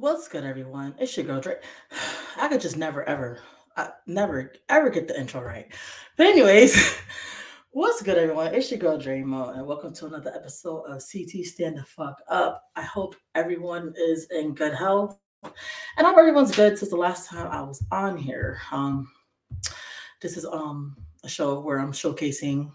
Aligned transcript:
What's 0.00 0.28
good, 0.28 0.44
everyone? 0.44 0.94
It's 1.00 1.16
your 1.16 1.26
girl 1.26 1.40
Drake. 1.40 1.58
I 2.36 2.46
could 2.46 2.60
just 2.60 2.76
never, 2.76 3.02
ever, 3.08 3.40
I 3.76 3.88
never, 4.06 4.52
ever 4.68 4.90
get 4.90 5.08
the 5.08 5.18
intro 5.18 5.42
right. 5.42 5.66
But 6.16 6.28
anyways, 6.28 6.96
what's 7.72 8.00
good, 8.00 8.16
everyone? 8.16 8.54
It's 8.54 8.70
your 8.70 8.78
girl 8.78 8.96
Dramo, 8.96 9.58
and 9.58 9.66
welcome 9.66 9.92
to 9.94 10.06
another 10.06 10.32
episode 10.32 10.82
of 10.82 11.02
CT 11.02 11.44
Stand 11.44 11.78
the 11.78 11.82
Fuck 11.82 12.22
Up. 12.28 12.62
I 12.76 12.82
hope 12.82 13.16
everyone 13.34 13.92
is 13.98 14.28
in 14.30 14.54
good 14.54 14.72
health, 14.72 15.18
and 15.42 15.52
I 15.98 16.04
hope 16.04 16.18
everyone's 16.18 16.54
good 16.54 16.78
since 16.78 16.92
the 16.92 16.96
last 16.96 17.28
time 17.28 17.48
I 17.48 17.62
was 17.62 17.84
on 17.90 18.16
here. 18.16 18.60
Um, 18.70 19.10
this 20.22 20.36
is 20.36 20.44
um 20.44 20.96
a 21.24 21.28
show 21.28 21.58
where 21.58 21.80
I'm 21.80 21.90
showcasing 21.90 22.70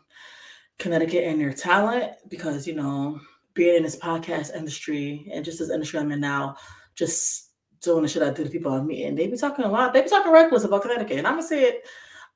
Connecticut 0.77 1.23
and 1.23 1.39
their 1.39 1.53
talent 1.53 2.15
because 2.27 2.67
you 2.67 2.75
know 2.75 3.21
being 3.53 3.77
in 3.77 3.83
this 3.83 3.95
podcast 3.95 4.53
industry 4.53 5.29
and 5.31 5.45
just 5.45 5.59
this 5.59 5.69
industry 5.69 5.99
I'm 5.99 6.11
in 6.11 6.19
now, 6.19 6.57
just 6.95 7.51
doing 7.81 8.03
the 8.03 8.07
shit 8.07 8.23
I 8.23 8.31
do 8.31 8.43
to 8.43 8.49
people 8.49 8.73
I'm 8.73 8.87
meeting, 8.87 9.15
they 9.15 9.27
be 9.27 9.37
talking 9.37 9.65
a 9.65 9.69
lot. 9.69 9.93
They 9.93 10.01
be 10.01 10.09
talking 10.09 10.31
reckless 10.31 10.63
about 10.63 10.83
Connecticut, 10.83 11.17
and 11.17 11.27
I'm 11.27 11.33
gonna 11.33 11.47
say 11.47 11.63
it 11.63 11.87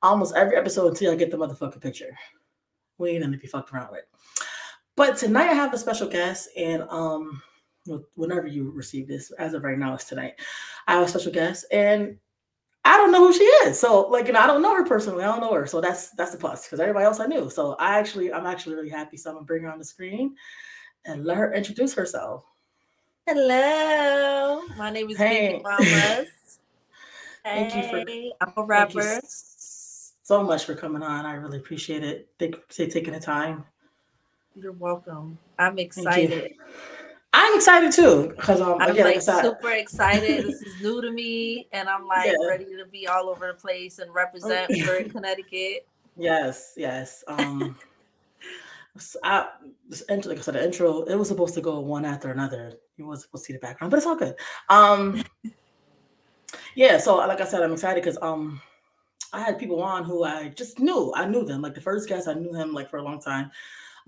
almost 0.02 0.36
every 0.36 0.56
episode 0.56 0.88
until 0.88 1.12
I 1.12 1.16
get 1.16 1.30
the 1.30 1.36
motherfucking 1.36 1.80
picture. 1.80 2.16
We 2.98 3.10
ain't 3.10 3.22
gonna 3.22 3.38
be 3.38 3.46
fucked 3.46 3.72
around 3.72 3.92
with. 3.92 4.04
But 4.96 5.16
tonight 5.16 5.48
I 5.48 5.54
have 5.54 5.72
a 5.72 5.78
special 5.78 6.08
guest, 6.08 6.48
and 6.56 6.82
um, 6.90 7.40
whenever 8.14 8.46
you 8.46 8.70
receive 8.70 9.08
this, 9.08 9.30
as 9.32 9.54
of 9.54 9.64
right 9.64 9.78
now, 9.78 9.94
it's 9.94 10.04
tonight. 10.04 10.34
I 10.86 10.94
have 10.94 11.06
a 11.06 11.08
special 11.08 11.32
guest, 11.32 11.66
and 11.70 12.18
I 12.84 12.96
don't 12.96 13.12
know 13.12 13.26
who 13.26 13.32
she 13.32 13.44
is. 13.44 13.78
So, 13.78 14.08
like, 14.08 14.26
you 14.26 14.32
know, 14.32 14.40
I 14.40 14.46
don't 14.46 14.62
know 14.62 14.74
her 14.74 14.84
personally. 14.84 15.22
I 15.22 15.26
don't 15.26 15.40
know 15.40 15.52
her. 15.52 15.66
So 15.66 15.80
that's 15.80 16.10
that's 16.12 16.32
the 16.32 16.38
plus 16.38 16.64
because 16.64 16.80
everybody 16.80 17.04
else 17.04 17.20
I 17.20 17.26
knew. 17.26 17.50
So 17.50 17.74
I 17.74 17.98
actually, 17.98 18.32
I'm 18.32 18.46
actually 18.46 18.76
really 18.76 18.88
happy. 18.88 19.16
So 19.16 19.30
I'm 19.30 19.36
gonna 19.36 19.46
bring 19.46 19.64
her 19.64 19.70
on 19.70 19.78
the 19.78 19.84
screen 19.84 20.34
and 21.04 21.24
let 21.24 21.36
her 21.36 21.52
introduce 21.52 21.94
herself. 21.94 22.44
Hello, 23.30 24.62
my 24.78 24.88
name 24.88 25.10
is 25.10 25.18
hey. 25.18 25.60
Mamas. 25.62 26.28
Thank 27.44 27.74
you 27.74 27.82
for 27.82 28.02
I'm 28.40 28.52
a 28.56 28.64
rapper. 28.64 29.20
so 29.22 30.42
much 30.42 30.64
for 30.64 30.74
coming 30.74 31.02
on. 31.02 31.26
I 31.26 31.34
really 31.34 31.58
appreciate 31.58 32.02
it. 32.02 32.30
Thank 32.38 32.56
you 32.56 32.62
for 32.70 32.90
taking 32.90 33.12
the 33.12 33.20
time. 33.20 33.66
You're 34.54 34.72
welcome. 34.72 35.36
I'm 35.58 35.78
excited. 35.78 36.54
I'm 37.34 37.54
excited 37.54 37.92
too 37.92 38.32
because 38.34 38.62
um, 38.62 38.80
I'm 38.80 38.92
again, 38.92 39.04
like, 39.04 39.26
like 39.26 39.44
super 39.44 39.72
excited. 39.72 40.44
this 40.46 40.62
is 40.62 40.82
new 40.82 41.02
to 41.02 41.10
me, 41.10 41.68
and 41.72 41.86
I'm 41.86 42.06
like 42.06 42.28
yeah. 42.28 42.48
ready 42.48 42.74
to 42.78 42.86
be 42.90 43.08
all 43.08 43.28
over 43.28 43.48
the 43.48 43.60
place 43.60 43.98
and 43.98 44.10
represent 44.14 44.74
for 44.74 45.04
Connecticut. 45.04 45.86
Yes, 46.16 46.72
yes. 46.78 47.24
Um, 47.28 47.76
I, 49.22 49.48
intro, 50.08 50.30
like 50.30 50.38
I 50.38 50.42
said, 50.42 50.54
the 50.54 50.64
intro, 50.64 51.02
it 51.02 51.14
was 51.14 51.28
supposed 51.28 51.54
to 51.54 51.60
go 51.60 51.80
one 51.80 52.04
after 52.04 52.30
another. 52.30 52.74
You 52.96 53.06
wasn't 53.06 53.26
supposed 53.26 53.44
to 53.44 53.46
see 53.46 53.52
the 53.52 53.58
background, 53.58 53.90
but 53.90 53.98
it's 53.98 54.06
all 54.06 54.16
good. 54.16 54.34
Um, 54.68 55.22
yeah. 56.74 56.98
So, 56.98 57.16
like 57.16 57.40
I 57.40 57.44
said, 57.44 57.62
I'm 57.62 57.72
excited 57.72 58.02
because 58.02 58.18
um, 58.22 58.60
I 59.32 59.40
had 59.40 59.58
people 59.58 59.82
on 59.82 60.04
who 60.04 60.24
I 60.24 60.48
just 60.48 60.78
knew. 60.78 61.12
I 61.14 61.26
knew 61.26 61.44
them. 61.44 61.62
Like 61.62 61.74
the 61.74 61.80
first 61.80 62.08
guest, 62.08 62.28
I 62.28 62.34
knew 62.34 62.52
him 62.52 62.72
like 62.72 62.90
for 62.90 62.98
a 62.98 63.02
long 63.02 63.20
time. 63.20 63.50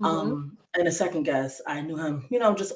Mm-hmm. 0.01 0.05
Um, 0.05 0.57
and 0.77 0.87
the 0.87 0.91
second 0.91 1.23
guest, 1.23 1.61
I 1.67 1.81
knew 1.81 1.97
him. 1.97 2.25
You 2.29 2.39
know, 2.39 2.55
just 2.55 2.73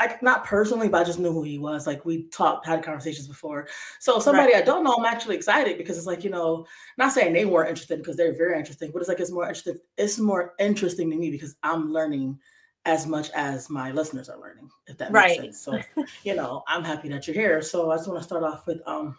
I 0.00 0.16
not 0.22 0.44
personally, 0.44 0.88
but 0.88 1.00
I 1.00 1.04
just 1.04 1.18
knew 1.18 1.32
who 1.32 1.42
he 1.42 1.58
was. 1.58 1.86
Like 1.86 2.04
we 2.04 2.24
talked, 2.24 2.66
had 2.66 2.84
conversations 2.84 3.26
before. 3.26 3.68
So 3.98 4.18
somebody 4.18 4.52
right. 4.52 4.62
I 4.62 4.66
don't 4.66 4.84
know, 4.84 4.94
I'm 4.96 5.04
actually 5.04 5.36
excited 5.36 5.76
because 5.76 5.98
it's 5.98 6.06
like 6.06 6.24
you 6.24 6.30
know, 6.30 6.66
not 6.96 7.12
saying 7.12 7.32
they 7.32 7.44
weren't 7.44 7.68
interested 7.68 7.98
because 7.98 8.16
they're 8.16 8.36
very 8.36 8.56
interesting, 8.58 8.90
but 8.92 9.00
it's 9.00 9.08
like 9.08 9.20
it's 9.20 9.32
more 9.32 9.44
interesting. 9.44 9.78
It's 9.96 10.18
more 10.18 10.54
interesting 10.58 11.10
to 11.10 11.16
me 11.16 11.30
because 11.30 11.56
I'm 11.62 11.92
learning 11.92 12.38
as 12.84 13.06
much 13.06 13.30
as 13.30 13.68
my 13.68 13.90
listeners 13.90 14.28
are 14.28 14.40
learning. 14.40 14.70
If 14.86 14.96
that 14.98 15.12
right. 15.12 15.40
makes 15.40 15.60
sense. 15.60 15.86
So 15.96 16.04
you 16.24 16.34
know, 16.34 16.62
I'm 16.68 16.84
happy 16.84 17.08
that 17.08 17.26
you're 17.26 17.34
here. 17.34 17.60
So 17.62 17.90
I 17.90 17.96
just 17.96 18.08
want 18.08 18.20
to 18.20 18.24
start 18.24 18.44
off 18.44 18.66
with 18.66 18.80
um, 18.86 19.16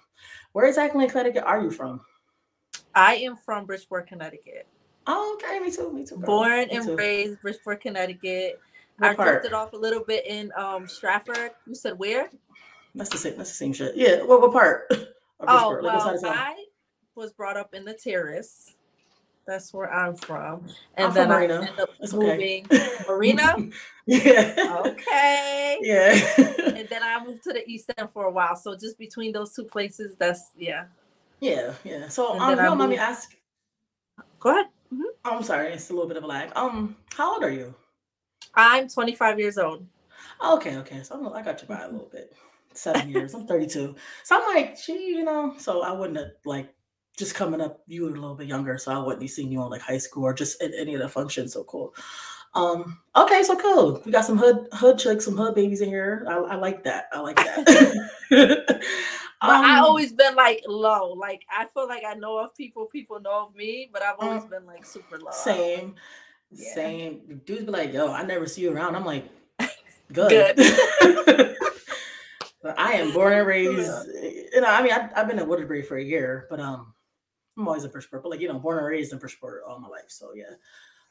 where 0.53 0.65
exactly 0.65 1.03
in 1.03 1.09
Connecticut 1.09 1.43
are 1.43 1.61
you 1.61 1.71
from? 1.71 2.01
I 2.95 3.15
am 3.15 3.35
from 3.35 3.65
Bridgeport, 3.65 4.07
Connecticut. 4.07 4.67
Oh, 5.07 5.37
okay, 5.41 5.59
me 5.59 5.71
too, 5.71 5.91
me 5.91 6.05
too. 6.05 6.17
Girl. 6.17 6.25
Born 6.25 6.67
me 6.67 6.75
and 6.75 6.85
too. 6.85 6.95
raised 6.95 7.41
Bridgeport, 7.41 7.81
Connecticut. 7.81 8.59
What 8.99 9.11
I 9.11 9.15
part? 9.15 9.29
drifted 9.41 9.53
off 9.53 9.73
a 9.73 9.77
little 9.77 10.03
bit 10.03 10.25
in 10.27 10.51
um 10.55 10.87
Stratford. 10.87 11.51
You 11.65 11.75
said 11.75 11.97
where? 11.97 12.29
That's 12.95 13.09
the 13.09 13.17
same. 13.17 13.37
That's 13.37 13.49
the 13.49 13.55
same 13.55 13.73
shit. 13.73 13.95
Yeah. 13.95 14.23
What, 14.23 14.41
what 14.41 14.51
part? 14.51 14.91
Oh 15.41 15.79
well, 15.81 16.19
I 16.25 16.65
was 17.15 17.31
brought 17.31 17.55
up 17.55 17.73
in 17.73 17.85
the 17.85 17.93
terrace. 17.93 18.75
That's 19.47 19.73
where 19.73 19.91
I'm 19.91 20.17
from, 20.17 20.67
and 20.95 21.07
I'm 21.07 21.13
then 21.13 21.27
from 21.27 21.37
Marina. 21.37 21.53
I 21.53 21.57
ended 21.59 21.79
up 21.79 21.89
That's 21.97 22.13
moving 22.13 22.65
okay. 22.65 22.89
Marina. 23.07 23.55
yeah. 24.05 24.83
Okay. 24.85 25.77
Yeah. 25.81 26.19
and 26.75 26.89
then 26.89 27.01
I 27.01 27.23
moved 27.25 27.43
to 27.43 27.53
the 27.53 27.65
East 27.67 27.89
End 27.97 28.11
for 28.11 28.25
a 28.25 28.31
while. 28.31 28.57
So 28.57 28.75
just 28.75 28.97
between 28.99 29.31
those 29.31 29.55
two 29.55 29.63
places, 29.63 30.17
that's 30.19 30.51
yeah. 30.57 30.87
Yeah, 31.39 31.73
yeah. 31.85 32.09
So 32.09 32.37
um, 32.37 32.57
don't 32.57 32.77
mind 32.77 32.91
me 32.91 32.97
ask. 32.97 33.33
Go 34.41 34.49
ahead. 34.49 34.65
Mm-hmm. 34.93 35.03
I'm 35.23 35.43
sorry, 35.43 35.69
it's 35.71 35.89
a 35.89 35.93
little 35.93 36.07
bit 36.07 36.17
of 36.17 36.23
a 36.23 36.27
lag. 36.27 36.51
Um, 36.55 36.97
how 37.15 37.33
old 37.33 37.43
are 37.43 37.51
you? 37.51 37.73
I'm 38.55 38.87
25 38.87 39.39
years 39.39 39.57
old. 39.57 39.85
Okay, 40.43 40.77
okay. 40.77 41.03
So 41.03 41.15
I'm, 41.15 41.33
I 41.33 41.41
got 41.41 41.61
you 41.61 41.67
by 41.67 41.81
a 41.81 41.89
little 41.89 42.09
bit. 42.11 42.33
Seven 42.73 43.09
years. 43.09 43.33
I'm 43.33 43.47
32. 43.47 43.95
So 44.23 44.35
I'm 44.35 44.55
like, 44.55 44.77
she, 44.77 44.93
you 44.93 45.23
know, 45.23 45.55
so 45.57 45.81
I 45.81 45.91
wouldn't 45.91 46.17
have 46.17 46.31
like 46.45 46.73
just 47.17 47.35
coming 47.35 47.59
up, 47.61 47.81
you 47.87 48.03
were 48.03 48.09
a 48.09 48.13
little 48.13 48.35
bit 48.35 48.47
younger, 48.47 48.77
so 48.77 48.91
I 48.91 48.97
wouldn't 48.99 49.19
be 49.19 49.27
seeing 49.27 49.51
you 49.51 49.59
on 49.59 49.69
like 49.69 49.81
high 49.81 49.97
school 49.97 50.23
or 50.23 50.33
just 50.33 50.61
at 50.61 50.71
any 50.77 50.93
of 50.93 51.01
the 51.01 51.09
functions. 51.09 51.53
So 51.53 51.63
cool. 51.65 51.93
Um, 52.55 52.99
okay, 53.15 53.43
so 53.43 53.55
cool. 53.55 54.01
We 54.05 54.11
got 54.11 54.25
some 54.25 54.37
hood 54.37 54.67
hood 54.73 54.97
chicks, 54.97 55.25
some 55.25 55.37
hood 55.37 55.55
babies 55.55 55.81
in 55.81 55.89
here. 55.89 56.25
I, 56.27 56.35
I 56.35 56.55
like 56.55 56.83
that. 56.83 57.05
I 57.11 57.19
like 57.19 57.35
that. 57.35 58.09
but 58.29 58.79
um, 59.41 59.65
I 59.65 59.79
always 59.79 60.13
been 60.13 60.35
like 60.35 60.63
low. 60.67 61.13
Like 61.13 61.43
I 61.51 61.65
feel 61.73 61.87
like 61.87 62.03
I 62.07 62.15
know 62.15 62.37
of 62.39 62.55
people, 62.55 62.85
people 62.85 63.19
know 63.19 63.47
of 63.47 63.55
me, 63.55 63.89
but 63.91 64.01
I've 64.01 64.15
always 64.19 64.43
um, 64.43 64.49
been 64.49 64.65
like 64.65 64.85
super 64.85 65.19
low. 65.19 65.31
Same. 65.31 65.95
Yeah. 66.51 66.73
Same. 66.73 67.41
Dudes 67.45 67.65
be 67.65 67.71
like, 67.71 67.93
yo, 67.93 68.11
I 68.11 68.23
never 68.23 68.47
see 68.47 68.61
you 68.61 68.73
around. 68.73 68.95
I'm 68.95 69.05
like, 69.05 69.29
good. 70.13 70.55
good. 70.57 70.57
but 72.63 72.79
I 72.79 72.93
am 72.93 73.13
born 73.13 73.33
and 73.33 73.47
raised, 73.47 74.07
you 74.53 74.61
know, 74.61 74.67
I 74.69 74.81
mean, 74.81 74.91
I, 74.91 75.09
have 75.15 75.27
been 75.27 75.39
in 75.39 75.47
Waterbury 75.47 75.83
for 75.83 75.97
a 75.97 76.03
year, 76.03 76.47
but 76.49 76.59
um, 76.59 76.93
I'm 77.57 77.67
always 77.67 77.83
in 77.83 77.91
Bridgeport, 77.91 78.23
but 78.23 78.29
like, 78.29 78.41
you 78.41 78.47
know, 78.47 78.59
born 78.59 78.77
and 78.77 78.87
raised 78.87 79.13
in 79.13 79.19
Bridgeport 79.19 79.63
all 79.67 79.79
my 79.79 79.87
life. 79.87 80.05
So 80.07 80.31
yeah. 80.35 80.55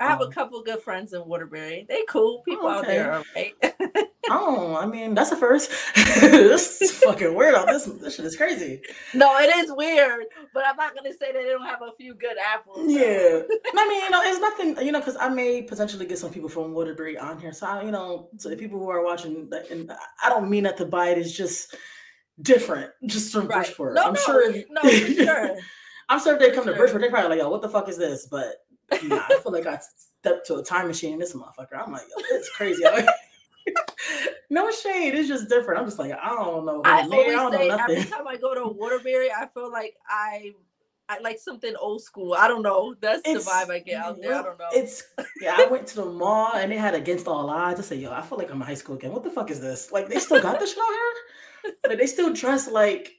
I 0.01 0.07
have 0.07 0.21
um, 0.21 0.29
a 0.29 0.31
couple 0.31 0.63
good 0.63 0.81
friends 0.81 1.13
in 1.13 1.25
Waterbury. 1.27 1.85
They 1.89 2.05
cool 2.09 2.43
people 2.43 2.67
oh, 2.67 2.81
okay. 2.81 3.01
out 3.01 3.25
there, 3.35 3.53
right? 3.65 4.09
oh, 4.31 4.77
I 4.77 4.87
mean, 4.87 5.15
that's 5.15 5.33
a 5.33 5.37
first. 5.37 5.73
this 5.95 6.81
is 6.81 6.93
fucking 6.93 7.35
weird. 7.35 7.55
On 7.55 7.67
this, 7.67 7.87
this 7.87 8.15
shit 8.15 8.25
is 8.25 8.37
crazy. 8.37 8.81
No, 9.13 9.37
it 9.39 9.55
is 9.57 9.73
weird, 9.75 10.27
but 10.55 10.65
I'm 10.67 10.77
not 10.77 10.95
gonna 10.95 11.13
say 11.13 11.33
that 11.33 11.43
they 11.43 11.51
don't 11.51 11.67
have 11.67 11.83
a 11.83 11.91
few 11.97 12.15
good 12.15 12.37
apples. 12.39 12.91
Yeah, 12.91 13.41
I 13.75 13.89
mean, 13.89 14.05
you 14.05 14.11
know, 14.11 14.21
it's 14.23 14.41
nothing. 14.41 14.87
You 14.87 14.93
know, 14.93 15.01
because 15.01 15.17
I 15.17 15.29
may 15.29 15.63
potentially 15.63 16.07
get 16.07 16.19
some 16.19 16.31
people 16.31 16.49
from 16.49 16.75
Waterbury 16.75 17.19
on 17.19 17.41
here. 17.41 17.53
So, 17.53 17.67
I, 17.67 17.83
you 17.83 17.91
know, 17.91 18.29
so 18.37 18.49
the 18.49 18.57
people 18.57 18.79
who 18.79 18.91
are 18.91 19.05
watching, 19.05 19.51
and 19.71 19.93
I 20.23 20.29
don't 20.29 20.49
mean 20.49 20.65
that 20.65 20.77
to 20.77 20.85
bite. 20.85 21.19
It's 21.19 21.33
just 21.33 21.75
different, 22.41 22.93
just 23.07 23.33
from 23.33 23.49
right. 23.49 23.65
Bridgeport. 23.65 23.95
No, 23.95 24.05
I'm 24.05 24.13
no, 24.13 24.21
sure. 24.21 24.51
If, 24.51 24.65
no, 24.71 24.81
for 24.83 24.89
sure. 24.89 25.57
I'm 26.11 26.21
sure 26.21 26.35
if 26.35 26.41
they 26.41 26.53
come 26.53 26.65
to 26.65 26.73
Bridgeport, 26.73 27.03
they're 27.03 27.11
probably 27.11 27.31
like, 27.31 27.41
"Yo, 27.41 27.51
what 27.51 27.63
the 27.63 27.69
fuck 27.69 27.89
is 27.89 27.99
this?" 27.99 28.27
But 28.31 28.55
nah, 29.05 29.23
I 29.29 29.39
feel 29.43 29.53
like 29.53 29.67
I 29.67 29.79
stepped 30.21 30.47
to 30.49 30.57
a 30.57 30.65
time 30.65 30.89
machine 30.89 31.15
in 31.15 31.19
this 31.19 31.35
motherfucker. 31.35 31.79
I'm 31.85 31.93
like, 31.93 32.03
Yo, 32.03 32.25
it's 32.37 32.49
crazy. 32.51 32.83
no 34.51 34.71
shade. 34.71 35.15
It's 35.15 35.29
just 35.29 35.49
different. 35.49 35.81
I'm 35.81 35.87
just 35.87 35.99
like, 35.99 36.13
I 36.13 36.29
don't 36.29 36.65
know. 36.65 36.83
I 36.85 37.03
always 37.03 37.35
I 37.35 37.51
say 37.51 37.71
every 37.71 38.11
time 38.11 38.27
I 38.27 38.37
go 38.37 38.55
to 38.55 38.69
Waterbury, 38.69 39.31
I 39.31 39.47
feel 39.47 39.71
like 39.71 39.95
I 40.09 40.53
I 41.09 41.19
like 41.21 41.39
something 41.39 41.75
old 41.81 42.03
school. 42.03 42.35
I 42.35 42.49
don't 42.49 42.63
know. 42.63 42.95
That's 43.01 43.23
it's, 43.25 43.45
the 43.45 43.51
vibe 43.51 43.71
I 43.71 43.79
get 43.79 43.97
out 43.97 44.21
there. 44.21 44.35
I 44.35 44.43
don't 44.43 44.59
know. 44.59 44.69
It's 44.73 45.05
yeah. 45.41 45.57
I 45.59 45.67
went 45.67 45.87
to 45.89 45.97
the 45.97 46.05
mall 46.05 46.53
and 46.55 46.71
they 46.71 46.77
had 46.77 46.95
Against 46.95 47.27
All 47.27 47.49
Odds. 47.49 47.81
I 47.81 47.83
said, 47.83 48.01
yo, 48.01 48.13
I 48.13 48.21
feel 48.21 48.37
like 48.37 48.51
I'm 48.51 48.61
in 48.61 48.67
high 48.67 48.75
school 48.75 48.97
again. 48.97 49.13
What 49.13 49.25
the 49.25 49.31
fuck 49.31 49.51
is 49.51 49.61
this? 49.61 49.91
Like 49.91 50.09
they 50.09 50.19
still 50.19 50.43
got 50.43 50.61
this 50.61 50.71
shit 50.71 50.83
out 50.83 50.89
here. 50.89 51.75
Like 51.87 51.99
they 51.99 52.07
still 52.07 52.33
dress 52.33 52.71
like 52.71 53.11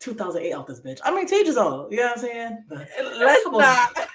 2008 0.00 0.52
out 0.52 0.66
this 0.66 0.80
bitch. 0.80 1.00
I 1.02 1.14
mean, 1.14 1.26
is 1.26 1.56
old. 1.56 1.90
You 1.90 1.98
know 1.98 2.04
what 2.04 2.16
I'm 2.16 2.22
saying? 2.22 2.64
But 2.68 2.88
Let's 3.18 3.46
not. 3.46 4.08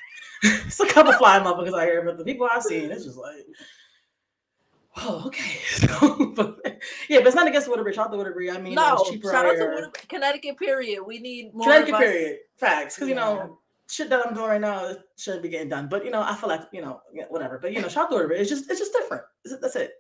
it's 0.44 0.80
a 0.80 0.88
couple 0.88 1.14
flying 1.14 1.44
motherfuckers 1.44 1.80
out 1.80 1.88
here, 1.88 2.04
but 2.04 2.18
the 2.18 2.24
people 2.24 2.48
I've 2.52 2.64
seen, 2.64 2.92
it's 2.92 3.06
just 3.06 3.18
like, 3.18 3.46
oh, 4.98 5.24
okay. 5.28 5.60
but, 6.36 6.60
yeah, 7.10 7.20
but 7.20 7.28
it's 7.28 7.36
not 7.36 7.48
against 7.48 7.68
Waterbury. 7.68 7.94
Shout 7.94 8.08
out 8.08 8.12
to 8.12 8.18
Waterbury. 8.18 8.52
I 8.52 8.60
mean, 8.60 8.76
no, 8.76 9.04
shout 9.24 9.46
out 9.46 9.56
to 9.56 9.66
Waterbury. 9.66 9.92
Connecticut. 10.08 10.58
Period. 10.58 11.04
We 11.06 11.20
need 11.20 11.54
more. 11.54 11.66
Connecticut. 11.66 12.00
Period. 12.00 12.38
Facts, 12.58 12.96
because 12.96 13.10
yeah. 13.10 13.16
you 13.16 13.20
know. 13.20 13.60
Shit 13.88 14.10
that 14.10 14.26
I'm 14.26 14.34
doing 14.34 14.48
right 14.48 14.60
now 14.60 14.96
shouldn't 15.16 15.44
be 15.44 15.50
getting 15.50 15.70
done, 15.70 15.88
but 15.88 16.04
you 16.04 16.10
know 16.10 16.24
I 16.24 16.34
feel 16.34 16.50
like 16.50 16.62
you 16.74 16.82
know 16.82 17.02
whatever. 17.30 17.60
But 17.60 17.72
you 17.72 17.84
know, 17.84 17.88
shout 17.88 18.06
out 18.06 18.10
to 18.10 18.16
Waterbury. 18.16 18.40
It's 18.40 18.50
just 18.50 18.68
it's 18.68 18.80
just 18.80 18.92
different. 18.94 19.22
That's 19.62 19.76
it. 19.76 19.92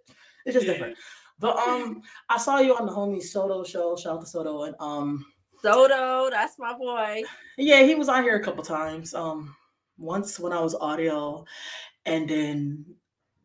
It's 0.44 0.56
just 0.56 0.66
different. 0.66 0.98
But 1.38 1.56
um, 1.68 2.02
I 2.28 2.40
saw 2.40 2.58
you 2.58 2.76
on 2.76 2.88
the 2.88 2.92
homie 2.92 3.22
Soto 3.22 3.64
show. 3.64 3.96
Shout 3.96 4.16
out 4.16 4.22
to 4.22 4.26
Soto 4.26 4.64
and 4.64 4.76
um, 4.80 5.24
Soto, 5.62 6.30
that's 6.30 6.60
my 6.60 6.74
boy. 6.74 7.24
Yeah, 7.58 7.84
he 7.84 7.96
was 7.96 8.08
on 8.10 8.24
here 8.24 8.36
a 8.36 8.44
couple 8.44 8.64
times. 8.64 9.14
Um, 9.14 9.56
once 9.98 10.40
when 10.40 10.54
I 10.54 10.62
was 10.62 10.76
audio, 10.76 11.46
and 12.06 12.30
then 12.30 12.86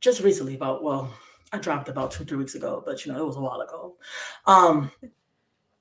just 0.00 0.22
recently, 0.22 0.54
about 0.54 0.82
well, 0.82 1.12
I 1.52 1.58
dropped 1.58 1.88
about 1.88 2.10
two, 2.12 2.24
three 2.24 2.38
weeks 2.38 2.54
ago, 2.54 2.82
but 2.84 3.04
you 3.04 3.12
know, 3.12 3.20
it 3.20 3.26
was 3.26 3.36
a 3.36 3.40
while 3.40 3.60
ago. 3.60 3.96
Um, 4.46 4.90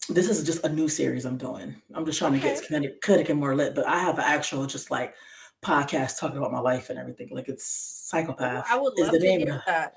this 0.09 0.29
is 0.29 0.43
just 0.43 0.65
a 0.65 0.69
new 0.69 0.87
series 0.87 1.25
I'm 1.25 1.37
doing. 1.37 1.75
I'm 1.93 2.05
just 2.05 2.17
trying 2.17 2.33
okay. 2.35 2.41
to 2.41 2.55
get 2.55 2.65
Connecticut, 2.65 3.01
Connecticut 3.01 3.35
more 3.37 3.55
lit, 3.55 3.75
but 3.75 3.87
I 3.87 3.99
have 3.99 4.17
an 4.17 4.25
actual 4.25 4.65
just 4.65 4.89
like 4.89 5.13
podcast 5.61 6.19
talking 6.19 6.37
about 6.37 6.51
my 6.51 6.59
life 6.59 6.89
and 6.89 6.97
everything. 6.97 7.29
Like 7.31 7.49
it's 7.49 7.65
psychopath. 8.09 8.65
I 8.69 8.77
would 8.77 8.93
love 8.97 9.11
to 9.11 9.19
hear 9.19 9.61
that. 9.67 9.93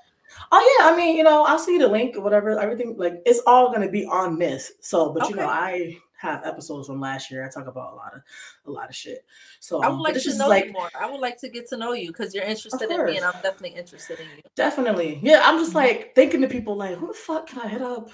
Oh 0.51 0.77
yeah, 0.79 0.91
I 0.91 0.97
mean, 0.97 1.15
you 1.15 1.23
know, 1.23 1.43
I'll 1.45 1.59
see 1.59 1.77
the 1.77 1.87
link 1.87 2.15
or 2.15 2.21
whatever. 2.21 2.59
Everything 2.59 2.95
like 2.97 3.21
it's 3.25 3.41
all 3.45 3.71
gonna 3.71 3.89
be 3.89 4.05
on 4.05 4.37
this. 4.37 4.73
So, 4.81 5.13
but 5.13 5.23
okay. 5.23 5.31
you 5.31 5.35
know, 5.35 5.47
I 5.47 5.97
have 6.23 6.45
episodes 6.45 6.87
from 6.87 6.99
last 6.99 7.29
year. 7.29 7.45
I 7.45 7.49
talk 7.49 7.67
about 7.67 7.93
a 7.93 7.95
lot 7.95 8.13
of 8.15 8.21
a 8.65 8.71
lot 8.71 8.89
of 8.89 8.95
shit. 8.95 9.25
So 9.59 9.83
I 9.83 9.89
would 9.89 9.95
um, 9.95 10.01
like 10.01 10.15
to 10.15 10.37
know 10.37 10.47
like, 10.47 10.65
you 10.65 10.71
more. 10.71 10.89
I 10.99 11.09
would 11.09 11.19
like 11.19 11.37
to 11.41 11.49
get 11.49 11.67
to 11.69 11.77
know 11.77 11.93
you 11.93 12.07
because 12.07 12.33
you're 12.33 12.45
interested 12.45 12.89
in 12.89 13.05
me, 13.05 13.17
and 13.17 13.25
I'm 13.25 13.33
definitely 13.43 13.77
interested 13.77 14.19
in 14.19 14.25
you. 14.37 14.43
Definitely, 14.55 15.19
yeah. 15.21 15.41
I'm 15.43 15.59
just 15.59 15.69
mm-hmm. 15.69 15.79
like 15.79 16.15
thinking 16.15 16.41
to 16.41 16.47
people 16.47 16.75
like, 16.75 16.97
who 16.97 17.07
the 17.07 17.13
fuck 17.13 17.47
can 17.47 17.59
I 17.59 17.67
hit 17.67 17.81
up? 17.81 18.09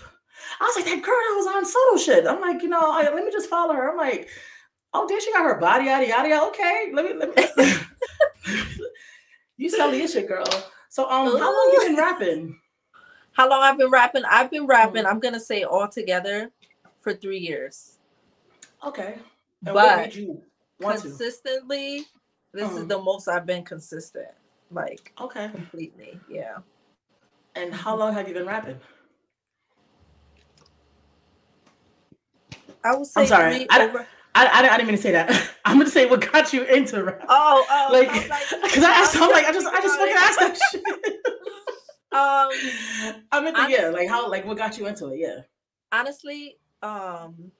I 0.59 0.65
was 0.65 0.75
like, 0.75 0.85
that 0.85 1.03
girl 1.03 1.15
that 1.15 1.35
was 1.35 1.47
on 1.47 1.65
Soto 1.65 1.97
shit. 1.97 2.27
I'm 2.27 2.41
like, 2.41 2.61
you 2.63 2.69
know, 2.69 2.81
I, 2.81 3.03
let 3.13 3.25
me 3.25 3.31
just 3.31 3.49
follow 3.49 3.73
her. 3.73 3.91
I'm 3.91 3.97
like, 3.97 4.29
oh, 4.93 5.07
did 5.07 5.21
she 5.21 5.31
got 5.31 5.43
her 5.43 5.59
body, 5.59 5.85
yada 5.85 6.07
yada 6.07 6.29
yada. 6.29 6.47
Okay, 6.47 6.91
let 6.93 7.05
me 7.05 7.13
let 7.13 7.35
me. 7.35 7.73
you 9.57 9.69
sell 9.69 9.93
your 9.93 10.07
shit, 10.07 10.27
girl. 10.27 10.45
So 10.89 11.03
um, 11.09 11.27
how 11.37 11.53
long 11.53 11.73
you 11.73 11.87
been 11.87 11.95
rapping? 12.03 12.59
How 13.33 13.47
long 13.47 13.61
I've 13.61 13.77
been 13.77 13.91
rapping? 13.91 14.23
I've 14.25 14.49
been 14.49 14.65
rapping. 14.65 15.03
Mm-hmm. 15.03 15.11
I'm 15.13 15.19
gonna 15.19 15.39
say 15.39 15.63
all 15.63 15.87
together 15.87 16.51
for 16.99 17.13
three 17.13 17.39
years. 17.39 17.98
Okay. 18.85 19.17
And 19.65 19.73
but 19.73 20.11
consistently, 20.79 21.99
to? 21.99 22.05
this 22.53 22.71
is 22.71 22.85
mm. 22.85 22.87
the 22.87 22.99
most 22.99 23.27
I've 23.27 23.45
been 23.45 23.63
consistent. 23.63 24.29
Like 24.71 25.13
okay, 25.19 25.49
completely, 25.49 26.19
yeah. 26.29 26.57
And 27.55 27.73
how 27.73 27.97
long 27.97 28.13
have 28.13 28.27
you 28.27 28.33
been 28.33 28.45
rapping? 28.45 28.79
I 32.83 32.95
would 32.95 33.07
say. 33.07 33.21
I'm 33.21 33.27
sorry. 33.27 33.67
I, 33.69 33.83
over- 33.83 34.07
I, 34.35 34.45
I, 34.45 34.59
I, 34.59 34.77
didn't 34.77 34.87
mean 34.87 34.95
to 34.95 35.01
say 35.01 35.11
that. 35.11 35.49
I'm 35.65 35.77
gonna 35.77 35.89
say 35.89 36.05
what 36.05 36.31
got 36.31 36.53
you 36.53 36.63
into 36.63 37.03
rap. 37.03 37.25
Oh, 37.27 37.65
oh, 37.69 37.89
like 37.91 38.11
because 38.11 38.83
I, 38.83 38.91
asked, 38.91 39.15
I'm 39.17 39.31
like, 39.31 39.45
I 39.45 39.51
just, 39.51 39.67
I 39.67 39.81
just 39.81 39.97
fucking 39.97 40.15
asked 40.17 40.39
that 40.39 40.59
shit. 40.71 40.85
um, 42.11 43.25
I 43.31 43.41
meant 43.41 43.55
to, 43.55 43.69
yeah, 43.69 43.89
like 43.89 44.07
how, 44.07 44.29
like 44.29 44.45
what 44.45 44.57
got 44.57 44.77
you 44.77 44.87
into 44.87 45.07
it? 45.07 45.19
Yeah. 45.19 45.41
Honestly, 45.91 46.57
um, 46.83 47.51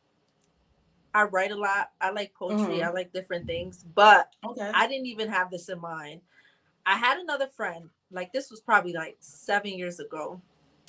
I 1.14 1.24
write 1.24 1.52
a 1.52 1.56
lot. 1.56 1.92
I 2.00 2.12
like 2.12 2.34
poetry. 2.34 2.76
Mm-hmm. 2.76 2.88
I 2.88 2.92
like 2.92 3.14
different 3.14 3.48
things, 3.48 3.84
but 3.96 4.34
okay. 4.46 4.72
I 4.74 4.88
didn't 4.88 5.08
even 5.08 5.30
have 5.30 5.50
this 5.50 5.70
in 5.70 5.80
mind. 5.80 6.22
I 6.86 6.98
had 6.98 7.18
another 7.18 7.48
friend, 7.48 7.90
like 8.12 8.32
this 8.34 8.50
was 8.50 8.62
probably 8.62 8.94
like 8.94 9.18
seven 9.20 9.72
years 9.72 10.00
ago. 10.00 10.42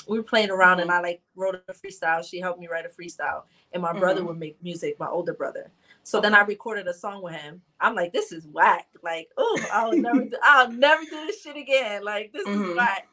We 0.09 0.19
were 0.19 0.25
playing 0.25 0.51
around 0.51 0.79
mm-hmm. 0.79 0.89
and 0.89 0.93
I 0.93 1.01
like 1.01 1.23
wrote 1.37 1.63
a 1.69 1.73
freestyle. 1.73 2.29
She 2.29 2.41
helped 2.41 2.61
me 2.61 2.69
write 2.69 2.87
a 2.87 2.89
freestyle. 2.89 3.43
And 3.73 3.83
my 3.83 3.91
mm-hmm. 3.91 4.01
brother 4.01 4.25
would 4.25 4.39
make 4.39 4.63
music, 4.63 4.99
my 4.99 5.09
older 5.09 5.35
brother. 5.35 5.71
So 6.03 6.19
okay. 6.19 6.27
then 6.27 6.35
I 6.35 6.41
recorded 6.43 6.87
a 6.87 6.95
song 6.95 7.23
with 7.23 7.35
him. 7.35 7.61
I'm 7.81 7.95
like, 7.95 8.13
this 8.13 8.33
is 8.33 8.47
whack. 8.47 8.89
Like, 9.03 9.29
oh, 9.37 9.61
I'll 9.73 9.93
never 9.93 10.25
do, 10.25 10.37
I'll 10.43 10.73
never 10.73 11.03
do 11.05 11.27
this 11.27 11.43
shit 11.43 11.57
again. 11.57 12.03
Like, 12.03 12.33
this 12.33 12.47
is 12.47 12.57
mm-hmm. 12.57 12.77
whack. 12.77 13.09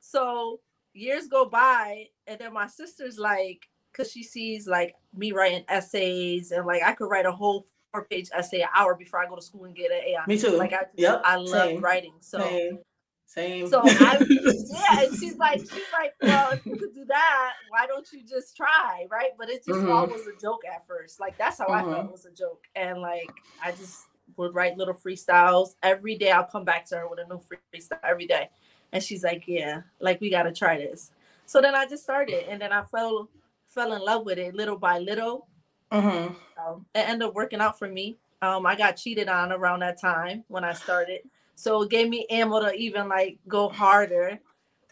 So 0.00 0.60
years 0.94 1.26
go 1.26 1.44
by, 1.44 2.06
and 2.26 2.40
then 2.40 2.52
my 2.52 2.66
sister's 2.66 3.18
like, 3.18 3.68
because 3.94 4.10
she 4.10 4.22
sees 4.22 4.66
like 4.66 4.94
me 5.14 5.32
writing 5.32 5.64
essays 5.68 6.50
and 6.50 6.66
like 6.66 6.82
I 6.82 6.92
could 6.92 7.10
write 7.10 7.26
a 7.26 7.32
whole 7.32 7.66
four 7.92 8.04
page 8.04 8.28
essay 8.34 8.62
an 8.62 8.68
hour 8.74 8.94
before 8.94 9.20
I 9.20 9.28
go 9.28 9.36
to 9.36 9.42
school 9.42 9.64
and 9.64 9.74
get 9.74 9.90
an 9.90 9.98
A. 9.98 10.28
Me 10.28 10.38
too. 10.38 10.50
Like 10.50 10.72
I, 10.72 10.86
yep. 10.96 11.22
I 11.24 11.36
love 11.36 11.68
Same. 11.68 11.80
writing. 11.80 12.14
So. 12.20 12.40
Same. 12.40 12.78
Same. 13.26 13.68
So 13.68 13.80
I, 13.82 14.24
yeah, 14.28 15.02
and 15.02 15.18
she's 15.18 15.36
like, 15.38 15.58
she's 15.58 15.90
like, 15.92 16.12
well, 16.22 16.52
if 16.52 16.64
you 16.64 16.76
could 16.76 16.94
do 16.94 17.04
that, 17.06 17.52
why 17.68 17.86
don't 17.86 18.06
you 18.12 18.22
just 18.22 18.56
try, 18.56 19.06
right? 19.10 19.30
But 19.36 19.48
it 19.48 19.64
just 19.66 19.80
mm-hmm. 19.80 19.90
all 19.90 20.06
was 20.06 20.26
a 20.26 20.40
joke 20.40 20.60
at 20.72 20.86
first. 20.86 21.18
Like 21.18 21.36
that's 21.36 21.58
how 21.58 21.64
mm-hmm. 21.64 21.74
I 21.74 21.82
thought 21.82 21.98
mm-hmm. 22.00 22.08
it 22.08 22.12
was 22.12 22.26
a 22.26 22.30
joke, 22.30 22.62
and 22.76 23.00
like 23.00 23.30
I 23.60 23.72
just 23.72 24.02
would 24.36 24.54
write 24.54 24.76
little 24.76 24.94
freestyles 24.94 25.70
every 25.82 26.16
day. 26.16 26.30
I'll 26.30 26.44
come 26.44 26.64
back 26.64 26.84
to 26.90 26.96
her 26.96 27.08
with 27.08 27.18
a 27.18 27.24
new 27.26 27.40
freestyle 27.40 27.98
every 28.04 28.26
day, 28.26 28.50
and 28.92 29.02
she's 29.02 29.24
like, 29.24 29.44
yeah, 29.48 29.80
like 30.00 30.20
we 30.20 30.30
got 30.30 30.44
to 30.44 30.52
try 30.52 30.76
this. 30.76 31.10
So 31.46 31.60
then 31.60 31.74
I 31.74 31.86
just 31.86 32.04
started, 32.04 32.48
and 32.48 32.60
then 32.60 32.72
I 32.72 32.84
fell 32.84 33.30
fell 33.74 33.92
in 33.92 34.02
love 34.02 34.24
with 34.24 34.38
it 34.38 34.54
little 34.54 34.76
by 34.76 34.98
little. 34.98 35.48
Mm-hmm. 35.92 36.34
Um, 36.60 36.86
it 36.94 37.08
ended 37.08 37.28
up 37.28 37.34
working 37.34 37.60
out 37.60 37.78
for 37.78 37.88
me. 37.88 38.16
Um, 38.42 38.66
I 38.66 38.76
got 38.76 38.96
cheated 38.96 39.28
on 39.28 39.52
around 39.52 39.80
that 39.80 40.00
time 40.00 40.44
when 40.48 40.64
I 40.64 40.72
started, 40.72 41.20
so 41.54 41.82
it 41.82 41.90
gave 41.90 42.08
me 42.08 42.26
ammo 42.30 42.60
to 42.60 42.72
even 42.74 43.08
like 43.08 43.38
go 43.48 43.68
harder. 43.68 44.38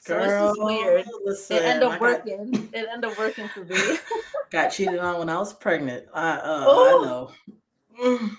So 0.01 0.19
Girl, 0.19 0.51
it's 0.51 0.59
weird. 0.59 1.07
Listen, 1.25 1.57
it 1.57 1.62
ended 1.62 1.89
up 1.89 2.01
working. 2.01 2.51
Got... 2.51 2.75
it 2.75 2.89
ended 2.93 3.11
up 3.11 3.19
working 3.19 3.49
for 3.49 3.65
me. 3.65 3.77
got 4.51 4.69
cheated 4.69 4.99
on 4.99 5.19
when 5.19 5.29
I 5.29 5.39
was 5.39 5.53
pregnant. 5.53 6.07
I 6.15 6.33
uh, 6.33 6.65
I 6.67 7.05
know. 7.05 7.31
Mm. 8.03 8.31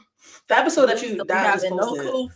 The 0.47 0.57
episode 0.57 0.87
that 0.87 1.01
you 1.01 1.23
that 1.25 1.53
just 1.53 1.69
posted. 1.69 2.05
No 2.05 2.29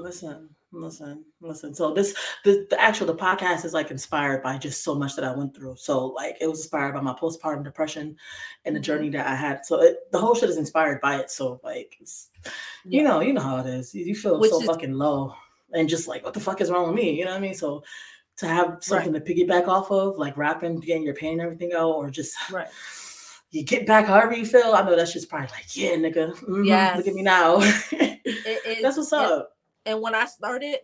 listen, 0.00 0.48
listen, 0.72 1.24
listen. 1.40 1.74
So 1.74 1.92
this 1.92 2.14
the, 2.44 2.66
the 2.70 2.80
actual 2.80 3.06
the 3.06 3.14
podcast 3.14 3.64
is 3.64 3.74
like 3.74 3.90
inspired 3.90 4.42
by 4.42 4.58
just 4.58 4.82
so 4.84 4.94
much 4.94 5.16
that 5.16 5.24
I 5.24 5.34
went 5.34 5.54
through. 5.54 5.76
So 5.76 6.06
like 6.06 6.36
it 6.40 6.46
was 6.46 6.60
inspired 6.60 6.94
by 6.94 7.00
my 7.00 7.12
postpartum 7.12 7.64
depression 7.64 8.16
and 8.64 8.74
the 8.74 8.80
journey 8.80 9.10
that 9.10 9.26
I 9.26 9.34
had. 9.34 9.64
So 9.66 9.80
it, 9.82 10.10
the 10.12 10.18
whole 10.18 10.34
shit 10.34 10.50
is 10.50 10.56
inspired 10.56 11.00
by 11.00 11.16
it. 11.16 11.30
So 11.30 11.60
like 11.62 11.96
it's 12.00 12.30
you 12.84 13.02
know, 13.02 13.20
you 13.20 13.32
know 13.32 13.40
how 13.40 13.58
it 13.58 13.66
is. 13.66 13.94
You, 13.94 14.14
feel 14.14 14.40
Which 14.40 14.50
so 14.50 14.60
is, 14.60 14.66
fucking 14.66 14.94
low 14.94 15.34
and 15.72 15.88
just 15.88 16.08
like 16.08 16.24
what 16.24 16.34
the 16.34 16.40
fuck 16.40 16.60
is 16.60 16.70
wrong 16.70 16.86
with 16.86 16.96
me? 16.96 17.18
You 17.18 17.24
know 17.24 17.32
what 17.32 17.38
I 17.38 17.40
mean? 17.40 17.54
So 17.54 17.82
to 18.38 18.46
have 18.46 18.78
something 18.80 19.12
right. 19.12 19.24
to 19.24 19.34
piggyback 19.34 19.68
off 19.68 19.90
of, 19.90 20.16
like 20.16 20.36
rapping, 20.36 20.80
getting 20.80 21.02
your 21.02 21.14
pain 21.14 21.32
and 21.34 21.42
everything 21.42 21.72
out, 21.74 21.92
or 21.92 22.10
just 22.10 22.34
right. 22.50 22.68
You 23.52 23.64
get 23.64 23.84
back 23.84 24.06
however 24.06 24.32
you 24.32 24.46
feel. 24.46 24.74
I 24.74 24.82
know 24.82 24.94
that's 24.94 25.12
just 25.12 25.28
probably 25.28 25.48
like, 25.48 25.76
yeah, 25.76 25.96
nigga. 25.96 26.36
Mm-hmm, 26.36 26.66
yeah, 26.66 26.94
look 26.96 27.08
at 27.08 27.14
me 27.14 27.22
now. 27.22 27.56
that's 28.80 28.96
what's 28.96 29.12
up 29.12 29.56
and 29.86 30.00
when 30.00 30.14
I 30.14 30.26
started, 30.26 30.78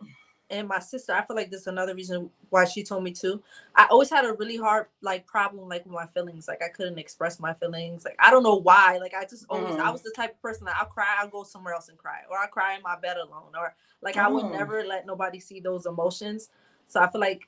and 0.49 0.67
my 0.67 0.79
sister, 0.79 1.13
I 1.13 1.25
feel 1.25 1.35
like 1.35 1.51
this 1.51 1.61
is 1.61 1.67
another 1.67 1.93
reason 1.93 2.29
why 2.49 2.65
she 2.65 2.83
told 2.83 3.03
me 3.03 3.11
to. 3.11 3.41
I 3.75 3.85
always 3.85 4.09
had 4.09 4.23
a 4.23 4.33
really 4.33 4.55
hard 4.55 4.87
like 5.01 5.25
problem 5.25 5.67
like 5.67 5.85
with 5.85 5.93
my 5.93 6.05
feelings. 6.07 6.47
Like 6.47 6.61
I 6.63 6.69
couldn't 6.69 6.97
express 6.97 7.39
my 7.39 7.53
feelings. 7.53 8.05
Like 8.05 8.15
I 8.19 8.31
don't 8.31 8.43
know 8.43 8.55
why. 8.55 8.97
Like 9.01 9.13
I 9.13 9.25
just 9.25 9.45
always 9.49 9.75
mm. 9.75 9.79
I 9.79 9.91
was 9.91 10.03
the 10.03 10.13
type 10.15 10.35
of 10.35 10.41
person 10.41 10.65
that 10.65 10.77
I'll 10.79 10.87
cry, 10.87 11.17
I'll 11.19 11.27
go 11.27 11.43
somewhere 11.43 11.73
else 11.73 11.89
and 11.89 11.97
cry, 11.97 12.21
or 12.29 12.37
I 12.37 12.47
cry 12.47 12.75
in 12.75 12.81
my 12.81 12.97
bed 12.97 13.17
alone, 13.17 13.51
or 13.57 13.75
like 14.01 14.15
mm. 14.15 14.21
I 14.21 14.29
would 14.29 14.45
mm. 14.45 14.51
never 14.53 14.85
let 14.85 15.05
nobody 15.05 15.39
see 15.39 15.59
those 15.59 15.85
emotions. 15.85 16.49
So 16.87 17.01
I 17.01 17.11
feel 17.11 17.21
like 17.21 17.47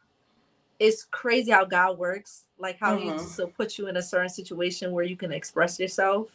it's 0.80 1.04
crazy 1.06 1.52
how 1.52 1.66
God 1.66 1.98
works. 1.98 2.44
Like 2.58 2.80
how 2.80 2.98
mm-hmm. 2.98 3.12
He 3.12 3.18
just 3.18 3.40
put 3.56 3.78
you 3.78 3.88
in 3.88 3.98
a 3.98 4.02
certain 4.02 4.30
situation 4.30 4.92
where 4.92 5.06
you 5.06 5.16
can 5.16 5.32
express 5.32 5.80
yourself. 5.80 6.28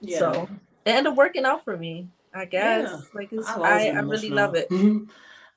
Yeah. 0.00 0.18
So 0.18 0.48
it 0.84 0.90
ended 0.90 1.12
up 1.12 1.16
working 1.16 1.44
out 1.44 1.64
for 1.64 1.76
me. 1.76 2.08
I 2.38 2.44
guess. 2.44 2.90
Yeah. 2.90 3.00
Like 3.14 3.32
it's, 3.32 3.48
I, 3.48 3.60
I, 3.60 3.86
I 3.88 4.00
really 4.00 4.30
love 4.30 4.54
it. 4.54 4.70
Mm-hmm. 4.70 5.10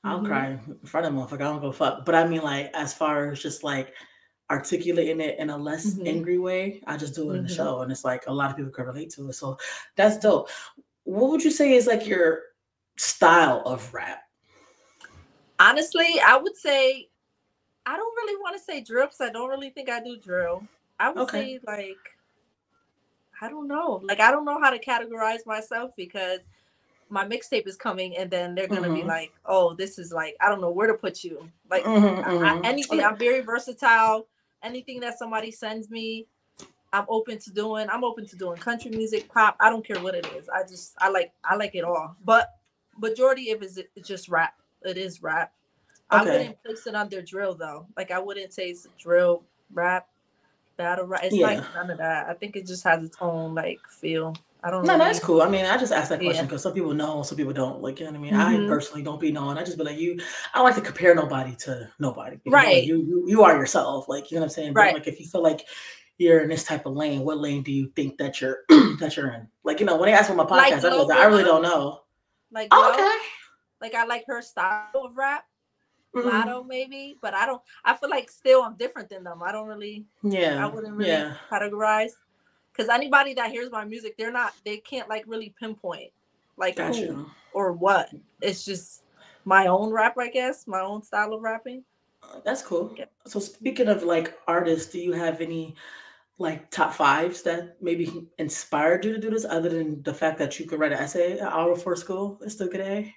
I'll 0.04 0.18
mm-hmm. 0.18 0.26
cry 0.26 0.58
in 0.66 0.86
front 0.86 1.06
of 1.06 1.12
motherfucker. 1.12 1.34
I 1.34 1.44
don't 1.44 1.60
go 1.60 1.72
fuck. 1.72 2.04
But 2.04 2.14
I 2.14 2.26
mean, 2.26 2.42
like, 2.42 2.70
as 2.74 2.92
far 2.92 3.30
as 3.30 3.40
just 3.40 3.62
like 3.62 3.94
articulating 4.50 5.20
it 5.20 5.38
in 5.38 5.50
a 5.50 5.56
less 5.56 5.86
mm-hmm. 5.86 6.06
angry 6.06 6.38
way, 6.38 6.82
I 6.86 6.96
just 6.96 7.14
do 7.14 7.30
it 7.30 7.36
in 7.36 7.42
the 7.44 7.48
mm-hmm. 7.48 7.56
show, 7.56 7.80
and 7.82 7.92
it's 7.92 8.04
like 8.04 8.24
a 8.26 8.32
lot 8.32 8.50
of 8.50 8.56
people 8.56 8.72
can 8.72 8.86
relate 8.86 9.10
to 9.10 9.28
it. 9.28 9.34
So 9.34 9.56
that's 9.96 10.18
dope. 10.18 10.48
What 11.04 11.30
would 11.30 11.44
you 11.44 11.50
say 11.50 11.74
is 11.74 11.86
like 11.86 12.06
your 12.06 12.42
style 12.96 13.62
of 13.64 13.92
rap? 13.94 14.22
Honestly, 15.60 16.20
I 16.26 16.36
would 16.36 16.56
say 16.56 17.08
I 17.86 17.96
don't 17.96 18.16
really 18.16 18.40
want 18.40 18.56
to 18.56 18.62
say 18.62 18.80
drill 18.80 19.06
because 19.06 19.20
I 19.20 19.30
don't 19.30 19.48
really 19.48 19.70
think 19.70 19.88
I 19.88 20.02
do 20.02 20.16
drill. 20.16 20.64
I 20.98 21.10
would 21.10 21.22
okay. 21.22 21.58
say 21.58 21.60
like 21.64 21.96
I 23.40 23.48
don't 23.48 23.68
know. 23.68 24.00
Like 24.04 24.20
I 24.20 24.30
don't 24.30 24.44
know 24.44 24.60
how 24.60 24.70
to 24.70 24.78
categorize 24.78 25.46
myself 25.46 25.92
because 25.96 26.40
my 27.12 27.26
mixtape 27.26 27.66
is 27.66 27.76
coming 27.76 28.16
and 28.16 28.30
then 28.30 28.54
they're 28.54 28.66
gonna 28.66 28.88
mm-hmm. 28.88 28.94
be 28.94 29.02
like 29.02 29.32
oh 29.44 29.74
this 29.74 29.98
is 29.98 30.12
like 30.12 30.34
i 30.40 30.48
don't 30.48 30.62
know 30.62 30.70
where 30.70 30.86
to 30.86 30.94
put 30.94 31.22
you. 31.22 31.46
Like 31.70 31.84
mm-hmm, 31.84 32.26
I, 32.26 32.32
I, 32.32 32.54
mm-hmm. 32.54 32.64
anything 32.64 33.04
i'm 33.04 33.18
very 33.18 33.42
versatile. 33.42 34.26
Anything 34.62 35.00
that 35.00 35.18
somebody 35.18 35.50
sends 35.50 35.90
me 35.90 36.26
i'm 36.92 37.04
open 37.10 37.38
to 37.38 37.50
doing. 37.50 37.86
I'm 37.90 38.02
open 38.02 38.26
to 38.26 38.36
doing 38.36 38.56
country 38.56 38.90
music 38.90 39.28
pop. 39.28 39.56
I 39.60 39.68
don't 39.68 39.86
care 39.86 40.00
what 40.00 40.14
it 40.14 40.26
is. 40.38 40.48
I 40.48 40.62
just 40.62 40.94
i 40.98 41.10
like 41.10 41.32
i 41.44 41.54
like 41.54 41.74
it 41.74 41.84
all. 41.84 42.16
But 42.24 42.54
majority 42.98 43.50
of 43.50 43.62
it 43.62 43.90
is 43.94 44.06
just 44.06 44.30
rap. 44.30 44.54
It 44.80 44.96
is 44.96 45.22
rap. 45.22 45.52
Okay. 46.10 46.20
i 46.20 46.24
wouldn't 46.24 46.62
place 46.62 46.86
it 46.86 46.94
under 46.94 47.20
drill 47.20 47.54
though. 47.54 47.86
Like 47.94 48.10
i 48.10 48.18
wouldn't 48.18 48.54
say 48.54 48.70
it's 48.70 48.88
drill 48.98 49.42
rap 49.74 50.08
battle 50.78 51.04
rap. 51.04 51.24
It's 51.24 51.36
yeah. 51.36 51.46
like 51.48 51.74
none 51.74 51.90
of 51.90 51.98
that. 51.98 52.30
I 52.30 52.32
think 52.32 52.56
it 52.56 52.66
just 52.66 52.84
has 52.84 53.04
its 53.04 53.18
own 53.20 53.54
like 53.54 53.80
feel 53.86 54.34
I 54.64 54.70
don't 54.70 54.86
No, 54.86 54.96
that's 54.96 55.18
cool. 55.18 55.42
I 55.42 55.48
mean, 55.48 55.64
I 55.64 55.76
just 55.76 55.92
ask 55.92 56.08
that 56.10 56.20
question 56.20 56.46
because 56.46 56.60
yeah. 56.60 56.70
some 56.70 56.74
people 56.74 56.94
know, 56.94 57.22
some 57.22 57.36
people 57.36 57.52
don't. 57.52 57.82
Like, 57.82 57.98
you 57.98 58.06
know 58.06 58.12
what 58.12 58.18
I 58.18 58.22
mean? 58.22 58.32
Mm-hmm. 58.32 58.64
I 58.64 58.68
personally 58.68 59.02
don't 59.02 59.20
be 59.20 59.32
knowing. 59.32 59.58
I 59.58 59.64
just 59.64 59.76
be 59.76 59.82
like, 59.82 59.98
you, 59.98 60.20
I 60.54 60.58
don't 60.58 60.64
like 60.64 60.76
to 60.76 60.80
compare 60.80 61.14
nobody 61.14 61.56
to 61.56 61.88
nobody. 61.98 62.38
You 62.44 62.52
right. 62.52 62.66
Know? 62.66 62.74
Like 62.74 62.86
you, 62.86 62.96
you, 62.98 63.24
you 63.26 63.42
are 63.42 63.56
yourself. 63.56 64.08
Like, 64.08 64.30
you 64.30 64.36
know 64.36 64.42
what 64.42 64.46
I'm 64.46 64.50
saying? 64.50 64.74
But 64.74 64.80
right. 64.80 64.94
like, 64.94 65.08
if 65.08 65.18
you 65.18 65.26
feel 65.26 65.42
like 65.42 65.66
you're 66.18 66.40
in 66.40 66.48
this 66.48 66.62
type 66.62 66.86
of 66.86 66.94
lane, 66.94 67.22
what 67.22 67.38
lane 67.38 67.64
do 67.64 67.72
you 67.72 67.90
think 67.96 68.18
that 68.18 68.40
you're 68.40 68.58
that 68.68 69.14
you're 69.16 69.32
in? 69.32 69.48
Like, 69.64 69.80
you 69.80 69.86
know, 69.86 69.96
when 69.96 70.06
they 70.06 70.14
ask 70.14 70.28
for 70.28 70.36
my 70.36 70.44
podcast, 70.44 70.84
like 70.84 71.16
I, 71.16 71.24
I 71.24 71.26
really 71.26 71.44
don't 71.44 71.62
know. 71.62 72.02
Like, 72.52 72.68
oh, 72.70 72.92
okay. 72.92 73.28
Like, 73.80 73.94
I 73.94 74.04
like 74.04 74.24
her 74.28 74.42
style 74.42 74.90
of 74.94 75.16
rap. 75.16 75.44
mm-hmm. 76.14 76.28
Latto 76.28 76.64
maybe, 76.64 77.18
but 77.20 77.34
I 77.34 77.46
don't. 77.46 77.62
I 77.84 77.96
feel 77.96 78.10
like 78.10 78.30
still 78.30 78.62
I'm 78.62 78.76
different 78.76 79.08
than 79.08 79.24
them. 79.24 79.42
I 79.42 79.50
don't 79.50 79.66
really. 79.66 80.04
Yeah. 80.22 80.64
I 80.64 80.68
wouldn't 80.68 80.94
really 80.94 81.10
yeah. 81.10 81.34
categorize 81.50 82.12
because 82.72 82.88
anybody 82.88 83.34
that 83.34 83.50
hears 83.50 83.70
my 83.70 83.84
music, 83.84 84.16
they're 84.16 84.32
not. 84.32 84.54
They 84.64 84.78
can't 84.78 85.08
like 85.08 85.24
really 85.26 85.54
pinpoint 85.60 86.10
like 86.56 86.76
Gotcha. 86.76 87.06
who 87.12 87.26
or 87.52 87.72
what. 87.72 88.10
It's 88.40 88.64
just 88.64 89.02
my 89.44 89.66
own 89.66 89.90
rap, 89.92 90.16
I 90.18 90.28
guess, 90.28 90.66
my 90.66 90.80
own 90.80 91.02
style 91.02 91.34
of 91.34 91.42
rapping. 91.42 91.84
Uh, 92.22 92.40
That's 92.44 92.62
cool. 92.62 92.94
Yeah. 92.96 93.06
So 93.26 93.40
speaking 93.40 93.88
of 93.88 94.02
like 94.02 94.38
artists, 94.46 94.92
do 94.92 94.98
you 94.98 95.12
have 95.12 95.40
any 95.40 95.74
like 96.38 96.70
top 96.70 96.94
fives 96.94 97.42
that 97.42 97.76
maybe 97.80 98.26
inspired 98.38 99.04
you 99.04 99.12
to 99.12 99.18
do 99.18 99.30
this 99.30 99.44
other 99.44 99.68
than 99.68 100.02
the 100.02 100.14
fact 100.14 100.38
that 100.38 100.58
you 100.58 100.66
could 100.66 100.78
write 100.80 100.92
an 100.92 100.98
essay 100.98 101.38
an 101.38 101.46
hour 101.46 101.74
before 101.74 101.94
school 101.96 102.38
and 102.42 102.50
still 102.50 102.68
get 102.68 102.80
an 102.80 102.86
A? 102.92 103.16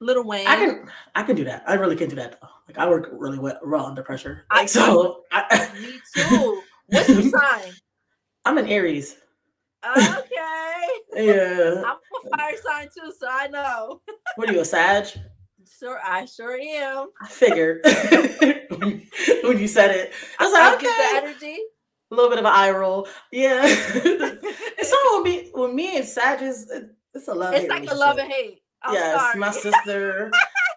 Lil 0.00 0.22
Wayne. 0.24 0.46
I 0.46 0.54
can 0.56 0.88
I 1.14 1.22
can 1.24 1.34
do 1.36 1.44
that. 1.44 1.64
I 1.66 1.74
really 1.74 1.96
can 1.96 2.08
do 2.08 2.16
that 2.16 2.40
though. 2.40 2.48
Like 2.68 2.78
I 2.78 2.88
work 2.88 3.08
really 3.12 3.38
well, 3.38 3.58
well 3.64 3.86
under 3.86 4.02
pressure. 4.02 4.44
I- 4.50 4.66
so 4.66 5.24
I, 5.32 5.70
Me 5.80 6.00
too. 6.14 6.62
What's 6.86 7.08
your 7.08 7.22
sign? 7.40 7.72
I'm 8.48 8.56
an 8.56 8.66
Aries. 8.66 9.16
Okay. 9.86 10.24
Yeah. 11.16 11.82
I'm 11.86 11.96
a 11.96 12.36
fire 12.36 12.54
sign 12.64 12.86
too, 12.94 13.12
so 13.18 13.26
I 13.30 13.46
know. 13.48 14.00
What 14.36 14.48
are 14.48 14.52
you, 14.52 14.60
a 14.60 14.64
Sag? 14.64 15.06
Sure, 15.78 15.98
I 16.04 16.24
sure 16.26 16.56
am. 16.58 17.08
I 17.20 17.28
figured 17.28 17.80
when 19.42 19.58
you 19.58 19.66
said 19.68 19.90
it. 19.90 20.12
I 20.38 20.44
was 20.44 20.54
I 20.54 20.70
like, 20.70 20.80
get 20.80 20.90
okay. 20.90 21.20
the 21.20 21.26
energy. 21.26 21.60
A 22.10 22.14
little 22.14 22.30
bit 22.30 22.38
of 22.38 22.44
an 22.46 22.52
eye 22.54 22.70
roll. 22.70 23.06
Yeah. 23.32 23.62
it's 23.64 24.92
all 24.92 25.22
with 25.22 25.24
me 25.32 25.50
with 25.54 25.74
me 25.74 25.96
and 25.98 26.06
Sages, 26.06 26.70
it- 26.70 26.90
it's 27.14 27.28
a 27.28 27.34
love. 27.34 27.52
It's 27.54 27.68
like 27.68 27.90
a 27.90 27.94
love 27.94 28.18
and 28.18 28.30
hate. 28.32 28.62
I'm 28.82 28.94
yes, 28.94 29.20
sorry. 29.20 29.38
my 29.40 29.50
sister 29.50 30.30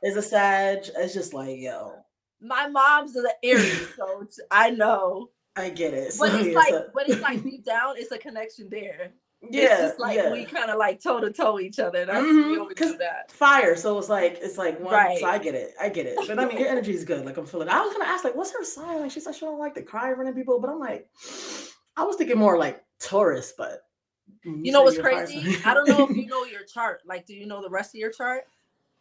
is 0.03 0.17
a 0.17 0.21
Sag. 0.21 0.89
It's 0.97 1.13
just 1.13 1.33
like, 1.33 1.57
yo, 1.59 1.93
My 2.41 2.67
mom's 2.67 3.15
an 3.15 3.27
Aries, 3.43 3.87
so 3.95 4.25
I 4.49 4.71
know. 4.71 5.29
I 5.55 5.69
get 5.69 5.93
it. 5.93 6.13
But 6.17 6.33
it's 6.35 6.55
like, 6.55 6.73
but 6.93 7.09
it's 7.09 7.21
like 7.21 7.43
deep 7.43 7.65
down, 7.65 7.95
it's 7.97 8.11
a 8.11 8.17
connection 8.17 8.69
there. 8.69 9.11
it's 9.41 9.55
yeah, 9.55 9.77
just 9.87 9.99
like 9.99 10.15
yeah. 10.17 10.31
we 10.31 10.45
kind 10.45 10.69
of 10.69 10.77
like 10.77 11.01
toe 11.01 11.19
to 11.19 11.31
toe 11.31 11.59
each 11.59 11.79
other. 11.79 12.05
That's 12.05 12.25
Mhm, 12.25 12.67
we 12.67 12.73
do 12.75 12.97
that. 12.99 13.31
fire. 13.31 13.75
So 13.75 13.97
it's 13.97 14.07
like 14.09 14.37
it's 14.41 14.57
like 14.57 14.79
one. 14.79 14.93
Right. 14.93 15.17
So 15.19 15.25
I 15.25 15.39
get 15.39 15.55
it. 15.55 15.73
I 15.81 15.89
get 15.89 16.05
it. 16.05 16.17
But 16.27 16.39
I 16.39 16.45
mean, 16.45 16.57
your 16.59 16.69
energy 16.69 16.93
is 16.93 17.03
good. 17.03 17.25
Like 17.25 17.37
I'm 17.37 17.45
feeling. 17.45 17.67
I 17.69 17.81
was 17.81 17.91
gonna 17.91 18.05
ask 18.05 18.23
like, 18.23 18.35
what's 18.35 18.51
her 18.53 18.63
sign? 18.63 19.01
Like 19.01 19.11
she 19.11 19.19
said 19.19 19.35
she 19.35 19.41
don't 19.41 19.59
like 19.59 19.73
to 19.75 19.81
cry 19.81 20.09
in 20.09 20.15
front 20.15 20.29
of 20.29 20.35
people, 20.35 20.59
but 20.59 20.69
I'm 20.69 20.79
like, 20.79 21.09
I 21.97 22.03
was 22.03 22.15
thinking 22.15 22.37
more 22.37 22.57
like 22.57 22.83
Taurus, 22.99 23.53
but 23.57 23.81
You 24.45 24.71
know 24.71 24.83
what's 24.83 24.97
crazy? 24.99 25.57
I 25.65 25.73
don't 25.73 25.87
know 25.89 26.07
if 26.07 26.15
you 26.15 26.25
know 26.33 26.45
your 26.45 26.63
chart. 26.63 27.01
Like, 27.05 27.25
do 27.25 27.33
you 27.33 27.45
know 27.45 27.61
the 27.61 27.69
rest 27.69 27.93
of 27.93 27.99
your 27.99 28.11
chart? 28.11 28.43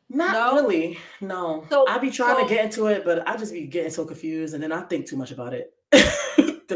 Not 0.09 0.33
No? 0.33 0.61
really. 0.63 0.99
No. 1.21 1.65
So- 1.71 1.87
I 1.89 1.99
be 1.99 2.11
trying 2.11 2.37
so- 2.37 2.43
to 2.43 2.49
get 2.53 2.65
into 2.65 2.87
it, 2.87 3.05
but 3.05 3.29
I 3.29 3.37
just 3.37 3.53
be 3.53 3.67
getting 3.67 3.91
so 3.93 4.05
confused, 4.05 4.55
and 4.55 4.63
then 4.63 4.73
I 4.73 4.81
think 4.83 5.07
too 5.07 5.17
much 5.17 5.31
about 5.31 5.55
it. 5.55 5.73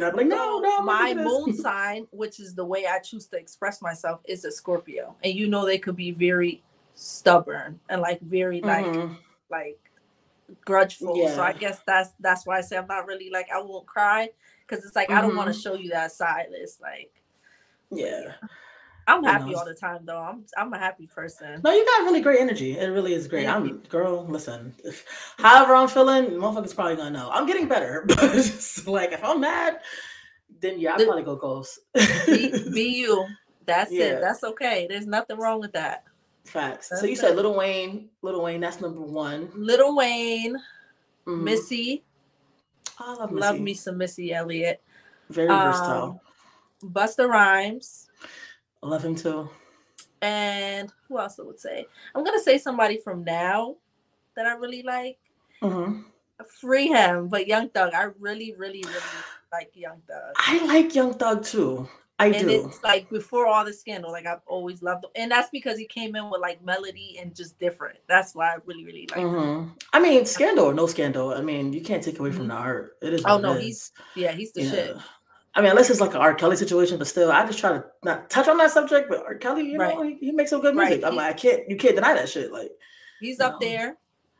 then 0.01 0.11
I'm 0.11 0.17
like, 0.17 0.27
no, 0.27 0.59
no. 0.59 0.83
My 0.83 1.15
moon 1.15 1.53
sign, 1.59 2.07
which 2.11 2.41
is 2.41 2.55
the 2.55 2.65
way 2.65 2.87
I 2.87 2.99
choose 2.99 3.27
to 3.27 3.37
express 3.37 3.81
myself, 3.83 4.21
is 4.25 4.45
a 4.45 4.51
Scorpio, 4.53 5.15
and 5.23 5.35
you 5.35 5.49
know 5.49 5.65
they 5.65 5.79
could 5.79 5.97
be 5.97 6.11
very 6.11 6.63
stubborn 6.95 7.81
and 7.89 8.01
like 8.01 8.21
very 8.21 8.61
like 8.61 8.87
Mhm. 8.87 9.17
like 9.51 9.79
grudgeful. 10.65 11.15
So 11.29 11.43
I 11.43 11.53
guess 11.53 11.81
that's 11.87 12.11
that's 12.21 12.47
why 12.47 12.59
I 12.59 12.61
say 12.61 12.77
I'm 12.77 12.87
not 12.87 13.07
really 13.07 13.31
like 13.31 13.49
I 13.53 13.61
won't 13.61 13.87
cry 13.87 14.31
because 14.67 14.85
it's 14.85 14.97
like 14.97 15.11
I 15.11 15.21
don't 15.21 15.37
want 15.37 15.49
to 15.53 15.59
Mhm. 15.59 15.63
show 15.63 15.75
you 15.75 15.91
that 15.91 16.13
side. 16.13 16.47
It's 16.51 16.81
like 16.81 17.11
Yeah. 17.91 18.35
I'm 19.07 19.23
happy 19.25 19.55
all 19.55 19.65
the 19.65 19.75
time 19.75 20.01
though. 20.05 20.19
I'm 20.19 20.45
I'm 20.57 20.73
a 20.73 20.79
happy 20.79 21.07
person. 21.07 21.61
No, 21.63 21.73
you 21.73 21.85
got 21.85 22.05
really 22.05 22.21
great 22.21 22.41
energy. 22.41 22.79
It 22.79 22.87
really 22.87 23.15
is 23.15 23.29
great. 23.29 23.47
I'm 23.47 23.79
girl. 23.89 24.25
Listen, 24.27 24.75
if, 24.85 25.05
however 25.39 25.75
I'm 25.75 25.89
feeling, 25.89 26.31
motherfuckers 26.31 26.75
probably 26.75 26.97
gonna 26.97 27.11
know. 27.11 27.31
I'm 27.33 27.47
getting 27.47 27.69
better, 27.69 28.05
but 28.09 28.19
just 28.33 28.87
like 28.87 29.13
if 29.13 29.23
I'm 29.25 29.41
mad, 29.41 29.81
then 30.61 30.79
yeah, 30.81 30.93
I'm 30.93 30.99
The- 30.99 31.05
probably 31.07 31.23
go 31.25 31.37
ghost. 31.37 31.81
Be, 32.27 32.71
be 32.73 32.83
you. 33.01 33.27
That's 33.67 33.91
Yeah. 33.93 34.05
it. 34.05 34.21
That's 34.21 34.45
okay. 34.45 34.87
There's 34.89 35.07
nothing 35.07 35.39
wrong 35.39 35.61
with 35.61 35.73
that. 35.73 36.05
Facts. 36.45 36.91
So 36.91 36.97
That's 36.97 37.09
you 37.09 37.17
said. 37.17 37.37
Lil 37.37 37.55
Wayne. 37.55 38.11
Lil 38.23 38.43
Wayne. 38.43 38.61
That's 38.61 38.81
number 38.81 39.01
one. 39.01 39.51
Lil 39.55 39.97
Wayne, 39.97 40.57
Mhm. 41.27 41.43
Missy, 41.43 42.05
I 42.99 43.15
love, 43.15 43.33
love 43.33 43.55
Missy. 43.55 43.65
me 43.65 43.75
some 43.75 43.97
Missy 43.99 44.33
Elliott, 44.35 44.83
Very 45.31 45.49
Um, 45.49 45.63
versatile. 45.73 46.21
Busta 46.85 47.27
Rhymes, 47.27 48.09
I 48.85 48.87
love 48.87 49.05
him 49.05 49.15
too. 49.17 49.49
and 50.21 50.93
who 51.09 51.19
else 51.19 51.39
I 51.41 51.43
would 51.43 51.59
say? 51.59 51.87
I'm 52.15 52.23
gonna 52.25 52.39
say 52.41 52.59
somebody 52.59 52.99
from 52.99 53.25
now 53.25 53.77
that 54.37 54.47
I 54.47 54.53
really 54.55 54.83
like. 54.83 55.19
hmm 55.63 56.03
Free 56.61 56.89
him, 56.89 57.29
but 57.29 57.47
Young 57.47 57.69
Thug. 57.71 57.95
I 57.95 58.09
really, 58.19 58.53
really, 58.59 58.83
really 58.83 59.01
like 59.53 59.71
Young 59.75 60.03
Thug. 60.09 60.35
I 60.37 60.65
like 60.67 60.95
Young 60.95 61.15
Thug 61.15 61.45
too. 61.45 61.89
I 62.19 62.31
do. 62.31 62.37
and 62.39 62.49
do. 62.49 62.67
it's 62.69 62.83
like 62.83 63.09
before 63.09 63.47
all 63.47 63.65
the 63.65 63.73
scandal, 63.73 64.13
like 64.13 64.27
I've 64.27 64.41
always 64.47 64.83
loved 64.83 65.05
him, 65.05 65.11
and 65.15 65.31
that's 65.31 65.49
because 65.51 65.79
he 65.79 65.87
came 65.87 66.15
in 66.17 66.29
with 66.31 66.41
like 66.41 66.63
melody 66.63 67.19
and 67.21 67.35
just 67.35 67.59
different. 67.59 67.99
That's 68.09 68.35
why 68.35 68.53
I 68.53 68.57
really, 68.67 68.85
really 68.85 69.09
like. 69.11 69.21
him. 69.21 69.31
hmm 69.31 69.69
I 69.93 70.01
mean, 70.01 70.27
scandal 70.27 70.67
or 70.67 70.75
no 70.75 70.87
scandal. 70.87 71.33
I 71.33 71.41
mean, 71.41 71.73
you 71.73 71.81
can't 71.81 72.03
take 72.03 72.19
away 72.19 72.33
from 72.33 72.47
Mhm. 72.47 72.49
the 72.49 72.55
art. 72.55 72.97
It 73.01 73.15
is. 73.15 73.25
Oh, 73.25 73.39
no, 73.39 73.55
he's. 73.55 73.93
Yeah, 74.17 74.33
he's 74.33 74.53
the 74.53 74.63
Yeah. 74.63 74.71
shit. 74.71 74.97
I 75.57 75.61
mean, 75.61 75.71
unless 75.71 75.89
it's 75.91 76.01
like 76.01 76.11
an 76.15 76.21
R. 76.21 76.35
Kelly 76.35 76.57
situation, 76.57 76.99
but 76.99 77.07
still, 77.07 77.31
I 77.31 77.47
just 77.47 77.59
try 77.61 77.71
to 77.73 77.85
not 78.03 78.29
touch 78.31 78.49
on 78.49 78.57
that 78.59 78.71
subject. 78.73 79.09
But 79.09 79.25
R. 79.25 79.37
Kelly, 79.37 79.67
you 79.71 79.79
know, 79.79 80.03
he, 80.03 80.15
he 80.21 80.33
makes 80.33 80.51
some 80.51 80.61
good 80.61 80.75
Right. 80.77 80.89
music. 80.89 81.05
I'm 81.05 81.13
He- 81.13 81.19
like, 81.19 81.31
I 81.35 81.39
can't, 81.39 81.63
you 81.69 81.77
can't 81.77 81.95
deny 81.95 82.15
that 82.15 82.29
shit. 82.29 82.53
Like, 82.53 82.71
He's 83.21 83.41
up 83.41 83.61
there. 83.61 83.97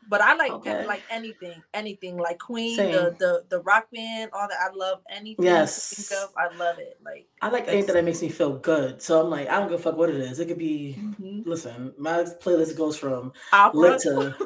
But 0.07 0.21
I 0.21 0.35
like 0.35 0.51
Okay. 0.53 0.85
like 0.87 1.01
anything, 1.09 1.63
anything 1.73 2.19
like 2.19 2.39
Queen, 2.39 2.77
Same. 2.77 2.93
the 2.93 3.17
the 3.19 3.45
the 3.49 3.61
rock 3.61 3.87
band, 3.91 4.33
all 4.35 4.47
that. 4.47 4.59
I 4.61 4.69
love 4.77 4.99
anything 5.09 5.47
Yes. 5.47 5.95
think 6.09 6.21
of. 6.21 6.29
I 6.37 6.55
love 6.59 6.79
it. 6.79 6.99
Like 7.03 7.27
I 7.41 7.49
like 7.49 7.69
anything 7.69 7.95
that 7.95 8.05
makes 8.05 8.21
me 8.21 8.29
feel 8.29 8.53
good. 8.59 9.01
So 9.01 9.23
I'm 9.23 9.31
like, 9.31 9.49
I 9.49 9.59
don't 9.59 9.71
give 9.71 9.81
a 9.81 9.83
fuck 9.83 9.97
what 9.97 10.11
it 10.11 10.17
is. 10.17 10.41
It 10.41 10.49
could 10.49 10.59
be. 10.59 10.99
mhm. 11.01 11.47
Listen, 11.47 11.95
my 11.97 12.25
playlist 12.43 12.77
goes 12.77 12.99
from 12.99 13.33
opera. 13.51 13.81
lit 13.81 14.01
to 14.03 14.37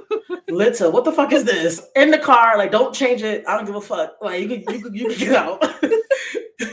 lit 0.48 0.74
to 0.76 0.90
what 0.90 1.04
the 1.04 1.10
fuck 1.10 1.32
is 1.32 1.42
this 1.42 1.84
in 1.96 2.12
the 2.12 2.18
car? 2.20 2.56
Like, 2.56 2.70
don't 2.70 2.94
change 2.94 3.24
it. 3.24 3.42
I 3.48 3.56
don't 3.56 3.66
give 3.66 3.74
a 3.74 3.80
fuck. 3.80 4.12
Like, 4.22 4.40
you 4.40 4.48
can 4.48 4.60
you 4.72 4.80
can, 4.84 4.94
you 4.94 5.08
can 5.08 5.18
get 5.18 5.32
out. 5.34 5.64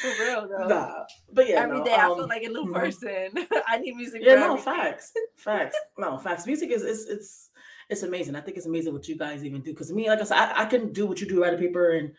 For 0.00 0.16
real 0.18 0.48
though. 0.48 0.66
nah, 0.68 1.04
but 1.32 1.48
yeah, 1.48 1.60
Every 1.62 1.78
no, 1.78 1.84
day 1.84 1.94
I 1.94 2.06
um, 2.06 2.16
feel 2.16 2.28
like 2.28 2.42
a 2.42 2.48
new 2.48 2.64
mhm. 2.64 2.72
person. 2.74 3.46
I 3.68 3.78
need 3.78 3.96
music. 3.96 4.22
yeah 4.24 4.34
for 4.34 4.40
no 4.40 4.56
facts 4.56 5.12
facts 5.36 5.76
no 5.98 6.16
facts 6.18 6.46
music 6.46 6.70
is 6.70 6.82
it's 6.82 7.04
it's 7.06 7.50
it's 7.88 8.02
amazing 8.02 8.36
i 8.36 8.40
think 8.40 8.56
it's 8.56 8.66
amazing 8.66 8.92
what 8.92 9.08
you 9.08 9.16
guys 9.18 9.44
even 9.44 9.62
do 9.62 9.72
because 9.72 9.92
me 9.92 10.08
like 10.08 10.20
i 10.20 10.24
said 10.24 10.36
I, 10.38 10.62
I 10.62 10.64
can 10.66 10.92
do 10.92 11.06
what 11.06 11.20
you 11.20 11.26
do 11.28 11.42
write 11.42 11.54
a 11.54 11.58
paper 11.58 11.90
and 11.92 12.12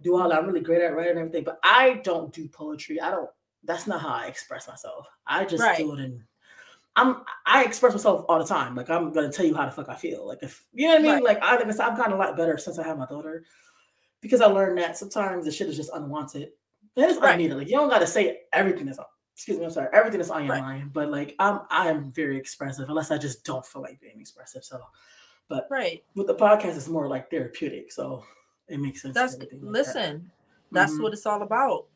do 0.00 0.16
all 0.16 0.28
that 0.28 0.38
i'm 0.38 0.46
really 0.46 0.60
great 0.60 0.80
at 0.82 0.94
writing 0.94 1.10
and 1.10 1.18
everything 1.20 1.44
but 1.44 1.58
i 1.62 2.00
don't 2.02 2.32
do 2.32 2.48
poetry 2.48 3.00
i 3.00 3.10
don't 3.10 3.28
that's 3.64 3.86
not 3.86 4.00
how 4.00 4.08
i 4.14 4.26
express 4.26 4.66
myself 4.66 5.06
i 5.26 5.44
just 5.44 5.62
Right. 5.62 5.76
do 5.76 5.92
it 5.94 6.00
and 6.00 6.22
i'm 6.96 7.22
i 7.46 7.64
express 7.64 7.92
myself 7.92 8.24
all 8.28 8.38
the 8.38 8.44
time 8.46 8.74
like 8.74 8.88
i'm 8.90 9.12
gonna 9.12 9.30
tell 9.30 9.44
you 9.46 9.54
how 9.54 9.66
the 9.66 9.70
fuck 9.72 9.88
i 9.90 9.94
feel 9.96 10.26
like 10.26 10.38
if 10.42 10.64
you 10.72 10.86
know 10.86 10.94
what 10.94 11.00
i 11.00 11.02
mean 11.02 11.14
Right. 11.16 11.24
like 11.24 11.42
i 11.42 11.56
think 11.56 11.68
i've 11.78 11.96
gotten 11.96 12.12
a 12.14 12.16
lot 12.16 12.36
better 12.36 12.56
since 12.56 12.78
i 12.78 12.86
had 12.86 12.98
my 12.98 13.06
daughter 13.06 13.44
because 14.20 14.40
i 14.40 14.46
learned 14.46 14.78
that 14.78 14.96
sometimes 14.96 15.44
the 15.44 15.52
shit 15.52 15.68
is 15.68 15.76
just 15.76 15.90
unwanted 15.94 16.50
and 16.96 17.04
it's 17.10 17.18
Right. 17.20 17.34
unneeded 17.34 17.56
like 17.56 17.68
you 17.68 17.74
don't 17.76 17.88
gotta 17.88 18.06
say 18.06 18.40
everything 18.52 18.86
that's 18.86 18.98
on 18.98 19.06
excuse 19.34 19.56
me, 19.56 19.64
I'm 19.64 19.70
sorry, 19.70 19.88
everything 19.92 20.18
that's 20.18 20.30
on 20.30 20.44
your 20.44 20.54
Right. 20.54 20.60
mind. 20.62 20.92
But 20.92 21.10
like 21.10 21.36
I'm 21.38 21.60
I'm 21.70 22.10
very 22.10 22.36
expressive 22.36 22.88
unless 22.88 23.12
I 23.12 23.18
just 23.18 23.44
don't 23.44 23.64
feel 23.64 23.82
like 23.82 24.00
being 24.00 24.18
expressive. 24.20 24.64
So 24.64 24.80
but 25.48 25.68
Right. 25.70 26.02
with 26.16 26.26
the 26.26 26.34
podcast 26.34 26.76
it's 26.76 26.88
more 26.88 27.06
like 27.08 27.30
therapeutic. 27.30 27.92
So 27.92 28.24
it 28.66 28.80
makes 28.80 29.00
sense. 29.02 29.14
That's 29.14 29.38
like 29.38 29.50
that. 29.50 29.62
listen. 29.62 30.28
That's 30.72 30.92
Mhm. 30.94 31.02
what 31.04 31.12
it's 31.12 31.24
all 31.24 31.42
about. 31.42 31.86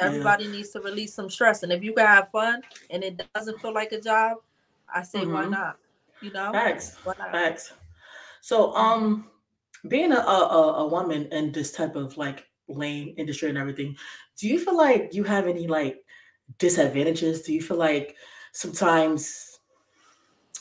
Yeah. 0.00 0.08
Everybody 0.08 0.48
needs 0.48 0.68
to 0.72 0.80
release 0.80 1.14
some 1.14 1.30
stress, 1.30 1.62
and 1.62 1.72
if 1.72 1.82
you 1.82 1.94
can 1.94 2.06
have 2.06 2.30
fun 2.30 2.60
and 2.90 3.02
it 3.02 3.22
doesn't 3.34 3.58
feel 3.62 3.72
like 3.72 3.92
a 3.92 4.00
job, 4.00 4.42
I 4.86 5.02
say 5.02 5.24
why 5.24 5.46
Mhm. 5.46 5.50
not? 5.50 5.78
You 6.20 6.30
know, 6.32 6.52
Facts. 6.52 6.98
Facts. 6.98 7.72
So 8.42 8.74
um 8.76 9.30
being 9.88 10.12
a, 10.12 10.16
a 10.18 10.72
a- 10.84 10.86
woman 10.88 11.26
in 11.32 11.52
this 11.52 11.72
type 11.72 11.96
of 11.96 12.16
like 12.16 12.46
lane 12.68 13.14
industry 13.18 13.48
and 13.48 13.58
everything, 13.58 13.96
do 14.38 14.48
you 14.48 14.58
feel 14.58 14.76
like 14.76 15.10
you 15.14 15.24
have 15.24 15.46
any 15.48 15.66
like 15.66 15.98
disadvantages? 16.58 17.42
Do 17.42 17.52
you 17.52 17.62
feel 17.62 17.76
like 17.78 18.16
sometimes 18.52 19.60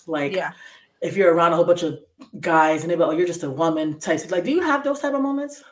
like 0.08 0.34
Yeah. 0.36 0.54
if 1.02 1.18
you're 1.18 1.34
around 1.34 1.54
a 1.54 1.56
whole 1.56 1.66
bunch 1.66 1.84
of 1.84 2.00
guys 2.40 2.82
and 2.84 2.92
they're 2.92 2.98
like, 2.98 3.10
oh, 3.10 3.12
you're 3.12 3.28
just 3.28 3.44
a 3.44 3.50
woman 3.50 4.00
type. 4.00 4.30
Like, 4.32 4.44
do 4.44 4.52
you 4.52 4.62
have 4.62 4.84
those 4.84 5.00
type 5.00 5.14
of 5.14 5.22
moments? 5.22 5.64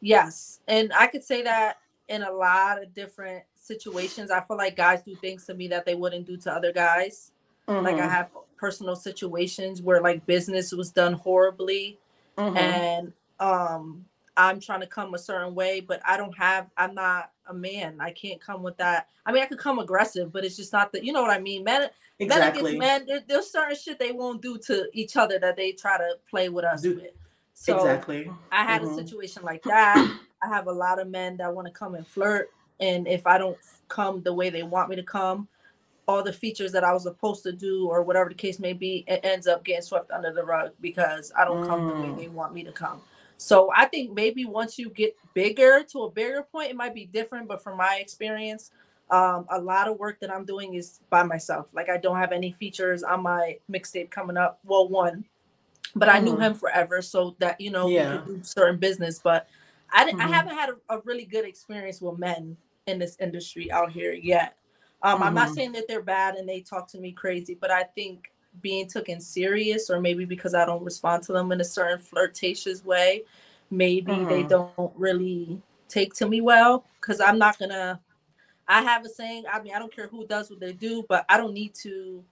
Yes, 0.00 0.60
and 0.68 0.92
I 0.92 1.06
could 1.06 1.24
say 1.24 1.42
that 1.42 1.78
in 2.08 2.22
a 2.22 2.30
lot 2.32 2.82
of 2.82 2.92
different 2.94 3.44
situations. 3.54 4.30
I 4.30 4.40
feel 4.42 4.56
like 4.58 4.76
guys 4.76 5.02
do 5.02 5.14
things 5.16 5.46
to 5.46 5.54
me 5.54 5.68
that 5.68 5.86
they 5.86 5.94
wouldn't 5.94 6.26
do 6.26 6.36
to 6.38 6.52
other 6.52 6.72
guys. 6.72 7.32
Like 7.80 7.98
I 7.98 8.06
Mhm, 8.06 8.08
have 8.08 8.30
personal 8.56 8.96
situations 8.96 9.82
where 9.82 10.00
like 10.02 10.26
business 10.26 10.72
was 10.72 10.90
done 10.92 11.14
horribly 11.14 11.98
mhm. 12.38 12.56
and 12.56 13.12
um 13.40 14.04
I'm 14.36 14.58
trying 14.60 14.80
to 14.80 14.86
come 14.88 15.14
a 15.14 15.18
certain 15.18 15.54
way, 15.54 15.80
but 15.80 16.00
I 16.04 16.16
don't 16.16 16.36
have 16.36 16.68
I'm 16.76 16.94
not 16.94 17.30
a 17.48 17.54
man. 17.54 17.98
I 18.00 18.10
can't 18.10 18.40
come 18.40 18.62
with 18.62 18.76
that. 18.78 19.08
I 19.26 19.32
mean 19.32 19.42
I 19.42 19.46
could 19.46 19.58
come 19.58 19.78
aggressive, 19.78 20.32
but 20.32 20.44
it's 20.44 20.56
just 20.56 20.72
not 20.72 20.92
that 20.92 21.04
you 21.04 21.12
know 21.12 21.22
what 21.22 21.30
I 21.30 21.38
mean. 21.40 21.64
Men 21.64 21.88
exactly. 22.18 22.60
against 22.60 22.78
men, 22.78 23.06
there, 23.06 23.20
there's 23.26 23.50
certain 23.50 23.76
shit 23.76 23.98
they 23.98 24.12
won't 24.12 24.42
do 24.42 24.58
to 24.66 24.88
each 24.92 25.16
other 25.16 25.38
that 25.38 25.56
they 25.56 25.72
try 25.72 25.98
to 25.98 26.14
play 26.28 26.48
with 26.48 26.64
us 26.64 26.82
Do- 26.82 26.96
with. 26.96 27.12
So 27.54 27.76
exactly. 27.76 28.30
I 28.50 28.64
had 28.64 28.82
Mhm. 28.82 28.92
a 28.92 28.94
situation 28.96 29.42
like 29.44 29.62
that. 29.64 30.18
I 30.42 30.48
have 30.48 30.66
a 30.66 30.72
lot 30.72 30.98
of 31.00 31.08
men 31.08 31.36
that 31.38 31.54
want 31.54 31.66
to 31.68 31.72
come 31.72 31.94
and 31.94 32.06
flirt, 32.06 32.50
and 32.80 33.06
if 33.06 33.26
I 33.26 33.38
don't 33.38 33.56
come 33.88 34.22
the 34.22 34.32
way 34.34 34.50
they 34.50 34.62
want 34.64 34.90
me 34.90 34.96
to 34.96 35.02
come, 35.04 35.48
all 36.06 36.22
the 36.22 36.32
features 36.32 36.72
that 36.72 36.84
I 36.84 36.92
was 36.92 37.04
supposed 37.04 37.42
to 37.44 37.52
do 37.52 37.88
or 37.88 38.02
whatever 38.02 38.28
the 38.28 38.34
case 38.34 38.58
may 38.58 38.72
be, 38.72 39.04
it 39.08 39.20
ends 39.24 39.46
up 39.46 39.64
getting 39.64 39.82
swept 39.82 40.10
under 40.10 40.32
the 40.32 40.44
rug 40.44 40.72
because 40.80 41.32
I 41.36 41.44
don't 41.44 41.66
come 41.66 41.86
the 41.86 41.92
Mm. 41.94 42.00
way 42.16 42.22
they 42.24 42.28
want 42.28 42.52
me 42.54 42.62
to 42.64 42.72
come. 42.72 43.00
So 43.36 43.70
I 43.74 43.86
think 43.86 44.12
maybe 44.12 44.44
once 44.44 44.78
you 44.78 44.90
get 44.90 45.16
bigger 45.34 45.82
to 45.92 46.02
a 46.04 46.10
bigger 46.10 46.42
point, 46.42 46.70
it 46.70 46.76
might 46.76 46.94
be 46.94 47.06
different. 47.06 47.48
But 47.48 47.62
from 47.62 47.76
my 47.78 47.96
experience, 48.00 48.70
um, 49.10 49.46
a 49.50 49.60
lot 49.60 49.88
of 49.88 49.98
work 49.98 50.20
that 50.20 50.30
I'm 50.32 50.44
doing 50.44 50.74
is 50.74 51.00
by 51.10 51.22
myself. 51.22 51.68
Like 51.74 51.88
I 51.88 51.96
don't 51.96 52.16
have 52.16 52.32
any 52.32 52.52
features 52.52 53.02
on 53.02 53.22
my 53.22 53.58
mixtape 53.70 54.10
coming 54.10 54.36
up. 54.36 54.60
Well, 54.64 54.88
one, 54.88 55.24
but 55.96 56.08
I 56.08 56.18
knew 56.20 56.34
Mhm. 56.36 56.40
him 56.40 56.54
forever, 56.54 57.02
so 57.02 57.34
that 57.38 57.60
you 57.60 57.70
know 57.70 57.88
Yeah. 57.88 58.12
we 58.12 58.18
could 58.18 58.26
do 58.26 58.44
certain 58.44 58.78
business. 58.78 59.18
But 59.18 59.46
I 59.92 60.04
didn't, 60.04 60.20
I 60.20 60.26
Mhm. 60.28 60.32
haven't 60.32 60.54
had 60.54 60.70
a, 60.70 60.76
a 60.96 61.00
really 61.00 61.24
good 61.24 61.44
experience 61.44 62.00
with 62.00 62.18
men 62.18 62.56
in 62.86 62.98
this 62.98 63.16
industry 63.20 63.70
out 63.72 63.90
here 63.92 64.12
yet. 64.12 64.56
Um, 65.04 65.22
I'm 65.22 65.34
not 65.34 65.50
Mhm. 65.50 65.54
saying 65.54 65.72
that 65.72 65.86
they're 65.86 66.02
bad 66.02 66.34
and 66.34 66.48
they 66.48 66.62
talk 66.62 66.88
to 66.88 66.98
me 66.98 67.12
crazy, 67.12 67.54
but 67.54 67.70
I 67.70 67.84
think 67.84 68.32
being 68.62 68.88
taken 68.88 69.20
serious, 69.20 69.90
or 69.90 70.00
maybe 70.00 70.24
because 70.24 70.54
I 70.54 70.64
don't 70.64 70.82
respond 70.82 71.22
to 71.24 71.32
them 71.32 71.52
in 71.52 71.60
a 71.60 71.64
certain 71.64 71.98
flirtatious 71.98 72.84
way, 72.84 73.24
maybe 73.70 74.24
they 74.24 74.44
Mhm. 74.44 74.48
don't 74.48 74.92
really 74.96 75.60
take 75.88 76.14
to 76.14 76.28
me 76.28 76.40
well. 76.40 76.86
Because 77.00 77.20
I'm 77.20 77.38
not 77.38 77.58
gonna. 77.58 78.00
I 78.66 78.80
have 78.82 79.04
a 79.04 79.10
saying. 79.10 79.44
I 79.52 79.60
mean, 79.60 79.74
I 79.74 79.78
don't 79.78 79.94
care 79.94 80.08
who 80.08 80.26
does 80.26 80.48
what 80.50 80.58
they 80.60 80.72
do, 80.72 81.04
but 81.06 81.26
I 81.28 81.36
don't 81.36 81.52
need 81.52 81.74
to 81.82 82.24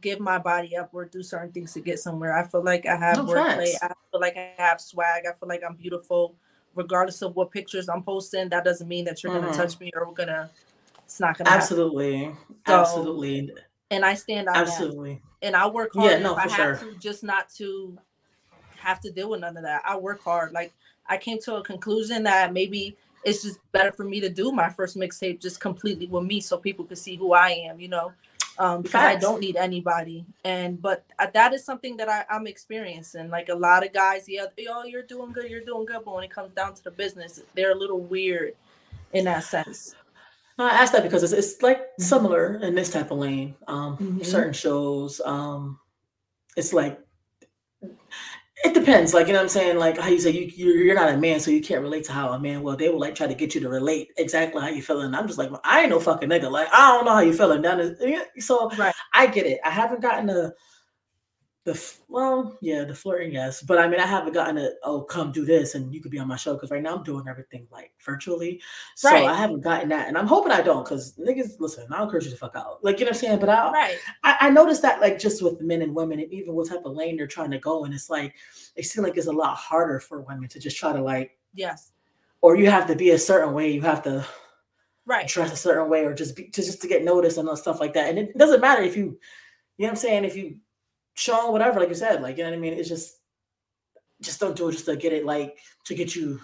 give 0.00 0.20
my 0.20 0.38
body 0.38 0.76
up 0.76 0.90
or 0.92 1.06
do 1.06 1.22
certain 1.24 1.50
things 1.50 1.72
to 1.72 1.80
get 1.80 1.98
somewhere. 1.98 2.36
I 2.36 2.44
feel 2.44 2.62
like 2.62 2.86
I 2.86 2.94
have 2.96 3.16
No, 3.16 3.24
wordplay. 3.24 3.74
I 3.82 3.88
feel 4.12 4.20
like 4.20 4.36
I 4.36 4.52
have 4.58 4.80
swag. 4.80 5.24
I 5.26 5.32
feel 5.32 5.48
like 5.48 5.64
I'm 5.68 5.74
beautiful, 5.74 6.36
regardless 6.76 7.22
of 7.22 7.34
what 7.34 7.50
pictures 7.50 7.88
I'm 7.88 8.02
posting. 8.04 8.48
That 8.50 8.62
doesn't 8.62 8.86
mean 8.86 9.04
that 9.06 9.24
you're 9.24 9.32
Mhm. 9.32 9.40
gonna 9.40 9.54
touch 9.56 9.80
me 9.80 9.90
or 9.96 10.06
we're 10.06 10.14
gonna. 10.14 10.50
It's 11.06 11.20
not 11.20 11.38
gonna 11.38 11.48
happen. 11.48 11.62
Absolutely. 11.62 12.36
So, 12.66 12.80
Absolutely. 12.80 13.52
And 13.90 14.04
I 14.04 14.14
stand 14.14 14.48
on 14.48 14.54
that. 14.54 14.62
Absolutely. 14.62 15.22
And 15.40 15.54
I 15.54 15.68
work 15.68 15.94
hard 15.94 16.10
Yeah, 16.10 16.18
no, 16.18 16.32
if 16.32 16.38
I 16.38 16.48
have 16.48 16.80
sure. 16.80 16.92
to, 16.92 16.98
just 16.98 17.22
not 17.22 17.48
to 17.56 17.96
have 18.76 19.00
to 19.00 19.12
deal 19.12 19.30
with 19.30 19.40
none 19.40 19.56
of 19.56 19.62
that. 19.62 19.82
I 19.84 19.96
work 19.96 20.22
hard. 20.22 20.52
Like 20.52 20.74
I 21.06 21.16
came 21.16 21.38
to 21.42 21.56
a 21.56 21.62
conclusion 21.62 22.24
that 22.24 22.52
maybe 22.52 22.96
it's 23.24 23.42
just 23.42 23.60
better 23.70 23.92
for 23.92 24.04
me 24.04 24.20
to 24.20 24.28
do 24.28 24.50
my 24.50 24.68
first 24.68 24.96
mixtape 24.96 25.40
just 25.40 25.60
completely 25.60 26.06
with 26.06 26.24
me, 26.24 26.40
so 26.40 26.56
people 26.58 26.84
could 26.84 26.98
see 26.98 27.14
who 27.14 27.32
I 27.32 27.50
am. 27.50 27.78
You 27.78 27.88
know, 27.88 28.12
um, 28.58 28.82
because 28.82 29.04
I 29.04 29.16
don't 29.16 29.40
need 29.40 29.56
anybody. 29.56 30.24
And 30.44 30.82
but 30.82 31.04
uh, 31.20 31.28
that 31.34 31.52
is 31.52 31.64
something 31.64 31.96
that 31.98 32.08
I, 32.08 32.24
I'm 32.28 32.48
experiencing. 32.48 33.30
Like 33.30 33.48
a 33.48 33.54
lot 33.54 33.86
of 33.86 33.92
guys, 33.92 34.28
yeah, 34.28 34.46
oh, 34.68 34.84
you're 34.84 35.02
doing 35.02 35.32
good, 35.32 35.48
you're 35.48 35.64
doing 35.64 35.86
good, 35.86 36.02
but 36.04 36.14
when 36.14 36.24
it 36.24 36.30
comes 36.30 36.52
down 36.54 36.74
to 36.74 36.84
the 36.84 36.90
business, 36.90 37.42
they're 37.54 37.72
a 37.72 37.78
little 37.78 38.00
weird 38.00 38.54
in 39.12 39.26
that 39.26 39.44
sense. 39.44 39.94
No, 40.58 40.64
I 40.66 40.70
asked 40.70 40.92
that 40.94 41.02
because 41.02 41.22
it's, 41.22 41.32
it's 41.32 41.62
like 41.62 41.78
Mhm. 41.98 42.02
similar 42.02 42.54
in 42.62 42.74
this 42.74 42.90
type 42.90 43.10
of 43.10 43.18
lane. 43.18 43.56
Um, 43.68 43.98
Mhm. 43.98 44.24
certain 44.24 44.52
shows, 44.54 45.20
um, 45.24 45.78
it's 46.56 46.72
like 46.72 47.00
it 48.64 48.72
depends. 48.74 49.12
Like 49.12 49.26
you 49.26 49.32
know 49.32 49.38
what 49.40 49.44
I'm 49.44 49.48
saying. 49.50 49.76
Like 49.78 49.98
how 49.98 50.08
you 50.08 50.18
say 50.18 50.30
you 50.30 50.50
you're, 50.72 50.94
not 50.94 51.12
a 51.12 51.16
man, 51.16 51.40
so 51.40 51.50
you 51.50 51.60
can't 51.60 51.82
relate 51.82 52.04
to 52.04 52.12
how 52.12 52.32
a 52.32 52.38
man. 52.38 52.62
Well, 52.62 52.76
they 52.76 52.88
will 52.88 52.98
like 52.98 53.14
try 53.14 53.26
to 53.26 53.34
get 53.34 53.54
you 53.54 53.60
to 53.60 53.68
relate 53.68 54.08
exactly 54.16 54.62
how 54.62 54.68
you 54.68 54.82
feeling. 54.82 55.14
I'm 55.14 55.26
just 55.26 55.38
like 55.38 55.50
well, 55.50 55.60
I 55.64 55.82
ain't 55.82 55.90
no 55.90 56.00
fucking 56.00 56.28
nigga. 56.28 56.50
Like 56.50 56.68
I 56.72 56.92
don't 56.96 57.04
know 57.04 57.12
how 57.12 57.20
you 57.20 57.34
feeling. 57.34 57.62
Down 57.62 57.96
so 58.38 58.70
Right. 58.78 58.94
I 59.12 59.26
get 59.26 59.46
it. 59.46 59.60
I 59.64 59.70
haven't 59.70 60.00
gotten 60.00 60.26
the 60.26 60.54
the 61.66 61.94
well, 62.08 62.56
yeah, 62.60 62.84
the 62.84 62.94
flirting, 62.94 63.32
yes, 63.32 63.60
but 63.60 63.76
I 63.78 63.88
mean, 63.88 63.98
I 63.98 64.06
haven't 64.06 64.32
gotten 64.32 64.56
a 64.56 64.70
oh, 64.84 65.02
come 65.02 65.32
do 65.32 65.44
this, 65.44 65.74
and 65.74 65.92
you 65.92 66.00
could 66.00 66.12
be 66.12 66.18
on 66.20 66.28
my 66.28 66.36
show 66.36 66.54
because 66.54 66.70
right 66.70 66.82
now 66.82 66.96
I'm 66.96 67.02
doing 67.02 67.26
everything 67.28 67.66
like 67.72 67.92
virtually, 68.02 68.62
so 68.94 69.10
Right. 69.10 69.26
I 69.26 69.34
haven't 69.34 69.62
gotten 69.62 69.88
that, 69.88 70.06
and 70.06 70.16
I'm 70.16 70.28
hoping 70.28 70.52
I 70.52 70.62
don't 70.62 70.84
because 70.84 71.14
niggas, 71.16 71.58
listen, 71.58 71.92
I 71.92 71.98
don't 71.98 72.08
curse 72.08 72.24
you 72.24 72.30
the 72.30 72.36
fuck 72.36 72.54
out, 72.54 72.84
like 72.84 73.00
you 73.00 73.04
know 73.04 73.10
what 73.10 73.16
I'm 73.16 73.20
saying, 73.20 73.40
but 73.40 73.48
I, 73.48 73.72
Right. 73.72 73.98
I, 74.22 74.36
I 74.42 74.50
noticed 74.50 74.80
that 74.82 75.00
like 75.00 75.18
just 75.18 75.42
with 75.42 75.60
men 75.60 75.82
and 75.82 75.92
women, 75.94 76.20
and 76.20 76.32
even 76.32 76.54
what 76.54 76.68
type 76.68 76.84
of 76.84 76.94
lane 76.94 77.16
they're 77.16 77.26
trying 77.26 77.50
to 77.50 77.58
go, 77.58 77.84
and 77.84 77.92
it's 77.92 78.08
like 78.08 78.34
it 78.76 78.84
seems 78.84 79.04
like 79.04 79.16
it's 79.16 79.26
a 79.26 79.32
lot 79.32 79.56
harder 79.56 79.98
for 79.98 80.20
women 80.20 80.48
to 80.50 80.60
just 80.60 80.76
try 80.76 80.92
to 80.92 81.02
like, 81.02 81.36
Yes. 81.52 81.90
or 82.42 82.56
you 82.56 82.70
have 82.70 82.86
to 82.86 82.94
be 82.94 83.10
a 83.10 83.18
certain 83.18 83.52
way, 83.52 83.72
you 83.72 83.82
have 83.82 84.04
to 84.04 84.24
Right. 85.04 85.28
dress 85.28 85.52
a 85.52 85.56
certain 85.56 85.88
way 85.88 86.04
or 86.04 86.14
just 86.14 86.36
be 86.36 86.44
to 86.48 86.62
just 86.62 86.80
to 86.82 86.88
get 86.88 87.04
noticed 87.04 87.38
and 87.38 87.48
all 87.48 87.56
stuff 87.56 87.80
like 87.80 87.92
that. 87.94 88.08
And 88.08 88.18
it 88.18 88.38
doesn't 88.38 88.60
matter 88.60 88.82
if 88.82 88.96
you, 88.96 89.18
you 89.78 89.84
know 89.84 89.86
what 89.86 89.90
I'm 89.90 89.96
saying, 89.96 90.24
if 90.24 90.36
you 90.36 90.58
show 91.16 91.50
whatever, 91.50 91.80
like 91.80 91.88
you 91.88 91.94
said, 91.94 92.22
like 92.22 92.36
you 92.38 92.44
know 92.44 92.50
what 92.50 92.56
I 92.56 92.60
mean. 92.60 92.74
It's 92.74 92.88
just 92.88 93.16
just 94.22 94.40
don't 94.40 94.56
do 94.56 94.68
it 94.68 94.72
just 94.72 94.86
to 94.86 94.96
get 94.96 95.12
it 95.12 95.26
like 95.26 95.58
to 95.84 95.94
get 95.94 96.16
you 96.16 96.40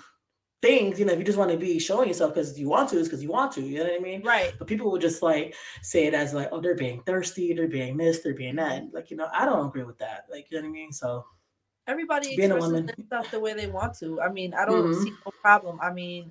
things, 0.63 0.99
you 0.99 1.05
know, 1.05 1.13
if 1.13 1.19
you 1.19 1.25
just 1.25 1.39
want 1.39 1.51
to 1.51 1.57
be 1.57 1.79
showing 1.81 2.07
yourself 2.07 2.33
because 2.33 2.59
you 2.59 2.69
want 2.69 2.89
to, 2.89 2.99
it's 2.99 3.09
because 3.09 3.23
you 3.23 3.29
want 3.29 3.51
to, 3.53 3.61
you 3.61 3.79
know 3.79 3.85
what 3.85 3.95
I 3.95 3.99
mean? 3.99 4.23
Right. 4.23 4.55
But 4.57 4.69
people 4.69 4.91
would 4.93 5.01
just 5.01 5.21
like 5.21 5.57
say 5.83 6.07
it 6.07 6.15
as 6.15 6.33
like, 6.33 6.49
oh, 6.53 6.61
they're 6.61 6.77
being 6.77 7.03
thirsty, 7.03 7.53
they're 7.53 7.67
being 7.67 7.97
this, 7.97 8.21
they're 8.21 8.33
being 8.35 8.57
that. 8.57 8.85
Like, 8.93 9.11
you 9.11 9.17
know, 9.17 9.29
I 9.33 9.45
don't 9.45 9.67
agree 9.67 9.83
with 9.83 9.99
that. 9.99 10.27
Like, 10.31 10.47
you 10.51 10.59
know 10.59 10.63
what 10.63 10.69
I 10.69 10.73
mean? 10.73 10.93
So 10.93 11.25
everybody 11.89 12.37
Being 12.37 12.53
expresses 12.53 12.87
themselves 12.97 13.31
the 13.33 13.41
way 13.41 13.55
they 13.55 13.67
want 13.67 13.99
to. 13.99 14.21
I 14.21 14.29
mean, 14.31 14.55
I 14.55 14.65
don't 14.65 14.87
Mhm. 14.87 15.03
see 15.03 15.15
no 15.27 15.33
problem. 15.43 15.81
I 15.83 15.93
mean, 15.93 16.31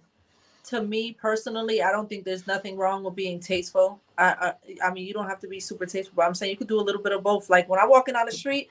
to 0.65 0.81
me 0.83 1.13
personally, 1.13 1.81
I 1.81 1.91
don't 1.91 2.07
think 2.07 2.23
there's 2.25 2.47
nothing 2.47 2.77
wrong 2.77 3.03
with 3.03 3.15
being 3.15 3.39
tasteful. 3.39 3.99
I, 4.17 4.53
I, 4.83 4.87
I 4.87 4.91
mean, 4.93 5.05
you 5.05 5.13
don't 5.13 5.27
have 5.27 5.39
to 5.41 5.47
be 5.47 5.59
super 5.59 5.85
tasteful, 5.85 6.15
but 6.17 6.25
I'm 6.25 6.35
saying 6.35 6.51
you 6.51 6.57
could 6.57 6.67
do 6.67 6.79
a 6.79 6.81
little 6.81 7.01
bit 7.01 7.13
of 7.13 7.23
both. 7.23 7.49
Like 7.49 7.67
when 7.69 7.79
I'm 7.79 7.89
walking 7.89 8.13
down 8.13 8.25
the 8.27 8.31
street, 8.31 8.69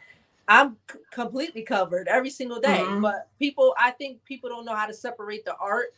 I'm 0.48 0.76
c- 0.90 0.98
completely 1.10 1.62
covered 1.62 2.08
every 2.08 2.30
single 2.30 2.60
day. 2.60 2.84
Mhm. 2.88 3.02
But 3.02 3.28
people, 3.38 3.74
I 3.78 3.90
think 3.92 4.24
people 4.24 4.48
don't 4.50 4.64
know 4.64 4.74
how 4.74 4.86
to 4.86 4.94
separate 4.94 5.44
the 5.44 5.56
art, 5.56 5.94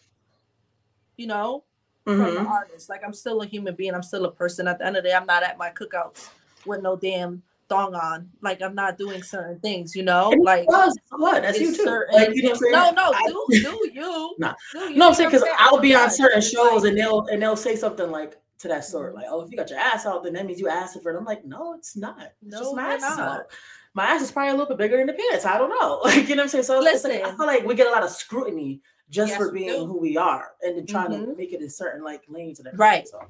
you 1.17 1.27
know, 1.27 1.65
from 2.05 2.35
the 2.35 2.41
mhm. 2.41 2.47
artist. 2.47 2.89
Like 2.89 3.05
I'm 3.05 3.13
still 3.15 3.43
a 3.43 3.47
human 3.47 3.75
being. 3.75 3.95
I'm 3.95 4.03
still 4.03 4.25
a 4.25 4.31
person. 4.33 4.69
At 4.69 4.79
the 4.79 4.87
end 4.87 4.97
of 4.97 5.03
the 5.03 5.11
day, 5.11 5.15
I'm 5.15 5.27
not 5.27 5.43
at 5.43 5.59
my 5.59 5.71
cookouts 5.71 6.31
with 6.67 6.83
no 6.83 6.97
damn 6.97 7.43
thong 7.69 7.95
on. 7.95 8.29
Like 8.41 8.61
I'm 8.63 8.75
not 8.75 8.99
doing 8.99 9.23
certain 9.23 9.59
things, 9.61 9.95
you 9.97 10.03
know. 10.03 10.31
And 10.33 10.43
Like 10.45 10.69
well, 10.69 10.93
what? 11.13 11.43
That's 11.43 11.59
you 11.59 11.75
too. 11.75 11.85
certain- 11.85 12.15
Like, 12.15 12.31
you 12.35 12.43
know 12.43 12.51
what 12.51 12.57
I'm 12.57 12.61
saying? 12.61 12.73
no, 12.73 12.91
no, 12.91 13.13
I, 13.13 13.27
do, 13.27 13.47
do 13.51 13.91
you? 13.93 14.35
Nah. 14.39 14.55
Do 14.73 14.79
you 14.91 14.97
no, 14.97 15.09
I'm 15.09 15.15
saying 15.15 15.31
because 15.31 15.45
I'll 15.59 15.81
be 15.81 15.95
on 15.95 16.11
certain 16.11 16.41
shows 16.43 16.85
and 16.85 16.97
they'll 16.97 17.27
and 17.27 17.41
they'll 17.43 17.57
say 17.57 17.77
something 17.77 18.11
like 18.11 18.37
to 18.59 18.69
that 18.69 18.85
sort, 18.85 19.15
like, 19.15 19.27
"Oh, 19.29 19.41
if 19.41 19.51
you 19.51 19.57
got 19.57 19.71
your 19.71 19.79
ass 19.81 20.07
out, 20.07 20.23
then 20.23 20.35
that 20.35 20.47
means 20.47 20.61
you 20.61 20.69
asked 20.69 21.03
for 21.03 21.13
it." 21.13 21.19
I'm 21.19 21.25
like, 21.25 21.45
"No, 21.45 21.75
it's 21.75 21.97
not. 21.97 22.17
It's 22.43 22.53
just 22.53 22.63
No, 22.63 22.75
my 22.75 22.95
ass 22.95 23.19
out. 23.19 23.47
My 23.95 24.05
ass 24.07 24.23
is 24.23 24.31
probably 24.33 24.51
a 24.51 24.53
little 24.53 24.69
bit 24.69 24.79
bigger 24.79 24.97
than 24.99 25.07
the 25.09 25.13
pants. 25.15 25.45
I 25.45 25.59
don't 25.59 25.69
know. 25.71 26.01
Like, 26.05 26.29
you 26.29 26.37
know 26.37 26.43
what 26.43 26.45
I'm 26.45 26.49
saying? 26.49 26.65
So 26.65 26.81
it's 26.83 27.05
like, 27.05 27.23
I 27.23 27.35
feel 27.37 27.47
like 27.47 27.65
we 27.67 27.75
get 27.75 27.89
a 27.89 27.91
lot 27.91 28.03
of 28.05 28.11
scrutiny 28.11 28.81
just 29.11 29.31
Yes, 29.31 29.37
for 29.39 29.53
being 29.53 29.69
who 29.87 29.99
we 29.99 30.17
are 30.17 30.53
and 30.63 30.79
then 30.79 30.87
trying 30.87 31.11
to 31.11 31.19
Mhm. 31.19 31.37
make 31.37 31.53
it 31.53 31.61
in 31.61 31.69
certain 31.69 32.03
like 32.03 32.23
lanes 32.29 32.59
and 32.61 32.69
everything. 32.69 32.81
Right. 32.81 33.07
So 33.09 33.21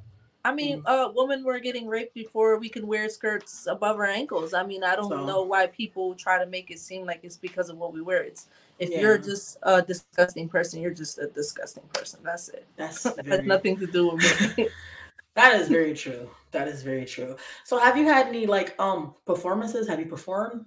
I 0.45 0.53
mean, 0.53 0.83
uh, 0.87 1.09
women 1.15 1.45
were 1.45 1.61
getting 1.61 1.87
raped 1.87 2.15
before 2.15 2.59
we 2.59 2.69
can 2.69 2.87
wear 2.87 3.09
skirts 3.09 3.67
above 3.69 3.97
our 3.97 4.07
ankles. 4.07 4.55
I 4.55 4.65
mean, 4.65 4.83
I 4.83 4.97
don't 4.97 5.09
So- 5.09 5.25
know 5.25 5.43
why 5.45 5.69
people 5.69 6.15
try 6.17 6.39
to 6.39 6.47
make 6.47 6.71
it 6.71 6.81
seem 6.81 7.07
like 7.07 7.21
it's 7.23 7.37
because 7.37 7.69
of 7.69 7.77
what 7.79 7.93
we 7.93 8.03
wear. 8.03 8.23
It's 8.25 8.49
if 8.81 8.91
Yeah. 8.91 9.01
you're 9.01 9.19
just 9.19 9.57
a 9.63 9.81
disgusting 9.83 10.49
person, 10.49 10.81
you're 10.81 10.91
just 10.95 11.19
a 11.19 11.29
disgusting 11.29 11.85
person. 11.93 12.21
That's 12.25 12.49
it. 12.49 12.67
that's 12.77 13.07
It 13.19 13.27
has 13.27 13.43
nothing 13.45 13.77
to 13.79 13.87
do 13.87 14.09
with 14.17 14.57
me. 14.57 14.69
that 15.37 15.61
is 15.61 15.69
very 15.69 15.95
true. 15.95 16.29
That 16.51 16.67
is 16.67 16.83
very 16.83 17.05
true. 17.05 17.37
So 17.65 17.79
have 17.79 17.97
you 17.97 18.05
had 18.07 18.27
any 18.27 18.47
like 18.47 18.75
um 18.81 19.15
performances? 19.25 19.87
Have 19.87 20.01
you 20.01 20.07
performed? 20.07 20.67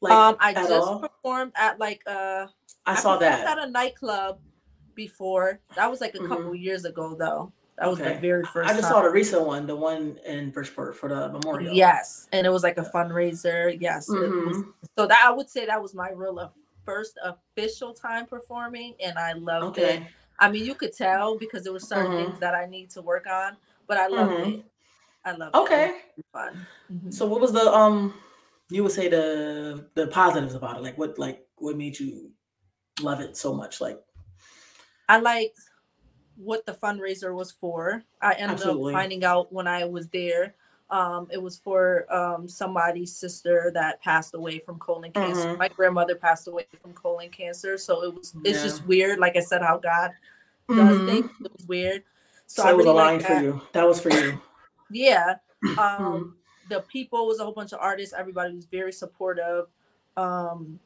Like 0.00 0.12
um, 0.12 0.36
I 0.40 0.52
just 0.52 0.70
all? 0.72 0.98
performed 0.98 1.52
at 1.54 1.78
like 1.78 2.02
uh 2.08 2.48
I 2.86 2.96
saw 2.96 3.18
that. 3.18 3.46
at 3.46 3.58
a 3.68 3.70
nightclub 3.70 4.40
before. 4.96 5.60
That 5.76 5.88
was 5.90 6.00
like 6.00 6.14
a 6.16 6.26
couple 6.26 6.54
years 6.56 6.84
ago 6.84 7.14
though. 7.14 7.52
That 7.80 7.88
was 7.88 7.98
the 7.98 8.04
Mm-hmm. 8.04 8.20
Very 8.20 8.44
first 8.44 8.70
I 8.70 8.74
just 8.74 8.82
time. 8.82 8.92
saw 8.92 9.02
the 9.02 9.08
recent 9.10 9.46
one, 9.46 9.66
the 9.66 9.74
one 9.74 10.18
in 10.26 10.50
Bridgeport 10.50 10.94
for 10.96 11.08
the 11.08 11.30
memorial. 11.30 11.74
Yes, 11.74 12.28
and 12.30 12.46
it 12.46 12.50
was 12.50 12.62
like 12.62 12.76
a 12.76 12.82
fundraiser. 12.82 13.74
Yes, 13.80 14.10
it 14.10 14.44
was, 14.44 14.62
so 14.98 15.06
that 15.06 15.24
I 15.26 15.32
would 15.32 15.48
say 15.48 15.64
that 15.64 15.80
was 15.80 15.94
my 15.94 16.10
real 16.10 16.52
first 16.84 17.18
official 17.24 17.94
time 17.94 18.26
performing, 18.26 18.94
and 19.02 19.18
I 19.18 19.32
loved 19.32 19.78
it. 19.78 19.82
Okay. 19.82 20.08
I 20.38 20.50
mean, 20.50 20.66
you 20.66 20.74
could 20.74 20.92
tell 20.94 21.38
because 21.38 21.64
there 21.64 21.72
were 21.72 21.80
certain 21.80 22.12
Mhm. 22.12 22.16
things 22.16 22.40
that 22.40 22.54
I 22.54 22.66
need 22.66 22.90
to 22.90 23.02
work 23.02 23.26
on, 23.26 23.56
but 23.86 23.96
I 23.96 24.08
loved 24.08 24.32
Mhm. 24.32 24.58
it. 24.58 24.64
I 25.24 25.32
loved 25.32 25.56
it. 25.56 25.58
Okay. 25.60 25.84
It 25.86 26.02
was 26.18 26.24
fun. 26.32 26.66
Mhm. 26.92 27.14
So 27.14 27.24
what 27.26 27.40
was 27.40 27.52
the 27.52 27.72
um 27.74 28.12
you 28.68 28.82
would 28.82 28.92
say 28.92 29.08
the 29.08 29.88
the 29.94 30.06
positives 30.08 30.54
about 30.54 30.76
it? 30.76 30.82
Like 30.82 30.98
what 30.98 31.18
like 31.18 31.46
what 31.56 31.76
made 31.78 31.98
you 31.98 32.30
love 33.00 33.20
it 33.20 33.38
so 33.38 33.54
much? 33.54 33.80
Like 33.80 34.02
I 35.08 35.18
liked 35.18 35.58
what 36.42 36.64
the 36.66 36.72
fundraiser 36.72 37.34
was 37.34 37.50
for. 37.52 38.02
I 38.20 38.32
ended 38.32 38.50
Absolutely. 38.58 38.94
up 38.94 38.98
finding 39.00 39.24
out 39.24 39.52
when 39.52 39.66
I 39.66 39.84
was 39.84 40.08
there. 40.08 40.54
Um, 40.90 41.28
it 41.30 41.40
was 41.40 41.58
for 41.58 42.12
um, 42.12 42.48
somebody's 42.48 43.14
sister 43.14 43.70
that 43.74 44.02
passed 44.02 44.34
away 44.34 44.58
from 44.58 44.78
colon 44.78 45.12
cancer. 45.12 45.54
Mhm. 45.54 45.58
My 45.58 45.68
grandmother 45.68 46.16
passed 46.16 46.48
away 46.48 46.66
from 46.82 46.92
colon 46.94 47.28
cancer, 47.30 47.78
so 47.78 48.02
it 48.02 48.12
was 48.14 48.34
it's 48.44 48.58
Yeah. 48.58 48.64
just 48.64 48.84
weird. 48.86 49.18
Like 49.20 49.36
I 49.36 49.40
said, 49.40 49.62
how 49.62 49.76
God 49.78 50.12
does 50.68 50.98
Mhm. 50.98 51.06
things. 51.06 51.30
It 51.44 51.52
was 51.56 51.66
weird. 51.66 52.02
so, 52.46 52.62
So, 52.64 52.68
I 52.68 52.72
was 52.72 52.86
aligned 52.86 53.24
for 53.24 53.34
you. 53.34 53.60
That 53.72 53.86
was 53.86 54.00
for 54.00 54.10
you. 54.10 54.40
Yeah. 54.90 55.36
Mhm. 55.64 55.78
Um, 55.78 56.36
the 56.68 56.80
people 56.80 57.28
was 57.28 57.38
a 57.38 57.44
whole 57.44 57.52
bunch 57.52 57.72
of 57.72 57.78
artists. 57.80 58.12
Everybody 58.12 58.56
was 58.56 58.64
very 58.64 58.92
supportive. 58.92 59.68
Um, 60.16 60.80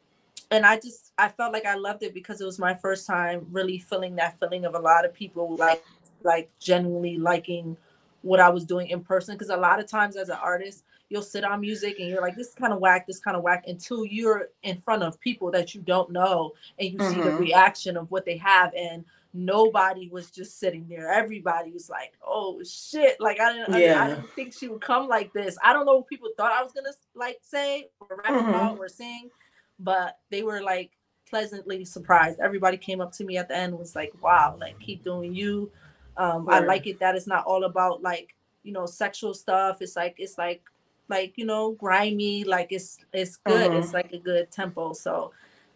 and 0.54 0.64
I 0.64 0.78
just 0.78 1.12
I 1.18 1.28
felt 1.28 1.52
like 1.52 1.66
I 1.66 1.74
loved 1.74 2.02
it 2.02 2.14
because 2.14 2.40
it 2.40 2.44
was 2.44 2.58
my 2.58 2.74
first 2.74 3.06
time 3.06 3.46
really 3.50 3.78
feeling 3.78 4.16
that 4.16 4.38
feeling 4.38 4.64
of 4.64 4.74
a 4.74 4.78
lot 4.78 5.04
of 5.04 5.12
people 5.12 5.56
like 5.56 5.84
like 6.22 6.50
genuinely 6.58 7.18
liking 7.18 7.76
what 8.22 8.40
I 8.40 8.48
was 8.48 8.64
doing 8.64 8.88
in 8.88 9.00
person. 9.00 9.34
Because 9.34 9.50
a 9.50 9.56
lot 9.56 9.80
of 9.80 9.86
times 9.86 10.16
as 10.16 10.28
an 10.28 10.38
artist, 10.42 10.84
you'll 11.08 11.22
sit 11.22 11.44
on 11.44 11.60
music 11.60 11.98
and 11.98 12.08
you're 12.08 12.22
like, 12.22 12.36
this 12.36 12.48
is 12.48 12.54
kind 12.54 12.72
of 12.72 12.80
whack, 12.80 13.06
this 13.06 13.18
kind 13.18 13.36
of 13.36 13.42
whack, 13.42 13.64
until 13.66 14.04
you're 14.04 14.48
in 14.62 14.80
front 14.80 15.02
of 15.02 15.20
people 15.20 15.50
that 15.50 15.74
you 15.74 15.82
don't 15.82 16.10
know 16.10 16.52
and 16.78 16.90
you 16.90 16.98
mm-hmm. 16.98 17.14
see 17.14 17.20
the 17.20 17.30
mm-hmm. 17.30 17.42
reaction 17.42 17.96
of 17.96 18.10
what 18.10 18.24
they 18.24 18.38
have. 18.38 18.72
And 18.74 19.04
nobody 19.34 20.08
was 20.08 20.30
just 20.30 20.58
sitting 20.58 20.86
there. 20.88 21.10
Everybody 21.10 21.72
was 21.72 21.90
like, 21.90 22.14
"Oh 22.24 22.62
shit!" 22.62 23.20
Like 23.20 23.40
I 23.40 23.52
didn't, 23.52 23.80
yeah. 23.80 24.00
I, 24.00 24.04
I, 24.04 24.08
didn't 24.10 24.30
think 24.30 24.54
she 24.54 24.68
would 24.68 24.80
come 24.80 25.08
like 25.08 25.32
this. 25.32 25.58
I 25.62 25.72
don't 25.72 25.84
know 25.84 25.96
what 25.96 26.06
people 26.06 26.30
thought 26.36 26.52
I 26.52 26.62
was 26.62 26.72
gonna 26.72 26.92
like 27.14 27.38
say 27.42 27.88
or 28.00 28.16
rap 28.16 28.32
mm-hmm. 28.32 28.48
about 28.48 28.78
or 28.78 28.88
sing, 28.88 29.30
but 29.78 30.18
they 30.30 30.42
were 30.42 30.62
like 30.62 30.90
pleasantly 31.28 31.84
surprised. 31.84 32.40
Everybody 32.40 32.76
came 32.76 33.00
up 33.00 33.12
to 33.12 33.24
me 33.24 33.36
at 33.36 33.48
the 33.48 33.56
end 33.56 33.78
was 33.78 33.96
like, 33.96 34.12
"Wow! 34.22 34.56
Like 34.58 34.78
keep 34.80 35.02
doing 35.02 35.34
you." 35.34 35.70
Um, 36.16 36.48
I 36.48 36.60
like 36.60 36.86
it 36.86 37.00
that 37.00 37.16
it's 37.16 37.26
not 37.26 37.44
all 37.44 37.64
about 37.64 38.02
like 38.02 38.34
you 38.62 38.72
know 38.72 38.86
sexual 38.86 39.34
stuff. 39.34 39.78
It's 39.80 39.96
like 39.96 40.16
it's 40.18 40.38
like 40.38 40.62
like 41.08 41.34
you 41.36 41.44
know 41.44 41.72
grimy. 41.72 42.44
Like 42.44 42.68
it's 42.70 42.98
it's 43.12 43.36
good. 43.36 43.70
Mm-hmm. 43.70 43.80
It's 43.80 43.92
like 43.92 44.12
a 44.12 44.18
good 44.18 44.50
tempo. 44.50 44.92
So 44.92 45.32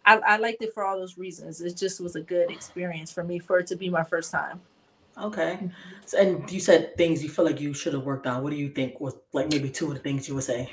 I, 0.06 0.16
I 0.18 0.36
liked 0.36 0.62
it 0.62 0.72
for 0.72 0.84
all 0.84 0.98
those 0.98 1.18
reasons. 1.18 1.60
It 1.60 1.76
just 1.76 2.00
was 2.00 2.16
a 2.16 2.22
good 2.22 2.50
experience 2.50 3.12
for 3.12 3.24
me 3.24 3.38
for 3.38 3.58
it 3.58 3.66
to 3.68 3.76
be 3.76 3.90
my 3.90 4.04
first 4.04 4.30
time. 4.30 4.60
Okay. 5.20 5.58
Mm-hmm. 5.60 5.66
So, 6.06 6.18
and 6.18 6.50
you 6.50 6.60
said 6.60 6.96
things 6.96 7.22
you 7.22 7.28
feel 7.28 7.44
like 7.44 7.60
you 7.60 7.74
should 7.74 7.94
have 7.94 8.04
worked 8.04 8.26
on. 8.26 8.42
What 8.42 8.50
do 8.50 8.56
you 8.56 8.70
think 8.70 9.00
was 9.00 9.16
like 9.32 9.50
maybe 9.50 9.68
two 9.68 9.88
of 9.88 9.94
the 9.94 10.00
things 10.00 10.28
you 10.28 10.34
would 10.34 10.44
say? 10.44 10.70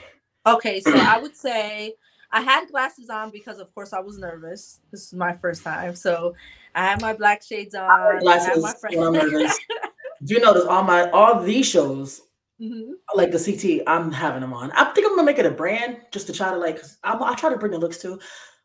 Okay, 0.47 0.79
so 0.79 0.95
I 0.95 1.17
would 1.17 1.35
say 1.35 1.95
I 2.35 2.41
had 2.41 2.67
glasses 2.69 3.09
on 3.09 3.31
because 3.31 3.59
of 3.59 3.73
course 3.73 3.93
I 3.93 4.01
was 4.01 4.17
nervous. 4.17 4.81
This 4.91 5.07
is 5.07 5.13
my 5.13 5.31
first 5.31 5.63
time. 5.63 5.95
So 5.95 6.35
I 6.75 6.85
had 6.85 7.01
my 7.01 7.13
black 7.13 7.41
shades 7.41 7.73
on. 7.73 8.19
Glasses 8.19 8.75
when 8.89 9.07
I'm 9.07 9.13
nervous. 9.31 9.57
Do 10.25 10.33
you 10.33 10.41
notice 10.41 10.65
all 10.65 10.83
my 10.83 11.09
all 11.11 11.41
these 11.41 11.65
shows 11.65 12.21
Mm-hmm. 12.61 12.93
like 13.15 13.31
the 13.31 13.37
CT, 13.37 13.83
I'm 13.85 14.13
having 14.13 14.39
them 14.39 14.53
on. 14.53 14.71
I 14.71 14.85
think 14.85 15.05
I'm 15.05 15.13
gonna 15.13 15.25
make 15.25 15.39
it 15.39 15.45
a 15.45 15.51
brand 15.51 15.97
just 16.11 16.27
to 16.27 16.33
try 16.33 16.51
to 16.51 16.57
like. 16.57 16.81
I'm, 17.03 17.21
I 17.21 17.35
try 17.35 17.49
to 17.49 17.57
bring 17.57 17.73
the 17.73 17.77
looks 17.77 17.97
too, 17.97 18.17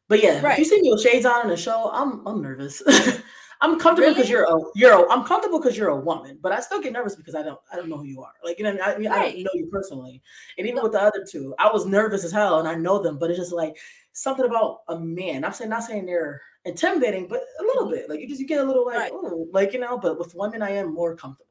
but 0.07 0.23
yeah, 0.23 0.41
right. 0.41 0.53
if 0.53 0.59
you 0.61 0.65
see 0.65 0.81
me 0.81 0.93
with 0.93 1.03
shades 1.03 1.27
on 1.27 1.47
in 1.47 1.51
a 1.51 1.57
show, 1.57 1.91
I'm 1.93 2.25
I'm 2.25 2.41
nervous. 2.41 2.83
I'm 3.62 3.79
comfortable 3.79 4.14
because 4.14 4.31
really? 4.31 4.46
you're 4.49 4.59
a 4.59 4.70
you're 4.75 5.07
a, 5.07 5.12
I'm 5.12 5.25
comfortable 5.25 5.61
because 5.61 5.77
you're 5.77 5.90
a 5.90 6.01
woman, 6.01 6.38
but 6.40 6.53
I 6.53 6.61
still 6.61 6.81
get 6.81 6.92
nervous 6.92 7.14
because 7.14 7.35
I 7.35 7.42
don't 7.42 7.61
I 7.70 7.77
don't 7.77 7.90
know 7.90 7.99
who 7.99 8.05
you 8.05 8.23
are. 8.23 8.33
Like 8.42 8.59
you 8.59 8.64
know 8.64 8.70
I 8.70 8.96
mean, 8.96 9.09
I, 9.09 9.16
right. 9.16 9.29
I 9.29 9.33
don't 9.33 9.42
know 9.44 9.51
you 9.55 9.68
personally, 9.70 10.23
and 10.57 10.66
even 10.66 10.77
no. 10.77 10.85
with 10.85 10.92
the 10.92 11.03
other 11.03 11.25
two, 11.29 11.55
I 11.59 11.70
was 11.70 11.85
nervous 11.85 12.25
as 12.25 12.33
hell, 12.33 12.59
and 12.59 12.68
I 12.68 12.75
know 12.75 13.03
them, 13.03 13.18
but 13.18 13.31
it's 13.31 13.38
just 13.38 13.53
like 13.53 13.77
something 14.12 14.46
about 14.46 14.81
a 14.88 14.99
man. 14.99 15.44
I'm 15.44 15.53
saying 15.53 15.70
not 15.70 15.85
saying 15.85 16.07
they're 16.07 16.40
intimidating, 16.64 17.27
but 17.27 17.42
a 17.59 17.62
little 17.62 17.85
mm-hmm. 17.85 17.94
bit. 17.94 18.09
Like 18.09 18.20
you 18.20 18.29
just 18.29 18.40
you 18.40 18.46
get 18.46 18.61
a 18.61 18.64
little 18.64 18.87
like 18.87 18.96
right. 18.96 19.12
oh, 19.12 19.46
like 19.53 19.75
you 19.75 19.81
know. 19.81 19.99
But 19.99 20.18
with 20.18 20.35
women, 20.35 20.62
I 20.62 20.70
am 20.70 20.94
more 20.94 21.14
comfortable. 21.14 21.46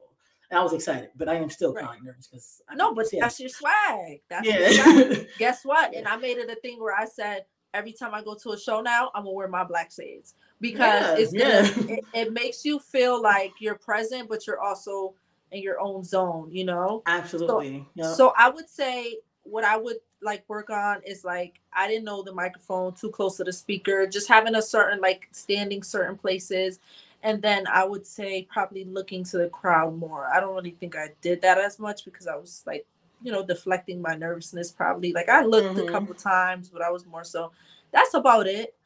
And 0.50 0.58
I 0.58 0.62
was 0.64 0.72
excited, 0.72 1.10
but 1.14 1.28
I 1.28 1.36
am 1.36 1.48
still 1.48 1.72
right. 1.72 1.84
kind 1.84 1.98
of 2.00 2.04
nervous 2.04 2.26
because 2.26 2.60
no, 2.74 2.92
but 2.92 3.06
that's 3.20 3.38
your 3.38 3.50
swag. 3.50 4.20
That's 4.28 4.46
yeah. 4.46 4.58
Your 4.58 4.72
swag. 4.72 5.28
Guess 5.38 5.64
what? 5.64 5.94
And 5.94 6.08
I 6.08 6.16
made 6.16 6.38
it 6.38 6.50
a 6.50 6.56
thing 6.56 6.80
where 6.80 6.98
I 6.98 7.04
said 7.04 7.44
every 7.74 7.92
time 7.92 8.14
I 8.14 8.22
go 8.22 8.34
to 8.34 8.50
a 8.50 8.58
show 8.58 8.80
now, 8.80 9.10
I'm 9.14 9.24
gonna 9.24 9.34
wear 9.34 9.48
my 9.48 9.64
black 9.64 9.90
shades 9.92 10.34
because 10.60 11.18
it's 11.18 11.32
gonna, 11.32 11.92
it, 11.92 12.04
it, 12.12 12.32
makes 12.32 12.64
you 12.64 12.78
feel 12.78 13.20
like 13.20 13.52
you're 13.60 13.76
present, 13.76 14.28
but 14.28 14.46
you're 14.46 14.60
also 14.60 15.14
in 15.52 15.62
your 15.62 15.80
own 15.80 16.04
zone, 16.04 16.48
you 16.50 16.64
know? 16.64 17.02
Absolutely. 17.06 17.86
So, 17.96 18.08
yep. 18.08 18.16
so 18.16 18.32
I 18.36 18.50
would 18.50 18.68
say 18.68 19.18
what 19.42 19.64
I 19.64 19.76
would 19.76 19.96
like 20.22 20.44
work 20.48 20.70
on 20.70 21.00
is 21.04 21.24
like 21.24 21.60
I 21.72 21.88
didn't 21.88 22.04
know 22.04 22.22
the 22.22 22.32
microphone 22.32 22.92
too 22.94 23.10
close 23.10 23.36
to 23.38 23.44
the 23.44 23.52
speaker, 23.52 24.06
just 24.06 24.28
having 24.28 24.54
a 24.54 24.62
certain 24.62 25.00
like 25.00 25.28
standing 25.32 25.82
certain 25.82 26.16
places. 26.16 26.78
And 27.22 27.42
then 27.42 27.66
I 27.66 27.84
would 27.84 28.06
say 28.06 28.46
probably 28.50 28.84
looking 28.84 29.24
to 29.24 29.38
the 29.38 29.48
crowd 29.48 29.98
more. 29.98 30.26
I 30.26 30.40
don't 30.40 30.54
really 30.54 30.76
think 30.80 30.96
I 30.96 31.10
did 31.20 31.42
that 31.42 31.58
as 31.58 31.78
much 31.78 32.04
because 32.04 32.26
I 32.26 32.36
was 32.36 32.62
like 32.66 32.86
you 33.22 33.32
know, 33.32 33.44
deflecting 33.44 34.00
my 34.00 34.14
nervousness 34.14 34.70
probably. 34.70 35.12
Like 35.12 35.28
I 35.28 35.44
looked 35.44 35.76
mm-hmm. 35.76 35.88
a 35.88 35.90
couple 35.90 36.14
times, 36.14 36.68
but 36.68 36.82
I 36.82 36.90
was 36.90 37.06
more 37.06 37.24
so 37.24 37.52
that's 37.92 38.14
about 38.14 38.46
it. 38.46 38.74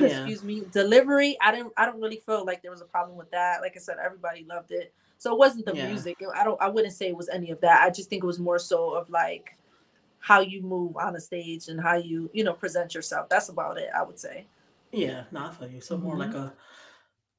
Yeah. 0.00 0.24
Excuse 0.24 0.42
me. 0.42 0.62
Delivery, 0.72 1.36
I 1.40 1.52
didn't 1.52 1.72
I 1.76 1.84
don't 1.86 2.00
really 2.00 2.16
feel 2.16 2.44
like 2.44 2.60
there 2.60 2.72
was 2.72 2.80
a 2.80 2.86
problem 2.86 3.16
with 3.16 3.30
that. 3.30 3.60
Like 3.60 3.74
I 3.76 3.78
said, 3.78 3.96
everybody 4.04 4.44
loved 4.48 4.72
it. 4.72 4.92
So 5.18 5.32
it 5.32 5.38
wasn't 5.38 5.64
the 5.66 5.76
yeah. 5.76 5.86
music. 5.86 6.16
I 6.34 6.42
don't 6.42 6.60
I 6.60 6.68
wouldn't 6.68 6.92
say 6.92 7.08
it 7.08 7.16
was 7.16 7.28
any 7.28 7.50
of 7.50 7.60
that. 7.60 7.82
I 7.82 7.90
just 7.90 8.10
think 8.10 8.24
it 8.24 8.26
was 8.26 8.40
more 8.40 8.58
so 8.58 8.94
of 8.94 9.08
like 9.10 9.56
how 10.18 10.40
you 10.40 10.60
move 10.60 10.96
on 10.96 11.14
a 11.14 11.20
stage 11.20 11.68
and 11.68 11.80
how 11.80 11.94
you, 11.94 12.28
you 12.32 12.42
know, 12.42 12.52
present 12.52 12.96
yourself. 12.96 13.28
That's 13.28 13.48
about 13.48 13.78
it, 13.78 13.90
I 13.96 14.02
would 14.02 14.18
say. 14.18 14.46
Yeah, 14.90 15.22
not 15.30 15.54
for 15.56 15.66
you. 15.66 15.80
So 15.80 15.96
mm-hmm. 15.96 16.04
more 16.04 16.16
like 16.16 16.34
a 16.34 16.52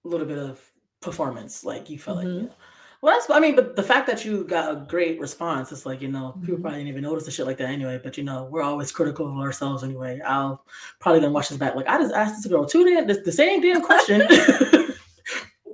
little 0.05 0.25
bit 0.25 0.37
of 0.37 0.61
performance, 1.01 1.65
like 1.65 1.89
you 1.89 1.99
felt 1.99 2.19
mm-hmm. 2.19 2.37
like, 2.37 2.49
yeah. 2.49 2.55
Well, 3.01 3.15
that's, 3.15 3.29
I 3.29 3.39
mean, 3.39 3.55
but 3.55 3.75
the 3.75 3.83
fact 3.83 4.07
that 4.07 4.25
you 4.25 4.43
got 4.43 4.71
a 4.71 4.75
great 4.75 5.19
response, 5.19 5.71
it's 5.71 5.85
like, 5.85 6.01
you 6.01 6.07
know, 6.07 6.31
people 6.41 6.55
mm-hmm. 6.55 6.61
probably 6.63 6.79
didn't 6.79 6.89
even 6.89 7.03
notice 7.03 7.25
the 7.25 7.31
shit 7.31 7.45
like 7.45 7.57
that 7.57 7.69
anyway. 7.69 7.99
But, 8.03 8.17
you 8.17 8.23
know, 8.23 8.47
we're 8.51 8.63
always 8.63 8.91
critical 8.91 9.29
of 9.29 9.37
ourselves 9.37 9.83
anyway. 9.83 10.19
I'll 10.25 10.65
probably 10.99 11.21
gonna 11.21 11.31
watch 11.31 11.49
this 11.49 11.59
back. 11.59 11.75
Like, 11.75 11.87
I 11.87 11.99
just 11.99 12.13
asked 12.13 12.35
this 12.35 12.51
girl 12.51 12.65
two 12.65 12.85
damn, 12.85 13.05
the, 13.07 13.13
the 13.13 13.31
same 13.31 13.61
damn 13.61 13.81
question. 13.81 14.21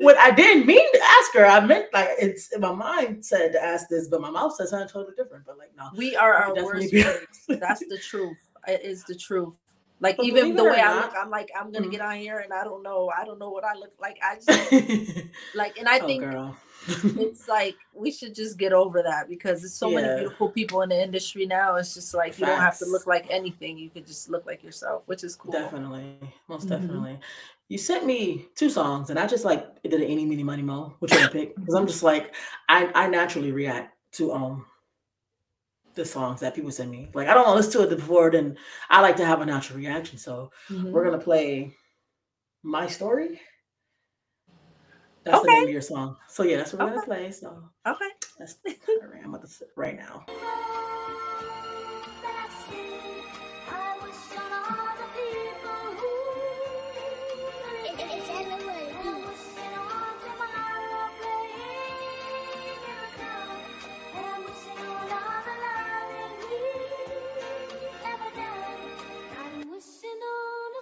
what 0.03 0.17
I 0.17 0.31
didn't 0.31 0.65
mean 0.65 0.91
to 0.91 0.99
ask 1.01 1.33
her, 1.33 1.45
I 1.45 1.65
meant 1.65 1.85
like 1.93 2.09
it's 2.19 2.51
in 2.51 2.59
my 2.59 2.73
mind 2.73 3.25
said 3.25 3.53
to 3.53 3.63
ask 3.63 3.87
this, 3.87 4.09
but 4.09 4.19
my 4.21 4.29
mouth 4.29 4.53
said 4.53 4.67
something 4.67 4.89
totally 4.89 5.15
different. 5.15 5.45
But 5.45 5.57
like, 5.57 5.71
no, 5.77 5.89
we 5.95 6.15
are 6.15 6.33
our 6.33 6.53
worst 6.55 6.89
critics. 6.89 7.45
That's 7.47 7.79
the 7.87 7.97
truth. 7.97 8.37
It 8.67 8.81
is 8.83 9.03
the 9.05 9.15
truth. 9.15 9.55
Like 10.01 10.17
but 10.17 10.25
even 10.25 10.55
the 10.55 10.65
way 10.65 10.81
I 10.81 10.95
look, 10.95 11.13
I'm 11.17 11.29
like 11.29 11.49
I'm 11.57 11.71
gonna 11.71 11.85
mm-hmm. 11.85 11.91
get 11.91 12.01
on 12.01 12.17
here 12.17 12.39
and 12.39 12.51
I 12.51 12.65
don't 12.65 12.83
know, 12.83 13.09
I 13.17 13.23
don't 13.23 13.39
know 13.39 13.49
what 13.49 13.63
I 13.63 13.75
look 13.75 13.93
like. 14.01 14.17
I 14.21 14.35
just 14.45 15.25
like, 15.55 15.77
and 15.77 15.87
I 15.87 15.99
oh, 15.99 16.07
think 16.07 16.23
girl. 16.23 16.57
It's 16.87 17.47
like 17.47 17.75
we 17.93 18.11
should 18.11 18.35
just 18.35 18.57
get 18.57 18.73
over 18.73 19.01
that 19.03 19.29
because 19.29 19.61
there's 19.61 19.73
so 19.73 19.89
yeah. 19.89 20.01
many 20.01 20.19
beautiful 20.21 20.49
people 20.49 20.81
in 20.81 20.89
the 20.89 21.01
industry 21.01 21.45
now. 21.45 21.75
It's 21.75 21.93
just 21.93 22.13
like 22.13 22.33
Facts. 22.33 22.39
you 22.39 22.45
don't 22.45 22.59
have 22.59 22.77
to 22.79 22.85
look 22.85 23.07
like 23.07 23.25
anything; 23.29 23.77
you 23.77 23.89
could 23.89 24.05
just 24.05 24.29
look 24.29 24.45
like 24.45 24.63
yourself, 24.63 25.03
which 25.05 25.23
is 25.23 25.35
cool. 25.35 25.51
Definitely, 25.51 26.17
most 26.47 26.67
mm-hmm. 26.67 26.81
definitely. 26.81 27.19
You 27.69 27.77
sent 27.77 28.05
me 28.05 28.47
two 28.55 28.69
songs, 28.69 29.09
and 29.09 29.17
I 29.17 29.27
just 29.27 29.45
like 29.45 29.81
did 29.83 29.93
an 29.93 30.03
any, 30.03 30.25
mini, 30.25 30.43
money, 30.43 30.61
mo. 30.61 30.93
Which 30.99 31.11
one 31.13 31.29
pick? 31.29 31.55
Because 31.55 31.73
I'm 31.73 31.87
just 31.87 32.03
like 32.03 32.35
I 32.69 32.91
I 32.93 33.07
naturally 33.07 33.51
react 33.51 33.95
to 34.13 34.33
um 34.33 34.65
the 35.95 36.05
songs 36.05 36.39
that 36.39 36.55
people 36.55 36.71
send 36.71 36.91
me. 36.91 37.09
Like 37.13 37.27
I 37.27 37.33
don't 37.33 37.45
want 37.45 37.53
to 37.61 37.67
listen 37.67 37.81
to 37.87 37.93
it 37.93 37.95
before, 37.95 38.31
then 38.31 38.57
I 38.89 39.01
like 39.01 39.15
to 39.17 39.25
have 39.25 39.41
a 39.41 39.45
natural 39.45 39.79
reaction. 39.79 40.17
So 40.17 40.51
mm-hmm. 40.69 40.91
we're 40.91 41.05
gonna 41.05 41.19
play 41.19 41.75
my 42.63 42.87
story. 42.87 43.39
That's 45.23 45.37
okay. 45.37 45.45
the 45.45 45.51
name 45.51 45.63
of 45.63 45.69
your 45.69 45.81
song. 45.81 46.17
So 46.27 46.43
yeah, 46.43 46.57
that's 46.57 46.73
what 46.73 46.81
we're 46.81 46.87
okay. 46.87 46.95
gonna 46.95 47.05
play. 47.05 47.31
So 47.31 47.69
okay, 47.87 48.09
that's 48.37 48.55
I'm 49.23 49.29
about 49.29 49.41
to 49.41 49.47
sit 49.47 49.69
right 49.75 49.97
now. 49.97 50.25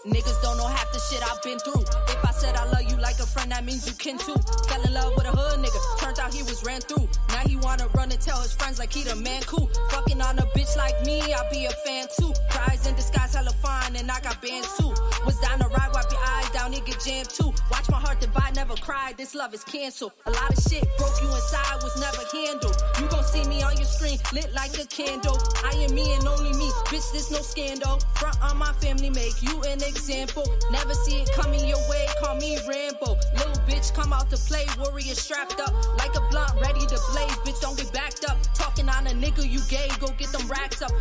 Niggas 0.06 0.42
don't 0.42 0.58
know 0.58 0.66
half 0.66 0.92
the 0.92 0.98
shit 0.98 1.22
I've 1.22 1.42
been 1.44 1.60
through. 1.60 1.82
If 2.10 2.26
I 2.26 2.32
said 2.32 2.56
I 2.56 2.66
love 2.66 2.90
you 2.90 2.98
like 2.98 3.20
a 3.20 3.28
friend, 3.28 3.52
that 3.52 3.64
means 3.64 3.86
you 3.86 3.94
can 3.94 4.18
too. 4.18 4.34
Fell 4.68 4.82
in 4.82 4.94
love 4.94 5.14
with 5.16 5.28
a 5.28 5.32
hood 5.32 5.60
nigga, 5.60 5.78
turns 6.00 6.18
out 6.18 6.34
he 6.34 6.42
was 6.42 6.66
ran 6.66 6.82
through. 6.82 7.08
Now 7.30 7.46
he 7.46 7.56
wanna 7.58 7.88
run 7.94 8.12
and 8.12 8.20
tell 8.20 8.42
his 8.42 8.54
friends 8.54 8.80
like 8.80 8.92
he 8.92 9.04
the 9.04 9.16
man 9.16 9.44
cool. 9.44 9.70
Fucking 9.92 10.20
on 10.20 10.40
a 10.40 10.46
bitch 10.58 10.76
like 10.76 10.98
me, 11.06 11.22
I 11.22 11.48
be 11.52 11.66
a 11.66 11.72
fan 11.86 12.08
too. 12.18 12.34
Cries 12.50 12.88
in 12.88 12.96
disguise, 12.96 13.36
hella 13.36 13.54
fine, 13.62 13.96
and 13.96 14.10
I 14.10 14.20
got 14.22 14.42
bands 14.42 14.76
too. 14.76 14.90
Was 15.24 15.38
down 15.40 15.60
the 15.60 15.70
ride, 15.70 15.94
wipe 15.94 16.10
your 16.10 16.22
eyes 16.26 16.50
down, 16.50 16.72
get 16.72 17.00
jammed 17.06 17.30
too. 17.30 17.54
Watch 17.70 17.88
my 17.92 18.00
heart 18.00 18.20
divide, 18.20 18.56
never 18.56 18.74
cried. 18.76 19.18
This 19.18 19.36
love 19.36 19.54
is 19.54 19.64
canceled. 19.64 20.14
A 20.26 20.32
lot 20.32 20.50
of 20.50 20.64
shit 20.64 20.82
broke 20.98 21.22
you 21.22 21.30
inside, 21.30 21.78
was 21.84 21.94
never 22.02 22.26
handled. 22.34 22.76
You 23.00 23.06
gon' 23.08 23.24
see 23.24 23.44
me 23.48 23.62
on 23.62 23.78
your 23.78 23.86
screen, 23.86 24.18
lit 24.34 24.52
like 24.54 24.74
a 24.82 24.86
candle. 24.88 25.38
I 25.64 25.78
am 25.86 25.94
me 25.94 26.12
and 26.14 26.26
only 26.28 26.58
me, 26.58 26.70
bitch. 26.90 27.06
This 27.14 27.30
no 27.30 27.42
scandal. 27.42 28.00
Front 28.16 28.42
on 28.42 28.58
my 28.58 28.74
family, 28.82 29.12
make 29.12 29.44
you 29.44 29.62
an 29.64 29.91
example. 29.92 30.46
Never 30.72 30.94
see 30.94 31.22
it 31.22 31.30
coming 31.34 31.68
your 31.68 31.82
way, 31.90 32.06
call 32.22 32.36
me 32.36 32.58
Rambo. 32.68 33.18
Little 33.38 33.62
bitch, 33.68 33.94
come 33.94 34.14
out 34.14 34.30
to 34.30 34.38
play, 34.38 34.66
warrior 34.80 35.16
strapped 35.16 35.60
up 35.60 35.74
like 35.98 36.16
a 36.16 36.24
blunt, 36.32 36.54
ready 36.62 36.86
to 36.88 36.98
blaze. 37.12 37.38
Bitch, 37.46 37.62
don't 37.62 37.78
get 37.78 37.92
backed 37.94 38.26
up. 38.30 38.38
Talking 38.54 38.90
on 38.90 39.08
a 39.08 39.12
nigga 39.12 39.48
you 39.48 39.60
gay, 39.70 39.90
go 40.00 40.08
get 40.18 40.32
them 40.32 40.48
racks 40.48 40.82
up. 40.82 40.92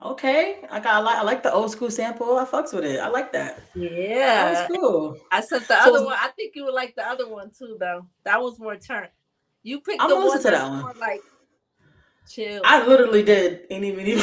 Okay, 0.00 0.60
I 0.70 0.78
got 0.78 0.94
I 0.94 0.98
like 0.98 1.16
I 1.16 1.22
like 1.22 1.42
the 1.42 1.52
old 1.52 1.72
school 1.72 1.90
sample. 1.90 2.38
I 2.38 2.44
fucks 2.44 2.72
with 2.72 2.84
it. 2.84 3.00
I 3.00 3.08
like 3.08 3.32
that. 3.32 3.60
Yeah, 3.74 4.52
that 4.52 4.70
was 4.70 4.78
cool. 4.78 5.16
I 5.32 5.40
sent 5.40 5.66
the 5.66 5.82
so, 5.82 5.90
other 5.96 6.06
one. 6.06 6.16
I 6.20 6.28
think 6.36 6.54
you 6.54 6.64
would 6.64 6.74
like 6.74 6.94
the 6.94 7.06
other 7.06 7.28
one 7.28 7.50
too, 7.50 7.76
though. 7.80 8.06
That 8.24 8.40
was 8.40 8.60
more 8.60 8.76
turn. 8.76 9.08
You 9.64 9.80
picked 9.80 10.00
I'm 10.00 10.08
the 10.08 10.16
one 10.16 10.28
that's 10.28 10.44
that 10.44 10.70
one. 10.70 10.82
more 10.82 10.94
like 11.00 11.20
chill. 12.28 12.62
I 12.64 12.86
literally 12.86 13.24
did 13.24 13.62
any 13.70 13.90
mini. 13.90 14.14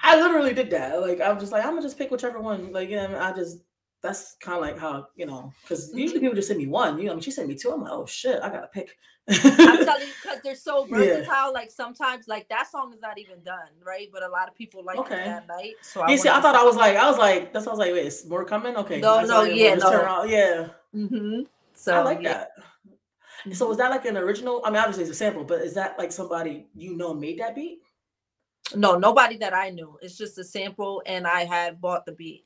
I 0.00 0.20
literally 0.20 0.52
did 0.52 0.70
that. 0.70 1.00
Like 1.00 1.20
I'm 1.20 1.38
just 1.38 1.52
like 1.52 1.64
I'm 1.64 1.70
gonna 1.70 1.82
just 1.82 1.96
pick 1.96 2.10
whichever 2.10 2.40
one. 2.40 2.72
Like 2.72 2.90
yeah, 2.90 3.16
I 3.20 3.36
just 3.36 3.58
that's 4.06 4.36
kind 4.40 4.56
of 4.56 4.62
like 4.62 4.78
how 4.78 5.08
you 5.16 5.26
know 5.26 5.52
because 5.62 5.88
mm-hmm. 5.88 5.98
usually 5.98 6.20
people 6.20 6.34
just 6.34 6.48
send 6.48 6.58
me 6.58 6.66
one. 6.66 6.98
You 6.98 7.06
know, 7.06 7.12
I 7.12 7.14
mean, 7.14 7.22
she 7.22 7.30
sent 7.30 7.48
me 7.48 7.54
two. 7.54 7.70
I'm 7.70 7.82
like, 7.82 7.92
oh 7.92 8.06
shit, 8.06 8.40
I 8.42 8.48
gotta 8.48 8.68
pick. 8.68 8.96
I'm 9.28 9.84
telling 9.84 10.06
you 10.06 10.12
because 10.22 10.40
they're 10.44 10.54
so 10.54 10.86
versatile. 10.90 11.26
Yeah. 11.26 11.50
Like 11.52 11.70
sometimes, 11.70 12.28
like 12.28 12.48
that 12.48 12.70
song 12.70 12.92
is 12.92 13.00
not 13.00 13.18
even 13.18 13.42
done, 13.42 13.68
right? 13.84 14.08
But 14.12 14.22
a 14.22 14.28
lot 14.28 14.48
of 14.48 14.54
people 14.54 14.84
like 14.84 14.98
okay. 14.98 15.24
that 15.24 15.48
night. 15.48 15.74
So 15.82 16.02
I 16.02 16.10
you 16.10 16.18
see, 16.18 16.28
I 16.28 16.40
thought 16.40 16.54
I 16.54 16.62
was 16.62 16.76
like, 16.76 16.96
I 16.96 17.08
was 17.08 17.18
like, 17.18 17.52
that's 17.52 17.66
I 17.66 17.70
was 17.70 17.78
like, 17.78 17.92
wait, 17.92 18.06
is 18.06 18.26
more 18.26 18.44
coming? 18.44 18.76
Okay, 18.76 19.00
no, 19.00 19.24
no, 19.24 19.42
yeah, 19.42 19.74
no, 19.74 20.24
yeah. 20.24 20.68
Mm-hmm. 20.94 21.42
So 21.74 21.94
I 21.94 22.02
like 22.02 22.22
yeah. 22.22 22.46
that. 23.44 23.56
So 23.56 23.70
is 23.70 23.76
that 23.78 23.90
like 23.90 24.04
an 24.04 24.16
original? 24.16 24.62
I 24.64 24.70
mean, 24.70 24.78
obviously 24.78 25.02
it's 25.02 25.12
a 25.12 25.14
sample, 25.14 25.44
but 25.44 25.60
is 25.60 25.74
that 25.74 25.98
like 25.98 26.12
somebody 26.12 26.68
you 26.74 26.96
know 26.96 27.12
made 27.12 27.38
that 27.40 27.54
beat? 27.54 27.80
No, 28.74 28.96
nobody 28.96 29.36
that 29.38 29.54
I 29.54 29.70
knew. 29.70 29.96
It's 30.02 30.16
just 30.16 30.38
a 30.38 30.44
sample, 30.44 31.02
and 31.06 31.26
I 31.26 31.44
had 31.44 31.80
bought 31.80 32.06
the 32.06 32.12
beat. 32.12 32.45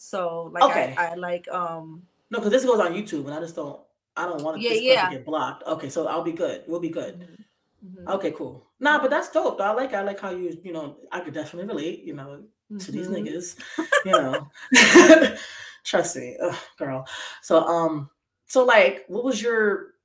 So 0.00 0.50
like 0.54 0.62
okay. 0.62 0.94
I, 0.96 1.08
I 1.08 1.14
like 1.14 1.46
um 1.48 2.02
no, 2.30 2.38
because 2.38 2.52
this 2.52 2.64
goes 2.64 2.80
on 2.80 2.94
YouTube, 2.94 3.26
and 3.26 3.34
I 3.34 3.40
just 3.40 3.54
don't 3.54 3.78
I 4.16 4.24
don't 4.24 4.42
want 4.42 4.58
yeah, 4.58 4.72
yeah. 4.72 5.08
to 5.10 5.16
get 5.16 5.26
blocked. 5.26 5.62
Okay, 5.66 5.90
so 5.90 6.06
I'll 6.06 6.22
be 6.22 6.32
good. 6.32 6.62
We'll 6.66 6.80
be 6.80 6.88
good. 6.88 7.20
Mm-hmm. 7.20 8.00
mm-hmm. 8.00 8.08
Okay, 8.12 8.32
cool. 8.32 8.66
Nah, 8.80 8.98
but 8.98 9.10
that's 9.10 9.30
dope. 9.30 9.60
I 9.60 9.72
like 9.72 9.92
I 9.92 10.00
like 10.00 10.18
how 10.18 10.30
you 10.30 10.58
you 10.64 10.72
know 10.72 10.96
I 11.12 11.20
could 11.20 11.34
definitely 11.34 11.68
relate. 11.68 12.02
You 12.02 12.14
know 12.14 12.40
mm-hmm. 12.72 12.78
to 12.78 12.92
these 12.92 13.08
mm-hmm. 13.08 13.26
niggas. 13.26 13.60
You 14.06 14.12
know, 14.12 14.48
trust 15.84 16.16
me, 16.16 16.38
Ugh, 16.42 16.56
girl. 16.78 17.06
So 17.42 17.66
um, 17.66 18.08
so 18.46 18.64
like, 18.64 19.04
what 19.08 19.22
was 19.22 19.42
your 19.42 19.96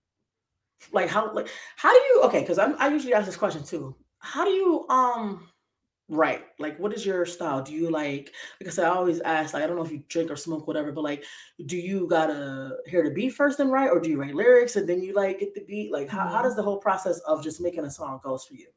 like 0.92 1.08
how 1.08 1.34
like 1.34 1.48
how 1.78 1.94
do 1.94 2.00
you 2.00 2.22
okay 2.24 2.42
because 2.42 2.60
I'm 2.60 2.76
i 2.80 2.90
usually 2.90 3.14
ask 3.14 3.26
this 3.26 3.38
question 3.38 3.64
too 3.64 3.96
how 4.20 4.44
do 4.44 4.52
you 4.52 4.86
um 4.90 5.48
write 6.08 6.44
like 6.60 6.78
what 6.80 6.94
is 6.94 7.06
your 7.06 7.26
style? 7.26 7.64
Do 7.64 7.74
you 7.74 7.90
like 7.90 8.32
like 8.62 8.68
i 8.68 8.70
said 8.70 8.86
i 8.86 8.90
always 8.90 9.22
ask 9.22 9.54
like 9.54 9.64
i 9.64 9.68
don't 9.68 9.76
know 9.76 9.84
if 9.84 9.92
you 9.92 10.04
drink 10.08 10.30
or 10.30 10.36
smoke 10.36 10.68
whatever 10.68 10.92
but 10.92 11.04
like 11.04 11.24
do 11.66 11.78
you 11.78 12.08
gotta 12.08 12.78
hear 12.86 13.04
the 13.04 13.10
beat 13.10 13.32
first 13.34 13.60
and 13.60 13.72
write 13.72 13.90
or 13.90 14.00
do 14.00 14.10
you 14.10 14.20
write 14.20 14.36
lyrics 14.36 14.76
and 14.76 14.88
then 14.88 15.02
you 15.02 15.14
like 15.14 15.40
get 15.40 15.56
the 15.56 15.64
beat? 15.66 15.92
Like 15.92 16.08
how, 16.08 16.28
how 16.28 16.36
mm-hmm. 16.36 16.44
does 16.44 16.56
the 16.56 16.64
whole 16.64 16.78
process 16.78 17.20
of 17.22 17.44
just 17.44 17.60
making 17.60 17.86
a 17.86 17.92
song 17.92 18.20
goes 18.24 18.46
for 18.46 18.54
you? 18.54 18.68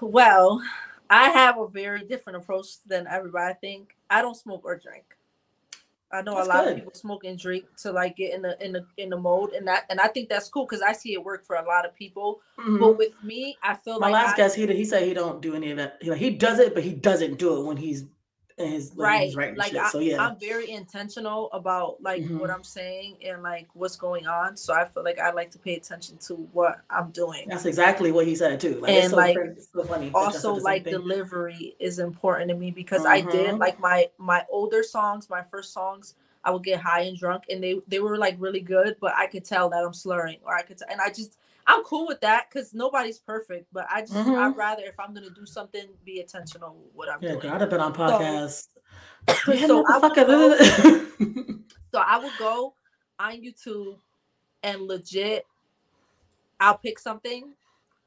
Well 0.00 0.62
i 1.08 1.28
have 1.30 1.58
a 1.58 1.66
very 1.66 2.04
different 2.04 2.36
approach 2.36 2.82
than 2.86 3.06
everybody 3.08 3.50
i 3.50 3.54
think. 3.54 3.96
I 4.08 4.22
don't 4.22 4.36
smoke 4.36 4.62
or 4.64 4.76
drink 4.76 5.16
I 6.12 6.22
know 6.22 6.34
that's 6.34 6.46
a 6.46 6.50
lot 6.50 6.64
good. 6.64 6.72
of 6.72 6.78
people 6.78 6.94
smoke 6.94 7.24
and 7.24 7.38
drink 7.38 7.64
to 7.82 7.92
like 7.92 8.16
get 8.16 8.34
in 8.34 8.42
the 8.42 8.62
in 8.64 8.72
the 8.72 8.84
in 8.96 9.10
the 9.10 9.16
mode, 9.16 9.52
and 9.52 9.66
that 9.68 9.84
and 9.90 10.00
I 10.00 10.08
think 10.08 10.28
that's 10.28 10.48
cool 10.48 10.66
because 10.66 10.82
I 10.82 10.92
see 10.92 11.12
it 11.12 11.22
work 11.22 11.46
for 11.46 11.56
a 11.56 11.64
lot 11.64 11.86
of 11.86 11.94
people. 11.94 12.40
Mm-hmm. 12.58 12.78
But 12.78 12.98
with 12.98 13.12
me, 13.22 13.56
I 13.62 13.74
feel 13.74 14.00
my 14.00 14.08
like 14.08 14.24
last 14.24 14.34
I, 14.34 14.36
guess 14.38 14.54
he 14.54 14.66
he 14.66 14.84
said 14.84 15.04
he 15.04 15.14
don't 15.14 15.40
do 15.40 15.54
any 15.54 15.70
of 15.70 15.76
that. 15.76 15.98
He 16.00 16.10
like 16.10 16.18
he 16.18 16.30
does 16.30 16.58
it, 16.58 16.74
but 16.74 16.82
he 16.82 16.92
doesn't 16.92 17.38
do 17.38 17.60
it 17.60 17.64
when 17.64 17.76
he's 17.76 18.04
his 18.66 18.92
right 18.96 19.34
like 19.56 19.74
I, 19.74 19.88
so 19.90 19.98
yeah 19.98 20.24
i'm 20.24 20.38
very 20.38 20.70
intentional 20.70 21.50
about 21.52 22.02
like 22.02 22.22
mm-hmm. 22.22 22.38
what 22.38 22.50
i'm 22.50 22.64
saying 22.64 23.16
and 23.24 23.42
like 23.42 23.68
what's 23.74 23.96
going 23.96 24.26
on 24.26 24.56
so 24.56 24.74
i 24.74 24.84
feel 24.84 25.04
like 25.04 25.18
i 25.18 25.30
like 25.30 25.50
to 25.52 25.58
pay 25.58 25.76
attention 25.76 26.18
to 26.18 26.34
what 26.52 26.80
i'm 26.90 27.10
doing 27.10 27.46
that's 27.48 27.66
exactly 27.66 28.12
what 28.12 28.26
he 28.26 28.34
said 28.34 28.60
too 28.60 28.80
like, 28.80 28.90
and 28.90 29.10
so 29.10 29.16
like 29.16 29.36
so 29.72 29.84
funny 29.84 30.10
also 30.14 30.54
like 30.54 30.84
delivery 30.84 31.74
is 31.80 31.98
important 31.98 32.48
to 32.50 32.56
me 32.56 32.70
because 32.70 33.02
mm-hmm. 33.02 33.28
i 33.28 33.32
did 33.32 33.50
mm-hmm. 33.50 33.58
like 33.58 33.78
my 33.80 34.06
my 34.18 34.44
older 34.50 34.82
songs 34.82 35.28
my 35.30 35.42
first 35.42 35.72
songs 35.72 36.14
i 36.44 36.50
would 36.50 36.64
get 36.64 36.80
high 36.80 37.02
and 37.02 37.18
drunk 37.18 37.44
and 37.50 37.62
they 37.62 37.80
they 37.88 38.00
were 38.00 38.16
like 38.16 38.36
really 38.38 38.60
good 38.60 38.96
but 39.00 39.12
i 39.16 39.26
could 39.26 39.44
tell 39.44 39.68
that 39.68 39.84
i'm 39.84 39.94
slurring 39.94 40.38
or 40.44 40.54
i 40.54 40.62
could 40.62 40.78
t- 40.78 40.84
and 40.90 41.00
i 41.00 41.08
just 41.08 41.36
I'm 41.70 41.84
cool 41.84 42.06
with 42.06 42.20
that 42.22 42.46
because 42.50 42.74
nobody's 42.74 43.18
perfect, 43.18 43.66
but 43.72 43.86
I 43.90 44.00
just 44.00 44.14
mm-hmm. 44.14 44.34
I'd 44.34 44.56
rather 44.56 44.82
if 44.84 44.98
I'm 44.98 45.14
gonna 45.14 45.30
do 45.30 45.46
something, 45.46 45.86
be 46.04 46.20
intentional 46.20 46.74
with 46.74 46.94
what 46.94 47.08
I'm 47.08 47.22
yeah, 47.22 47.32
doing. 47.32 47.44
Yeah, 47.44 47.54
I'd 47.54 47.60
have 47.60 47.70
been 47.70 47.80
on 47.80 47.94
podcasts. 47.94 48.68
So, 49.28 49.52
so, 49.52 49.84
I 49.86 49.98
would 49.98 50.16
go, 50.16 51.04
so 51.92 51.98
I 51.98 52.18
would 52.18 52.32
go 52.38 52.74
on 53.18 53.32
YouTube 53.42 53.98
and 54.62 54.80
legit, 54.82 55.44
I'll 56.58 56.78
pick 56.78 56.98
something, 56.98 57.52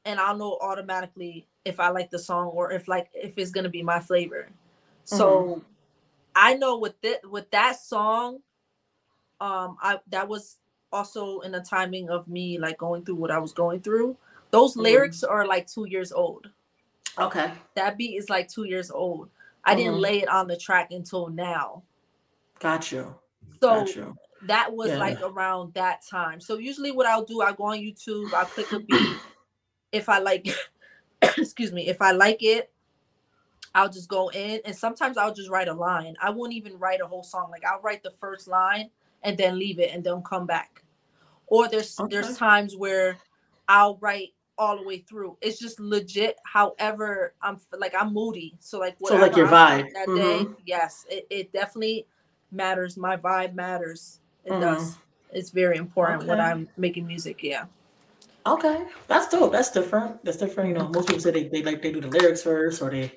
and 0.05 0.19
I'll 0.19 0.35
know 0.35 0.57
automatically 0.59 1.47
if 1.65 1.79
I 1.79 1.89
like 1.89 2.09
the 2.09 2.17
song 2.17 2.47
or 2.47 2.71
if 2.71 2.87
like 2.87 3.09
if 3.13 3.37
it's 3.37 3.51
gonna 3.51 3.69
be 3.69 3.83
my 3.83 3.99
flavor. 3.99 4.49
So 5.05 5.43
mm-hmm. 5.43 5.59
I 6.35 6.55
know 6.55 6.79
with 6.79 6.99
that 7.01 7.29
with 7.29 7.49
that 7.51 7.79
song, 7.79 8.39
um, 9.39 9.77
I 9.81 9.99
that 10.07 10.27
was 10.27 10.57
also 10.93 11.39
in 11.41 11.51
the 11.51 11.59
timing 11.59 12.09
of 12.09 12.27
me 12.27 12.57
like 12.57 12.77
going 12.77 13.03
through 13.03 13.15
what 13.15 13.31
I 13.31 13.39
was 13.39 13.51
going 13.51 13.81
through. 13.81 14.15
Those 14.51 14.75
mm. 14.75 14.83
lyrics 14.83 15.23
are 15.23 15.45
like 15.45 15.67
two 15.67 15.85
years 15.85 16.11
old. 16.11 16.49
Okay. 17.17 17.51
That 17.75 17.97
beat 17.97 18.15
is 18.15 18.29
like 18.29 18.47
two 18.47 18.65
years 18.65 18.91
old. 18.91 19.29
I 19.65 19.75
didn't 19.75 19.93
mm-hmm. 19.93 20.01
lay 20.01 20.21
it 20.21 20.29
on 20.29 20.47
the 20.47 20.57
track 20.57 20.91
until 20.91 21.29
now. 21.29 21.83
Got 22.59 22.91
you. 22.91 23.15
So 23.61 23.79
Got 23.79 23.95
you. 23.95 24.17
that 24.43 24.73
was 24.73 24.89
yeah. 24.89 24.97
like 24.97 25.21
around 25.21 25.73
that 25.73 26.01
time. 26.09 26.39
So 26.39 26.57
usually 26.57 26.91
what 26.91 27.05
I'll 27.05 27.25
do, 27.25 27.41
I'll 27.41 27.53
go 27.53 27.65
on 27.65 27.77
YouTube, 27.77 28.33
I'll 28.33 28.45
click 28.45 28.71
a 28.71 28.79
beat. 28.79 29.17
if 29.91 30.09
I 30.09 30.19
like 30.19 30.47
excuse 31.37 31.71
me, 31.71 31.87
if 31.87 32.01
I 32.01 32.11
like 32.11 32.43
it, 32.43 32.71
I'll 33.75 33.89
just 33.89 34.09
go 34.09 34.29
in 34.29 34.61
and 34.65 34.75
sometimes 34.75 35.17
I'll 35.17 35.33
just 35.33 35.49
write 35.49 35.67
a 35.67 35.73
line. 35.73 36.15
I 36.21 36.29
won't 36.29 36.53
even 36.53 36.77
write 36.77 37.01
a 37.01 37.07
whole 37.07 37.23
song. 37.23 37.49
Like 37.49 37.65
I'll 37.65 37.81
write 37.81 38.03
the 38.03 38.11
first 38.11 38.47
line 38.47 38.89
and 39.23 39.37
then 39.37 39.57
leave 39.57 39.79
it 39.79 39.91
and 39.93 40.03
then 40.03 40.21
come 40.21 40.45
back 40.45 40.82
or 41.53 41.67
there's 41.67 41.99
okay. 41.99 42.15
there's 42.15 42.35
times 42.35 42.75
where 42.75 43.15
I'll 43.67 43.97
write 44.01 44.33
all 44.57 44.75
the 44.75 44.83
way 44.83 44.97
through. 44.97 45.37
It's 45.39 45.59
just 45.59 45.79
legit. 45.79 46.37
However, 46.45 47.35
I'm 47.43 47.59
like 47.77 47.93
I'm 47.97 48.11
moody, 48.11 48.55
so 48.59 48.79
like 48.79 48.97
so 49.05 49.17
like 49.17 49.35
your 49.35 49.47
vibe 49.47 49.93
that 49.93 50.07
mm-hmm. 50.07 50.45
day. 50.45 50.55
Yes, 50.65 51.05
it, 51.11 51.27
it 51.29 51.53
definitely 51.53 52.07
matters. 52.51 52.97
My 52.97 53.17
vibe 53.17 53.53
matters. 53.53 54.19
It 54.45 54.51
mm-hmm. 54.51 54.61
does. 54.61 54.97
It's 55.31 55.51
very 55.51 55.77
important 55.77 56.23
okay. 56.23 56.29
when 56.29 56.41
I'm 56.41 56.67
making 56.75 57.05
music. 57.05 57.43
Yeah. 57.43 57.65
Okay, 58.47 58.85
that's 59.07 59.29
dope. 59.29 59.51
That's 59.51 59.69
different. 59.69 60.25
That's 60.25 60.37
different. 60.37 60.69
You 60.69 60.75
know, 60.75 60.87
most 60.89 61.07
people 61.07 61.21
say 61.21 61.31
they, 61.31 61.47
they 61.49 61.61
like 61.61 61.83
they 61.83 61.91
do 61.91 62.01
the 62.01 62.09
lyrics 62.09 62.41
first 62.41 62.81
or 62.81 62.89
they 62.89 63.11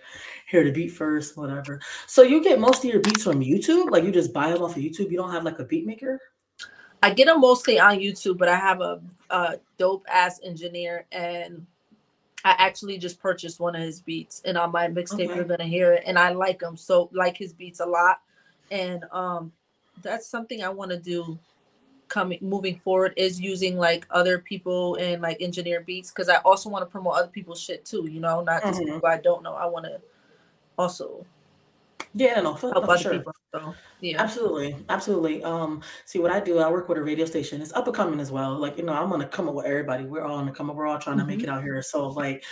hear 0.47 0.63
the 0.63 0.73
beat 0.73 0.89
first, 0.89 1.39
whatever. 1.39 1.81
So 2.07 2.23
you 2.23 2.45
get 2.45 2.61
most 2.61 2.85
of 2.85 2.91
your 2.91 3.01
beats 3.01 3.25
from 3.25 3.41
YouTube? 3.41 3.91
Like 3.91 4.05
you 4.05 4.13
just 4.13 4.35
buy 4.35 4.53
them 4.53 4.63
off 4.63 4.77
of 4.77 4.83
YouTube? 4.83 5.11
You 5.11 5.17
don't 5.17 5.33
have 5.33 5.43
like 5.43 5.59
a 5.59 5.65
beat 5.65 5.87
maker? 5.87 6.21
I 7.07 7.15
get 7.15 7.27
them 7.27 7.41
mostly 7.41 7.79
on 7.79 7.99
YouTube, 7.99 8.37
but 8.37 8.49
I 8.49 8.57
have 8.57 8.81
a, 8.81 9.01
a 9.31 9.61
dope 9.79 10.05
ass 10.13 10.41
engineer, 10.43 11.07
and 11.13 11.65
I 12.45 12.57
actually 12.59 12.99
just 12.99 13.21
purchased 13.21 13.61
one 13.61 13.77
of 13.77 13.83
his 13.83 14.01
beats, 14.01 14.43
and 14.45 14.59
on 14.59 14.73
my 14.73 14.89
mixtape 14.89 15.27
okay. 15.27 15.37
you're 15.37 15.45
gonna 15.45 15.67
hear 15.67 15.93
it, 15.93 16.03
and 16.05 16.19
I 16.19 16.31
like 16.31 16.61
him 16.61 16.77
so 16.77 17.09
like 17.13 17.37
his 17.37 17.53
beats 17.53 17.79
a 17.79 17.87
lot, 17.87 18.23
and 18.73 19.05
um, 19.13 19.53
that's 20.03 20.27
something 20.27 20.65
I 20.65 20.69
want 20.69 20.91
to 20.91 20.99
do 20.99 21.39
coming 22.09 22.41
moving 22.41 22.77
forward 22.81 23.15
is 23.17 23.41
using 23.41 23.77
like 23.77 24.05
other 24.11 24.41
people 24.41 24.97
and 24.97 25.23
like 25.23 25.37
engineer 25.41 25.83
beats 25.83 26.11
because 26.11 26.29
I 26.29 26.39
also 26.39 26.69
want 26.69 26.83
to 26.83 26.91
promote 26.91 27.15
other 27.15 27.29
people's 27.29 27.61
shit 27.61 27.85
too, 27.85 28.09
you 28.11 28.19
know, 28.19 28.43
not 28.43 28.65
just 28.65 28.81
mm-hmm. 28.81 28.95
people 28.95 29.09
I 29.09 29.19
don't 29.19 29.45
know. 29.45 29.55
I 29.55 29.67
want 29.67 29.87
to 29.87 30.01
also 30.77 31.25
yeah, 32.17 32.41
no, 32.41 32.55
for, 32.55 32.73
help 32.73 32.89
no, 32.89 32.97
sure. 32.97 33.13
people. 33.13 33.33
So, 33.55 33.75
yeah, 34.01 34.23
absolutely, 34.23 34.75
absolutely. 34.89 35.45
Um, 35.45 35.83
see 36.07 36.19
what 36.19 36.33
I 36.33 36.41
do. 36.41 36.59
I 36.59 36.71
work 36.71 36.89
with 36.89 36.97
a 36.97 37.03
radio 37.03 37.27
station. 37.27 37.61
It's 37.61 37.75
up 37.75 37.87
and 37.87 37.95
coming 37.95 38.21
as 38.21 38.33
well. 38.33 38.57
Like 38.57 38.79
you 38.79 38.85
know, 38.85 38.95
I'm 38.95 39.11
gonna 39.11 39.29
come 39.29 39.49
up 39.49 39.55
with 39.55 39.67
everybody. 39.67 40.05
We're 40.05 40.23
all 40.23 40.39
gonna 40.39 40.53
come 40.53 40.71
up. 40.71 40.77
We're 40.77 40.87
all 40.87 40.99
trying 40.99 41.19
mm-hmm. 41.19 41.29
to 41.29 41.37
make 41.37 41.43
it 41.43 41.51
out 41.51 41.63
here. 41.63 41.83
So 41.83 42.09
like, 42.09 42.43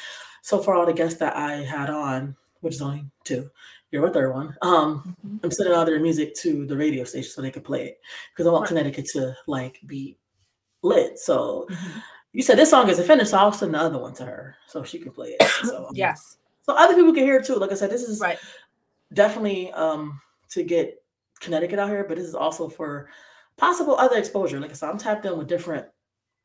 so 0.42 0.59
far 0.59 0.74
all 0.74 0.85
the 0.85 0.92
guests 0.92 1.18
that 1.20 1.35
I 1.35 1.62
had 1.62 1.88
on, 1.88 2.37
which 2.61 2.74
is 2.74 2.83
only 2.83 3.07
two, 3.24 3.50
you're 3.90 4.07
a 4.07 4.12
third 4.12 4.35
one. 4.35 4.55
Um, 4.61 5.16
mm-hmm. 5.24 5.37
I'm 5.42 5.50
sending 5.50 5.74
all 5.74 5.87
their 5.87 5.98
music 5.98 6.35
to 6.42 6.66
the 6.66 6.77
radio 6.77 7.05
station 7.05 7.31
so 7.31 7.40
they 7.40 7.50
can 7.50 7.62
play 7.62 7.87
it 7.87 8.00
because 8.33 8.46
I 8.46 8.50
want 8.50 8.64
right. 8.64 8.68
Connecticut 8.68 9.07
to 9.12 9.35
like 9.46 9.81
be 9.87 10.18
lit. 10.83 11.18
So. 11.18 11.66
Mm-hmm. 11.70 11.98
You 12.37 12.42
said 12.42 12.59
this 12.59 12.70
song 12.70 12.88
isn't 12.88 13.07
finished, 13.07 13.31
so 13.31 13.38
I'll 13.38 13.53
send 13.53 13.74
the 13.74 13.79
other 13.79 13.96
one 13.96 14.12
to 14.14 14.24
her 14.24 14.57
so 14.66 14.83
she 14.83 14.98
can 14.98 15.12
play 15.12 15.37
it. 15.38 15.48
So 15.62 15.87
um, 15.87 15.92
yes, 15.94 16.38
so 16.62 16.74
other 16.74 16.96
people 16.96 17.14
can 17.14 17.22
hear 17.22 17.37
it 17.37 17.46
too. 17.46 17.55
Like 17.55 17.70
I 17.70 17.74
said, 17.74 17.90
this 17.90 18.03
is 18.03 18.18
right 18.18 18.40
definitely 19.12 19.71
um, 19.73 20.21
to 20.51 20.62
get 20.62 21.03
Connecticut 21.40 21.79
out 21.79 21.88
here, 21.90 22.05
but 22.09 22.17
this 22.17 22.27
is 22.27 22.35
also 22.35 22.69
for 22.69 23.09
possible 23.57 23.97
other 23.97 24.19
exposure. 24.19 24.61
Like 24.61 24.71
I 24.71 24.75
said, 24.75 24.90
I'm 24.90 24.99
tapped 24.99 25.27
in 25.27 25.37
with 25.37 25.49
different 25.49 25.87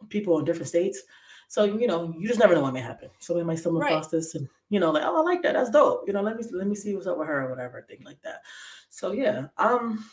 people 0.09 0.39
in 0.39 0.45
different 0.45 0.67
states. 0.67 1.01
So 1.47 1.63
you 1.63 1.87
know, 1.87 2.13
you 2.17 2.27
just 2.27 2.39
never 2.39 2.53
know 2.53 2.61
what 2.61 2.73
may 2.73 2.81
happen. 2.81 3.09
Somebody 3.19 3.45
might 3.45 3.59
stumble 3.59 3.81
right. 3.81 3.91
across 3.91 4.09
this 4.09 4.35
and 4.35 4.47
you 4.69 4.79
know, 4.79 4.91
like, 4.91 5.03
oh, 5.03 5.17
I 5.17 5.21
like 5.21 5.41
that. 5.43 5.53
That's 5.53 5.71
dope. 5.71 6.03
You 6.05 6.13
know, 6.13 6.21
let 6.21 6.37
me 6.37 6.43
let 6.51 6.67
me 6.67 6.75
see 6.75 6.93
what's 6.93 7.07
up 7.07 7.17
with 7.17 7.27
her 7.27 7.45
or 7.45 7.49
whatever, 7.49 7.81
thing 7.81 8.03
like 8.05 8.21
that. 8.21 8.41
So 8.89 9.11
yeah. 9.11 9.47
Um 9.57 10.05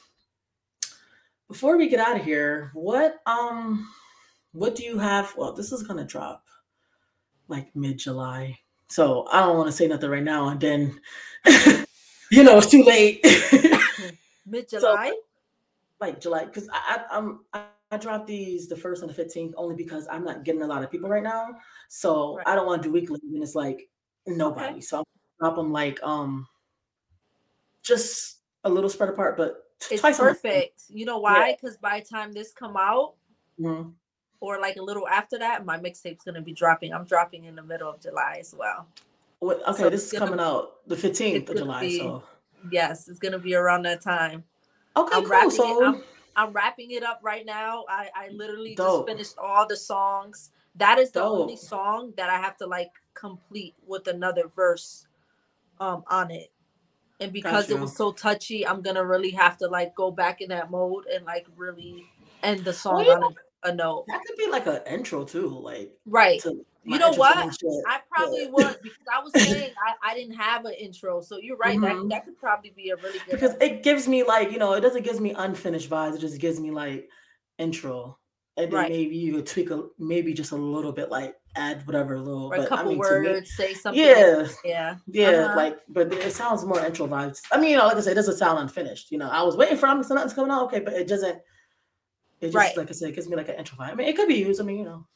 before 1.48 1.76
we 1.76 1.88
get 1.88 2.00
out 2.00 2.18
of 2.18 2.24
here, 2.24 2.70
what 2.72 3.16
um 3.26 3.88
what 4.52 4.74
do 4.74 4.84
you 4.84 4.98
have? 4.98 5.34
Well, 5.36 5.52
this 5.52 5.72
is 5.72 5.82
gonna 5.82 6.04
drop 6.04 6.44
like 7.48 7.74
mid-July. 7.76 8.58
So 8.88 9.26
I 9.30 9.40
don't 9.40 9.56
want 9.56 9.68
to 9.68 9.76
say 9.76 9.88
nothing 9.88 10.10
right 10.10 10.22
now, 10.22 10.48
and 10.48 10.60
then 10.60 11.00
you 12.30 12.44
know 12.44 12.58
it's 12.58 12.70
too 12.70 12.82
late. 12.82 13.24
Mid 14.46 14.68
July, 14.68 15.08
so, 15.10 15.16
like 16.00 16.20
July, 16.20 16.44
because 16.44 16.68
I, 16.72 17.04
I 17.10 17.16
I'm 17.16 17.40
I, 17.52 17.64
I 17.90 17.96
dropped 17.96 18.26
these 18.26 18.68
the 18.68 18.76
first 18.76 19.02
and 19.02 19.10
the 19.10 19.14
fifteenth 19.14 19.54
only 19.56 19.74
because 19.74 20.06
I'm 20.10 20.24
not 20.24 20.44
getting 20.44 20.62
a 20.62 20.66
lot 20.66 20.82
of 20.82 20.90
people 20.90 21.08
right 21.08 21.22
now. 21.22 21.56
So 21.88 22.36
right. 22.36 22.46
I 22.48 22.54
don't 22.54 22.66
want 22.66 22.82
to 22.82 22.88
do 22.88 22.92
weekly, 22.92 23.20
and 23.22 23.42
it's 23.42 23.54
like 23.54 23.88
nobody. 24.26 24.74
Okay. 24.74 24.80
So 24.80 24.98
I'll 24.98 25.06
drop 25.40 25.56
them 25.56 25.72
like 25.72 26.02
um 26.02 26.46
just 27.82 28.38
a 28.64 28.70
little 28.70 28.90
spread 28.90 29.08
apart, 29.08 29.36
but 29.36 29.64
it's 29.90 30.02
perfect. 30.02 30.82
You 30.88 31.06
know 31.06 31.18
why? 31.18 31.56
Because 31.60 31.76
yeah. 31.76 31.90
by 31.90 32.00
the 32.00 32.06
time 32.06 32.32
this 32.32 32.52
come 32.52 32.76
out, 32.76 33.14
mm-hmm. 33.60 33.90
or 34.40 34.60
like 34.60 34.76
a 34.76 34.82
little 34.82 35.06
after 35.08 35.38
that, 35.38 35.64
my 35.64 35.78
mixtape's 35.78 36.24
gonna 36.24 36.42
be 36.42 36.52
dropping. 36.52 36.92
I'm 36.92 37.04
dropping 37.04 37.44
in 37.44 37.54
the 37.54 37.62
middle 37.62 37.90
of 37.90 38.00
July 38.00 38.38
as 38.40 38.54
well. 38.56 38.88
What, 39.40 39.66
okay, 39.68 39.82
so 39.82 39.90
this 39.90 40.12
is 40.12 40.18
coming 40.18 40.40
out 40.40 40.86
the 40.86 40.96
15th 40.96 41.48
of 41.50 41.56
July. 41.56 41.80
Be, 41.80 41.98
so 41.98 42.22
yes, 42.70 43.08
it's 43.08 43.18
gonna 43.18 43.38
be 43.38 43.54
around 43.54 43.82
that 43.82 44.00
time. 44.00 44.44
Okay, 44.96 45.16
I'm 45.16 45.24
cool. 45.24 45.50
So 45.50 45.82
it, 45.82 45.86
I'm, 45.86 46.02
I'm, 46.36 46.52
wrapping 46.52 46.92
it 46.92 47.02
up 47.02 47.20
right 47.22 47.44
now. 47.44 47.84
I 47.88 48.08
I 48.14 48.28
literally 48.30 48.74
Dope. 48.74 49.06
just 49.06 49.16
finished 49.16 49.38
all 49.38 49.66
the 49.66 49.76
songs. 49.76 50.50
That 50.76 50.98
is 50.98 51.10
the 51.10 51.20
Dope. 51.20 51.40
only 51.40 51.56
song 51.56 52.12
that 52.16 52.30
I 52.30 52.38
have 52.38 52.56
to 52.58 52.66
like 52.66 52.90
complete 53.14 53.74
with 53.86 54.06
another 54.08 54.48
verse 54.54 55.06
um 55.80 56.04
on 56.08 56.30
it 56.30 56.50
and 57.20 57.32
because 57.32 57.70
it 57.70 57.78
was 57.78 57.96
so 57.96 58.12
touchy 58.12 58.66
i'm 58.66 58.82
gonna 58.82 59.04
really 59.04 59.30
have 59.30 59.56
to 59.56 59.66
like 59.66 59.94
go 59.94 60.10
back 60.10 60.40
in 60.40 60.48
that 60.48 60.70
mode 60.70 61.06
and 61.06 61.24
like 61.24 61.46
really 61.56 62.04
end 62.42 62.64
the 62.64 62.72
song 62.72 62.96
well, 63.06 63.24
on 63.24 63.34
a, 63.64 63.70
a, 63.70 63.74
note 63.74 64.04
that 64.06 64.20
could 64.26 64.36
be 64.36 64.48
like 64.50 64.66
an 64.66 64.80
intro 64.88 65.24
too 65.24 65.48
like 65.48 65.92
right 66.06 66.42
you 66.86 66.98
know 66.98 67.12
what 67.12 67.36
i 67.36 68.00
probably 68.10 68.44
yeah. 68.44 68.50
would 68.50 68.76
because 68.82 69.06
i 69.12 69.22
was 69.22 69.32
saying 69.36 69.72
I, 69.86 70.10
I 70.10 70.14
didn't 70.14 70.36
have 70.36 70.64
an 70.64 70.74
intro 70.74 71.20
so 71.20 71.38
you're 71.38 71.56
right 71.56 71.78
mm-hmm. 71.78 72.08
that, 72.08 72.14
that 72.14 72.24
could 72.24 72.38
probably 72.38 72.72
be 72.76 72.90
a 72.90 72.96
really 72.96 73.18
good 73.18 73.32
because 73.32 73.54
it 73.60 73.82
gives 73.82 74.06
me 74.06 74.22
like 74.22 74.52
you 74.52 74.58
know 74.58 74.74
it 74.74 74.80
doesn't 74.80 75.04
give 75.04 75.20
me 75.20 75.32
unfinished 75.36 75.90
vibes 75.90 76.14
it 76.14 76.20
just 76.20 76.40
gives 76.40 76.60
me 76.60 76.70
like 76.70 77.08
intro 77.58 78.18
and 78.56 78.72
then 78.72 78.80
right. 78.80 78.90
maybe 78.90 79.16
you 79.16 79.34
could 79.34 79.46
tweak 79.46 79.70
a 79.70 79.84
maybe 79.98 80.32
just 80.32 80.52
a 80.52 80.56
little 80.56 80.92
bit 80.92 81.10
like 81.10 81.34
add 81.56 81.86
whatever 81.86 82.18
little 82.18 82.52
or 82.52 82.56
a 82.56 82.66
couple 82.66 82.86
I 82.86 82.88
mean, 82.90 82.98
words 82.98 83.40
me, 83.40 83.46
say 83.46 83.74
something 83.74 84.02
yeah 84.02 84.46
yeah 84.64 84.96
yeah 85.06 85.28
uh-huh. 85.28 85.56
like 85.56 85.78
but 85.88 86.12
it 86.12 86.32
sounds 86.32 86.64
more 86.64 86.84
intro 86.84 87.06
vibes 87.06 87.40
i 87.52 87.58
mean 87.58 87.70
you 87.70 87.76
know 87.76 87.86
like 87.86 87.96
i 87.96 88.00
said 88.00 88.12
it 88.12 88.16
doesn't 88.16 88.36
sound 88.36 88.58
unfinished 88.58 89.10
you 89.10 89.18
know 89.18 89.28
i 89.28 89.42
was 89.42 89.56
waiting 89.56 89.76
for 89.76 89.86
to 89.86 90.14
nothing's 90.14 90.34
coming 90.34 90.50
out 90.50 90.64
okay 90.64 90.80
but 90.80 90.94
it 90.94 91.08
doesn't 91.08 91.38
it 92.40 92.46
just 92.46 92.54
right. 92.54 92.76
like 92.76 92.90
i 92.90 92.92
said 92.92 93.08
it 93.08 93.14
gives 93.14 93.28
me 93.28 93.36
like 93.36 93.48
an 93.48 93.56
intro 93.56 93.78
vibe 93.78 93.92
i 93.92 93.94
mean 93.94 94.08
it 94.08 94.16
could 94.16 94.28
be 94.28 94.34
used 94.34 94.60
i 94.60 94.64
mean 94.64 94.78
you 94.78 94.84
know 94.84 95.06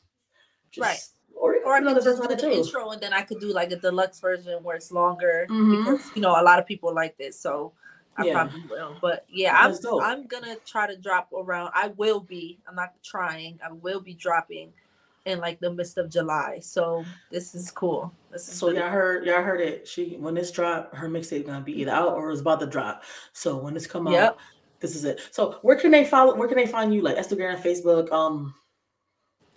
just, 0.71 0.83
right 0.83 1.01
or, 1.41 1.57
or 1.65 1.75
I 1.75 1.81
could 1.81 2.05
just 2.05 2.21
do 2.21 2.29
the 2.29 2.53
intro 2.53 2.91
and 2.91 3.01
then 3.01 3.13
I 3.13 3.23
could 3.23 3.41
do 3.41 3.53
like 3.53 3.73
a 3.73 3.77
deluxe 3.77 4.21
version 4.21 4.63
where 4.63 4.77
it's 4.77 4.93
longer 4.93 5.47
mm-hmm. 5.49 5.93
because 5.93 6.11
you 6.15 6.21
know 6.21 6.41
a 6.41 6.45
lot 6.45 6.59
of 6.59 6.67
people 6.67 6.95
like 6.95 7.17
this. 7.17 7.41
So 7.41 7.73
I 8.17 8.27
yeah. 8.27 8.33
probably 8.33 8.63
will. 8.69 8.97
But 9.01 9.25
yeah, 9.29 9.57
I'm 9.57 9.75
I'm 10.03 10.27
gonna 10.27 10.57
try 10.67 10.87
to 10.87 10.97
drop 10.97 11.33
around. 11.33 11.71
I 11.75 11.89
will 11.89 12.21
be. 12.21 12.59
I'm 12.69 12.75
not 12.75 12.93
trying. 13.03 13.59
I 13.65 13.73
will 13.73 14.01
be 14.01 14.15
dropping 14.15 14.73
in 15.25 15.39
like 15.39 15.61
the 15.61 15.73
midst 15.73 15.97
of 15.97 16.11
July. 16.11 16.59
So 16.61 17.05
this 17.31 17.55
is 17.55 17.71
cool. 17.71 18.13
This 18.31 18.47
is 18.49 18.55
so 18.55 18.71
y'all 18.71 18.91
heard 18.91 19.27
y'all 19.27 19.43
heard 19.43 19.61
it. 19.61 19.89
She 19.89 20.17
when 20.19 20.35
this 20.35 20.51
drop, 20.51 20.95
her 20.95 21.09
mixtape 21.09 21.47
gonna 21.47 21.65
be 21.65 21.81
either 21.81 21.93
out 21.93 22.13
or 22.13 22.31
is 22.31 22.41
about 22.41 22.61
to 22.61 22.67
drop. 22.67 23.05
So 23.33 23.57
when 23.57 23.73
this 23.73 23.87
come 23.87 24.09
yep. 24.09 24.31
out, 24.31 24.39
this 24.81 24.95
is 24.95 25.05
it. 25.05 25.21
So 25.31 25.59
where 25.63 25.77
can 25.77 25.91
they 25.91 26.05
follow? 26.05 26.35
Where 26.37 26.49
can 26.49 26.59
they 26.59 26.67
find 26.67 26.93
you? 26.93 27.01
Like 27.01 27.17
Instagram, 27.17 27.63
Facebook, 27.63 28.13
um. 28.13 28.55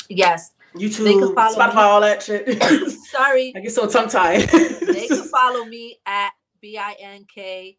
Yes. 0.10 0.52
YouTube, 0.76 1.34
Spotify, 1.36 1.76
me. 1.76 1.82
all 1.82 2.02
that 2.02 2.24
shit. 2.24 2.62
Sorry, 3.12 3.54
I 3.56 3.60
get 3.60 3.72
so 3.72 3.88
tongue 3.88 4.10
tied. 4.10 4.42
they 4.50 5.08
can 5.08 5.24
follow 5.32 5.66
me 5.66 6.00
at 6.06 6.32
b 6.62 6.78
i 6.78 6.96
n 7.00 7.26
k 7.34 7.78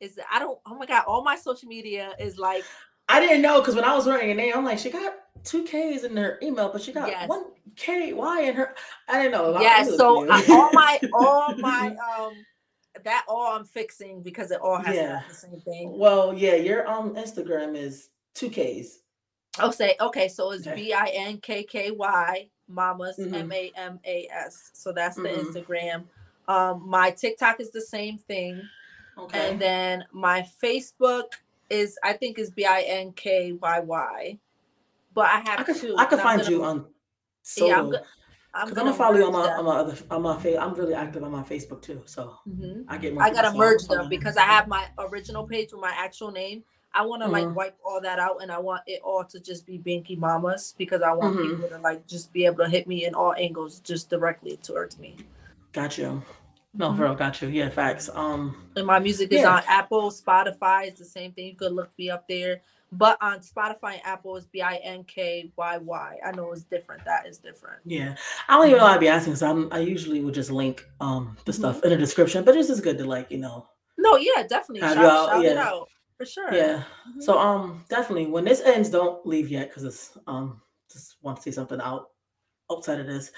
is 0.00 0.18
I 0.30 0.38
don't 0.38 0.58
oh 0.66 0.76
my 0.76 0.86
god, 0.86 1.04
all 1.06 1.22
my 1.22 1.36
social 1.36 1.68
media 1.68 2.14
is 2.18 2.38
like 2.38 2.64
I 3.08 3.20
didn't 3.20 3.42
know 3.42 3.60
because 3.60 3.74
when 3.74 3.84
I 3.84 3.94
was 3.94 4.06
running 4.06 4.30
a 4.30 4.34
name, 4.34 4.52
I'm 4.56 4.64
like, 4.64 4.78
she 4.78 4.90
got 4.90 5.14
two 5.44 5.62
K's 5.62 6.04
in 6.04 6.16
her 6.16 6.38
email, 6.42 6.70
but 6.72 6.82
she 6.82 6.92
got 6.92 7.08
yes. 7.08 7.28
one 7.28 7.44
K 7.76 8.12
Y 8.12 8.42
in 8.42 8.56
her. 8.56 8.74
I 9.08 9.22
didn't 9.22 9.32
know. 9.32 9.60
Yeah, 9.60 9.84
so 9.84 10.28
I, 10.28 10.44
all 10.50 10.70
my 10.72 11.00
all 11.12 11.54
my 11.58 11.88
um 11.88 12.32
that 13.04 13.24
all 13.28 13.52
I'm 13.52 13.64
fixing 13.64 14.22
because 14.22 14.50
it 14.50 14.60
all 14.60 14.78
has 14.78 14.96
yeah. 14.96 15.22
the 15.28 15.34
same 15.34 15.60
thing. 15.60 15.96
Well, 15.96 16.34
yeah, 16.34 16.54
your 16.54 16.88
um 16.88 17.14
Instagram 17.14 17.76
is 17.76 18.08
two 18.34 18.50
K's. 18.50 19.00
I'll 19.58 19.72
say 19.72 19.96
okay, 20.00 20.28
so 20.28 20.52
it's 20.52 20.66
B 20.66 20.92
I 20.92 21.10
N 21.12 21.38
K 21.38 21.64
K 21.64 21.90
Y 21.90 22.48
Mamas 22.68 23.18
mm-hmm. 23.18 23.34
M 23.34 23.52
A 23.52 23.72
M 23.76 24.00
A 24.04 24.28
S. 24.30 24.70
So 24.72 24.92
that's 24.92 25.16
the 25.16 25.22
mm-hmm. 25.22 25.56
Instagram. 25.56 26.04
Um, 26.48 26.88
my 26.88 27.10
TikTok 27.10 27.60
is 27.60 27.70
the 27.70 27.80
same 27.80 28.18
thing. 28.18 28.62
Okay. 29.18 29.50
And 29.50 29.60
then 29.60 30.04
my 30.12 30.46
Facebook 30.62 31.32
is 31.70 31.98
I 32.04 32.12
think 32.12 32.38
is 32.38 32.50
B 32.50 32.64
I 32.64 32.82
N 32.82 33.12
K 33.12 33.52
Y 33.52 33.80
Y. 33.80 34.38
But 35.14 35.26
I 35.26 35.40
have 35.46 35.60
I 35.60 35.62
could, 35.62 35.76
two. 35.76 35.96
I 35.96 36.04
could 36.04 36.20
find 36.20 36.42
gonna, 36.42 36.50
you 36.50 36.64
on 36.64 36.86
solo. 37.42 37.68
Yeah, 37.68 37.78
I'm, 37.78 37.90
go, 37.90 37.98
I'm 38.54 38.68
gonna, 38.68 38.74
gonna 38.74 38.94
follow 38.94 39.16
you 39.16 39.24
on 39.24 39.32
my 39.32 39.48
on 39.52 39.64
my 39.64 39.76
other 39.76 39.96
on 40.10 40.22
my 40.22 40.38
face. 40.38 40.58
I'm 40.60 40.74
really 40.74 40.94
active 40.94 41.24
on 41.24 41.32
my 41.32 41.42
Facebook 41.42 41.80
too, 41.80 42.02
so 42.04 42.36
mm-hmm. 42.46 42.82
I 42.88 42.98
get. 42.98 43.16
I 43.18 43.30
gotta 43.30 43.56
merge 43.56 43.84
them 43.86 44.08
because 44.08 44.36
I 44.36 44.42
have 44.42 44.68
my 44.68 44.86
original 44.98 45.46
page 45.46 45.72
with 45.72 45.80
my 45.80 45.94
actual 45.96 46.30
name. 46.30 46.64
I 46.96 47.04
want 47.04 47.20
to 47.20 47.28
mm-hmm. 47.28 47.46
like 47.48 47.56
wipe 47.56 47.78
all 47.84 48.00
that 48.00 48.18
out, 48.18 48.38
and 48.40 48.50
I 48.50 48.58
want 48.58 48.80
it 48.86 49.02
all 49.04 49.22
to 49.24 49.38
just 49.38 49.66
be 49.66 49.78
Binky 49.78 50.16
Mamas 50.16 50.74
because 50.78 51.02
I 51.02 51.12
want 51.12 51.36
mm-hmm. 51.36 51.56
people 51.62 51.68
to 51.68 51.78
like 51.82 52.06
just 52.06 52.32
be 52.32 52.46
able 52.46 52.64
to 52.64 52.70
hit 52.70 52.86
me 52.86 53.04
in 53.04 53.14
all 53.14 53.34
angles, 53.34 53.80
just 53.80 54.08
directly 54.08 54.56
towards 54.62 54.98
me. 54.98 55.16
Got 55.72 55.98
you. 55.98 56.22
No, 56.72 56.88
mm-hmm. 56.88 56.96
bro, 56.96 57.14
got 57.14 57.42
you. 57.42 57.48
Yeah, 57.48 57.68
facts. 57.68 58.08
Um, 58.14 58.56
and 58.76 58.86
my 58.86 58.98
music 58.98 59.30
is 59.30 59.42
yeah. 59.42 59.56
on 59.56 59.62
Apple, 59.68 60.10
Spotify. 60.10 60.86
It's 60.86 60.98
the 60.98 61.04
same 61.04 61.32
thing. 61.32 61.48
You 61.48 61.54
could 61.54 61.72
look 61.72 61.90
me 61.98 62.08
up 62.08 62.26
there. 62.28 62.62
But 62.92 63.18
on 63.20 63.40
Spotify 63.40 63.94
and 63.94 64.02
Apple, 64.04 64.36
it's 64.36 64.46
B 64.46 64.62
I 64.62 64.76
N 64.76 65.04
K 65.04 65.52
Y 65.54 65.76
Y. 65.76 66.16
I 66.24 66.30
know 66.32 66.50
it's 66.52 66.62
different. 66.62 67.04
That 67.04 67.26
is 67.26 67.36
different. 67.36 67.80
Yeah, 67.84 68.16
I 68.48 68.56
don't 68.56 68.68
even 68.68 68.78
know. 68.78 68.86
I'd 68.86 69.00
be 69.00 69.08
asking 69.08 69.34
because 69.34 69.42
I'm. 69.42 69.70
I 69.70 69.80
usually 69.80 70.22
would 70.22 70.34
just 70.34 70.50
link 70.50 70.86
um 71.02 71.36
the 71.44 71.52
mm-hmm. 71.52 71.60
stuff 71.60 71.84
in 71.84 71.90
the 71.90 71.96
description, 71.98 72.42
but 72.42 72.56
it's 72.56 72.68
just 72.68 72.82
good 72.82 72.96
to 72.96 73.04
like 73.04 73.30
you 73.30 73.38
know. 73.38 73.66
No, 73.98 74.16
yeah, 74.16 74.46
definitely. 74.48 74.80
Shout, 74.80 74.96
shout 74.96 75.42
yeah. 75.42 75.50
it 75.50 75.56
out 75.58 75.88
for 76.16 76.26
sure. 76.26 76.52
Yeah. 76.52 76.82
Mm-hmm. 77.08 77.20
So 77.20 77.38
um, 77.38 77.84
definitely 77.88 78.26
when 78.26 78.44
this 78.44 78.60
ends, 78.60 78.90
don't 78.90 79.26
leave 79.26 79.48
yet 79.48 79.68
because 79.68 79.84
it's 79.84 80.18
um 80.26 80.60
just 80.90 81.16
want 81.22 81.36
to 81.36 81.42
see 81.42 81.52
something 81.52 81.80
out 81.80 82.10
outside 82.70 83.00
of 83.00 83.06
this, 83.06 83.32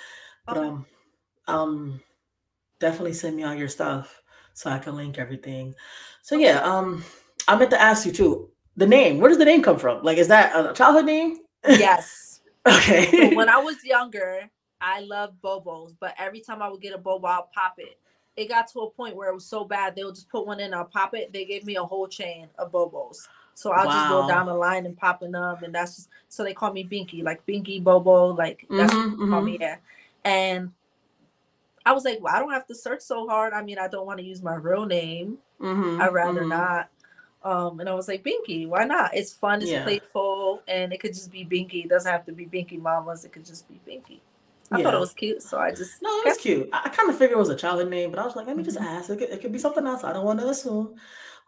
but 0.46 0.58
okay. 0.58 0.68
um 0.68 0.86
um 1.46 2.00
definitely 2.80 3.12
send 3.12 3.36
me 3.36 3.44
all 3.44 3.54
your 3.54 3.68
stuff 3.68 4.22
so 4.54 4.70
I 4.70 4.78
can 4.78 4.96
link 4.96 5.18
everything. 5.18 5.74
So 6.22 6.36
yeah, 6.36 6.60
um, 6.62 7.04
I 7.46 7.56
meant 7.56 7.70
to 7.70 7.80
ask 7.80 8.06
you 8.06 8.12
too. 8.12 8.50
The 8.76 8.86
name, 8.86 9.18
where 9.18 9.28
does 9.28 9.38
the 9.38 9.44
name 9.44 9.62
come 9.62 9.78
from? 9.78 10.04
Like, 10.04 10.18
is 10.18 10.28
that 10.28 10.54
a 10.54 10.72
childhood 10.72 11.06
name? 11.06 11.38
Yes. 11.68 12.40
okay. 12.66 13.30
So 13.30 13.36
when 13.36 13.48
I 13.48 13.58
was 13.58 13.76
younger, 13.84 14.48
I 14.80 15.00
loved 15.00 15.40
Bobos, 15.42 15.94
but 15.98 16.14
every 16.18 16.40
time 16.40 16.62
I 16.62 16.68
would 16.68 16.80
get 16.80 16.94
a 16.94 16.98
Bobo, 16.98 17.26
I'll 17.26 17.50
pop 17.52 17.74
it. 17.78 17.98
It 18.38 18.48
got 18.48 18.68
to 18.68 18.80
a 18.80 18.90
point 18.90 19.16
where 19.16 19.28
it 19.28 19.34
was 19.34 19.44
so 19.44 19.64
bad 19.64 19.96
they'll 19.96 20.12
just 20.12 20.28
put 20.28 20.46
one 20.46 20.60
in, 20.60 20.72
I'll 20.72 20.84
pop 20.84 21.12
it. 21.14 21.32
They 21.32 21.44
gave 21.44 21.64
me 21.64 21.74
a 21.74 21.82
whole 21.82 22.06
chain 22.06 22.46
of 22.56 22.70
Bobos. 22.70 23.26
So 23.54 23.72
I'll 23.72 23.86
wow. 23.86 23.92
just 23.92 24.08
go 24.08 24.28
down 24.28 24.46
the 24.46 24.54
line 24.54 24.86
and 24.86 24.96
popping 24.96 25.32
them, 25.32 25.64
and 25.64 25.74
that's 25.74 25.96
just 25.96 26.08
so 26.28 26.44
they 26.44 26.54
call 26.54 26.72
me 26.72 26.84
Binky, 26.84 27.24
like 27.24 27.44
Binky 27.44 27.82
Bobo, 27.82 28.26
like 28.28 28.64
that's 28.70 28.94
mm-hmm, 28.94 29.10
what 29.10 29.10
they 29.10 29.30
call 29.30 29.40
mm-hmm. 29.40 29.44
me. 29.44 29.58
Yeah. 29.60 29.76
And 30.24 30.72
I 31.84 31.90
was 31.90 32.04
like, 32.04 32.20
well, 32.22 32.32
I 32.32 32.38
don't 32.38 32.52
have 32.52 32.68
to 32.68 32.74
search 32.76 33.00
so 33.00 33.26
hard. 33.26 33.52
I 33.52 33.62
mean, 33.62 33.78
I 33.80 33.88
don't 33.88 34.06
want 34.06 34.20
to 34.20 34.24
use 34.24 34.40
my 34.40 34.54
real 34.54 34.86
name. 34.86 35.38
Mm-hmm, 35.60 36.00
I'd 36.00 36.12
rather 36.12 36.42
mm-hmm. 36.42 36.50
not. 36.50 36.90
Um, 37.42 37.80
and 37.80 37.88
I 37.88 37.94
was 37.94 38.06
like, 38.06 38.22
Binky, 38.22 38.68
why 38.68 38.84
not? 38.84 39.16
It's 39.16 39.32
fun, 39.32 39.62
it's 39.62 39.70
yeah. 39.72 39.82
playful, 39.82 40.62
and 40.68 40.92
it 40.92 41.00
could 41.00 41.14
just 41.14 41.32
be 41.32 41.44
Binky. 41.44 41.84
It 41.84 41.88
doesn't 41.88 42.10
have 42.10 42.26
to 42.26 42.32
be 42.32 42.46
Binky 42.46 42.80
Mamas. 42.80 43.24
It 43.24 43.32
could 43.32 43.44
just 43.44 43.68
be 43.68 43.80
Binky. 43.88 44.20
I 44.70 44.78
yeah. 44.78 44.84
thought 44.84 44.94
it 44.94 45.00
was 45.00 45.14
cute, 45.14 45.42
so 45.42 45.58
I 45.58 45.70
just 45.70 46.02
no, 46.02 46.10
it's 46.26 46.40
cute. 46.40 46.68
I, 46.72 46.82
I 46.84 46.88
kind 46.90 47.08
of 47.08 47.16
figured 47.16 47.36
it 47.36 47.40
was 47.40 47.48
a 47.48 47.56
childhood 47.56 47.88
name, 47.88 48.10
but 48.10 48.18
I 48.18 48.24
was 48.24 48.36
like, 48.36 48.46
let 48.46 48.56
me 48.56 48.62
just 48.62 48.78
mm-hmm. 48.78 48.86
ask. 48.86 49.08
It 49.08 49.18
could, 49.18 49.30
it 49.30 49.40
could 49.40 49.52
be 49.52 49.58
something 49.58 49.86
else. 49.86 50.04
I 50.04 50.12
don't 50.12 50.26
want 50.26 50.40
to 50.40 50.48
assume. 50.48 50.96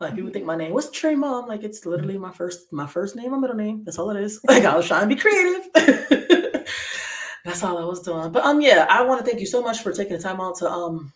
Like 0.00 0.14
people 0.14 0.30
think 0.30 0.46
my 0.46 0.56
name 0.56 0.72
was 0.72 0.90
Trey 0.90 1.14
Mom. 1.14 1.46
Like 1.46 1.62
it's 1.62 1.84
literally 1.84 2.16
my 2.16 2.32
first 2.32 2.72
my 2.72 2.86
first 2.86 3.16
name, 3.16 3.32
my 3.32 3.38
middle 3.38 3.56
name. 3.56 3.84
That's 3.84 3.98
all 3.98 4.10
it 4.10 4.22
is. 4.22 4.40
Like 4.48 4.64
I 4.64 4.74
was 4.74 4.86
trying 4.86 5.06
to 5.06 5.14
be 5.14 5.20
creative. 5.20 5.68
that's 7.44 7.62
all 7.62 7.76
I 7.76 7.84
was 7.84 8.00
doing. 8.00 8.32
But 8.32 8.44
um, 8.44 8.62
yeah, 8.62 8.86
I 8.88 9.02
want 9.02 9.20
to 9.20 9.26
thank 9.26 9.40
you 9.40 9.46
so 9.46 9.60
much 9.60 9.82
for 9.82 9.92
taking 9.92 10.16
the 10.16 10.22
time 10.22 10.40
out 10.40 10.56
to 10.58 10.70
um 10.70 11.12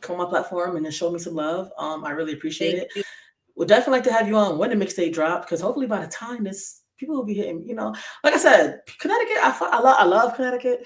come 0.00 0.18
on 0.18 0.24
my 0.24 0.30
platform 0.30 0.76
and 0.76 0.84
then 0.84 0.92
show 0.92 1.10
me 1.10 1.18
some 1.18 1.34
love. 1.34 1.70
Um, 1.76 2.04
I 2.04 2.12
really 2.12 2.32
appreciate 2.32 2.78
thank 2.78 2.82
it. 2.84 2.96
You. 2.96 3.02
Would 3.56 3.68
definitely 3.68 3.98
like 3.98 4.04
to 4.04 4.12
have 4.12 4.26
you 4.26 4.36
on 4.36 4.56
when 4.56 4.70
the 4.70 4.82
mixtape 4.82 5.12
drop 5.12 5.42
because 5.42 5.60
hopefully 5.60 5.86
by 5.86 6.00
the 6.00 6.10
time 6.10 6.44
this 6.44 6.79
people 7.00 7.16
will 7.16 7.24
be 7.24 7.34
hitting. 7.34 7.66
You 7.66 7.74
know, 7.74 7.94
like 8.22 8.34
I 8.34 8.38
said, 8.38 8.82
Connecticut. 8.98 9.38
I 9.38 9.56
I 9.72 9.80
love 9.80 9.96
I 9.98 10.04
love 10.04 10.36
Connecticut. 10.36 10.84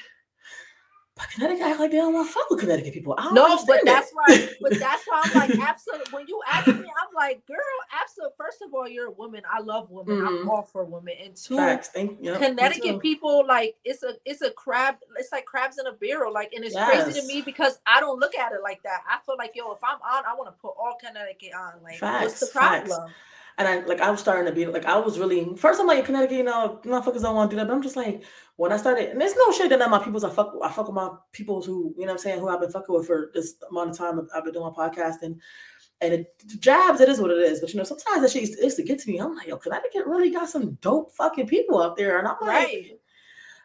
But 1.16 1.30
Connecticut 1.30 1.62
act 1.62 1.78
like 1.78 1.92
they 1.92 1.98
don't 1.98 2.12
want 2.12 2.26
to 2.26 2.32
fuck 2.32 2.50
with 2.50 2.58
Connecticut 2.58 2.92
people. 2.92 3.14
I 3.16 3.32
no, 3.32 3.64
but 3.66 3.82
that's 3.84 4.10
why. 4.12 4.48
But 4.60 4.72
that's 4.80 5.04
why 5.06 5.22
I'm 5.24 5.34
like, 5.38 5.58
absolutely. 5.60 6.06
When 6.10 6.26
you 6.26 6.40
ask 6.50 6.66
me, 6.66 6.72
I'm 6.74 7.14
like, 7.14 7.46
girl, 7.46 7.56
absolutely. 8.02 8.34
First 8.36 8.62
of 8.62 8.74
all, 8.74 8.88
you're 8.88 9.06
a 9.06 9.12
woman. 9.12 9.42
I 9.48 9.60
love 9.60 9.90
women. 9.90 10.16
Mm-hmm. 10.16 10.26
I'm 10.26 10.50
all 10.50 10.62
for 10.62 10.84
women. 10.84 11.14
And 11.22 11.36
two, 11.36 11.56
Facts. 11.56 11.90
Thank, 11.94 12.18
yep, 12.20 12.40
Connecticut 12.40 12.98
people 13.00 13.46
like 13.46 13.76
it's 13.84 14.02
a 14.02 14.14
it's 14.24 14.42
a 14.42 14.50
crab. 14.50 14.96
It's 15.16 15.30
like 15.30 15.44
crabs 15.44 15.78
in 15.78 15.86
a 15.86 15.92
barrel. 15.92 16.32
Like, 16.32 16.52
and 16.52 16.64
it's 16.64 16.74
yes. 16.74 17.04
crazy 17.04 17.20
to 17.20 17.26
me 17.28 17.42
because 17.42 17.78
I 17.86 18.00
don't 18.00 18.18
look 18.18 18.34
at 18.34 18.50
it 18.50 18.62
like 18.64 18.82
that. 18.82 19.02
I 19.08 19.18
feel 19.24 19.36
like 19.38 19.52
yo, 19.54 19.70
if 19.70 19.84
I'm 19.84 20.00
on, 20.02 20.24
I 20.26 20.34
want 20.34 20.48
to 20.48 20.60
put 20.60 20.74
all 20.76 20.96
Connecticut 20.98 21.54
on. 21.54 21.74
Like, 21.84 21.98
Facts. 21.98 22.24
what's 22.24 22.40
the 22.40 22.46
problem? 22.46 23.08
Facts. 23.08 23.14
And 23.56 23.68
I 23.68 23.84
like 23.84 24.00
I 24.00 24.10
was 24.10 24.20
starting 24.20 24.46
to 24.46 24.52
be 24.52 24.66
like 24.66 24.84
I 24.84 24.98
was 24.98 25.18
really 25.18 25.54
first 25.56 25.80
I'm 25.80 25.86
like 25.86 26.04
Connecticut, 26.04 26.36
you 26.36 26.42
know, 26.42 26.80
motherfuckers 26.84 27.22
don't 27.22 27.36
want 27.36 27.50
to 27.50 27.56
do 27.56 27.60
that. 27.60 27.68
But 27.68 27.74
I'm 27.74 27.82
just 27.82 27.96
like 27.96 28.24
when 28.56 28.72
I 28.72 28.76
started, 28.76 29.10
and 29.10 29.20
there's 29.20 29.36
no 29.36 29.52
shit 29.52 29.68
that 29.70 29.90
my 29.90 29.98
people's 29.98 30.24
I 30.24 30.30
fuck 30.30 30.54
I 30.62 30.70
fuck 30.70 30.86
with 30.86 30.94
my 30.94 31.10
peoples 31.32 31.64
who, 31.64 31.94
you 31.96 32.00
know 32.00 32.06
what 32.06 32.12
I'm 32.12 32.18
saying, 32.18 32.40
who 32.40 32.48
I've 32.48 32.60
been 32.60 32.70
fucking 32.70 32.94
with 32.94 33.06
for 33.06 33.30
this 33.32 33.54
amount 33.70 33.90
of 33.90 33.98
time 33.98 34.28
I've 34.34 34.44
been 34.44 34.54
doing 34.54 34.72
my 34.76 34.88
podcast 34.88 35.22
and 35.22 35.40
and 36.00 36.12
it 36.12 36.34
jabs, 36.58 37.00
it 37.00 37.08
is 37.08 37.20
what 37.20 37.30
it 37.30 37.38
is. 37.38 37.60
But 37.60 37.72
you 37.72 37.78
know, 37.78 37.84
sometimes 37.84 38.22
that 38.22 38.30
shit 38.32 38.42
used 38.42 38.58
to, 38.58 38.64
used 38.64 38.76
to 38.76 38.82
get 38.82 38.98
to 38.98 39.10
me. 39.10 39.18
I'm 39.18 39.36
like, 39.36 39.46
yo, 39.46 39.56
Connecticut 39.56 40.06
really 40.06 40.30
got 40.30 40.48
some 40.48 40.72
dope 40.80 41.12
fucking 41.12 41.46
people 41.46 41.78
up 41.78 41.96
there. 41.96 42.18
And 42.18 42.26
I'm 42.26 42.36
like, 42.40 42.48
right 42.66 42.98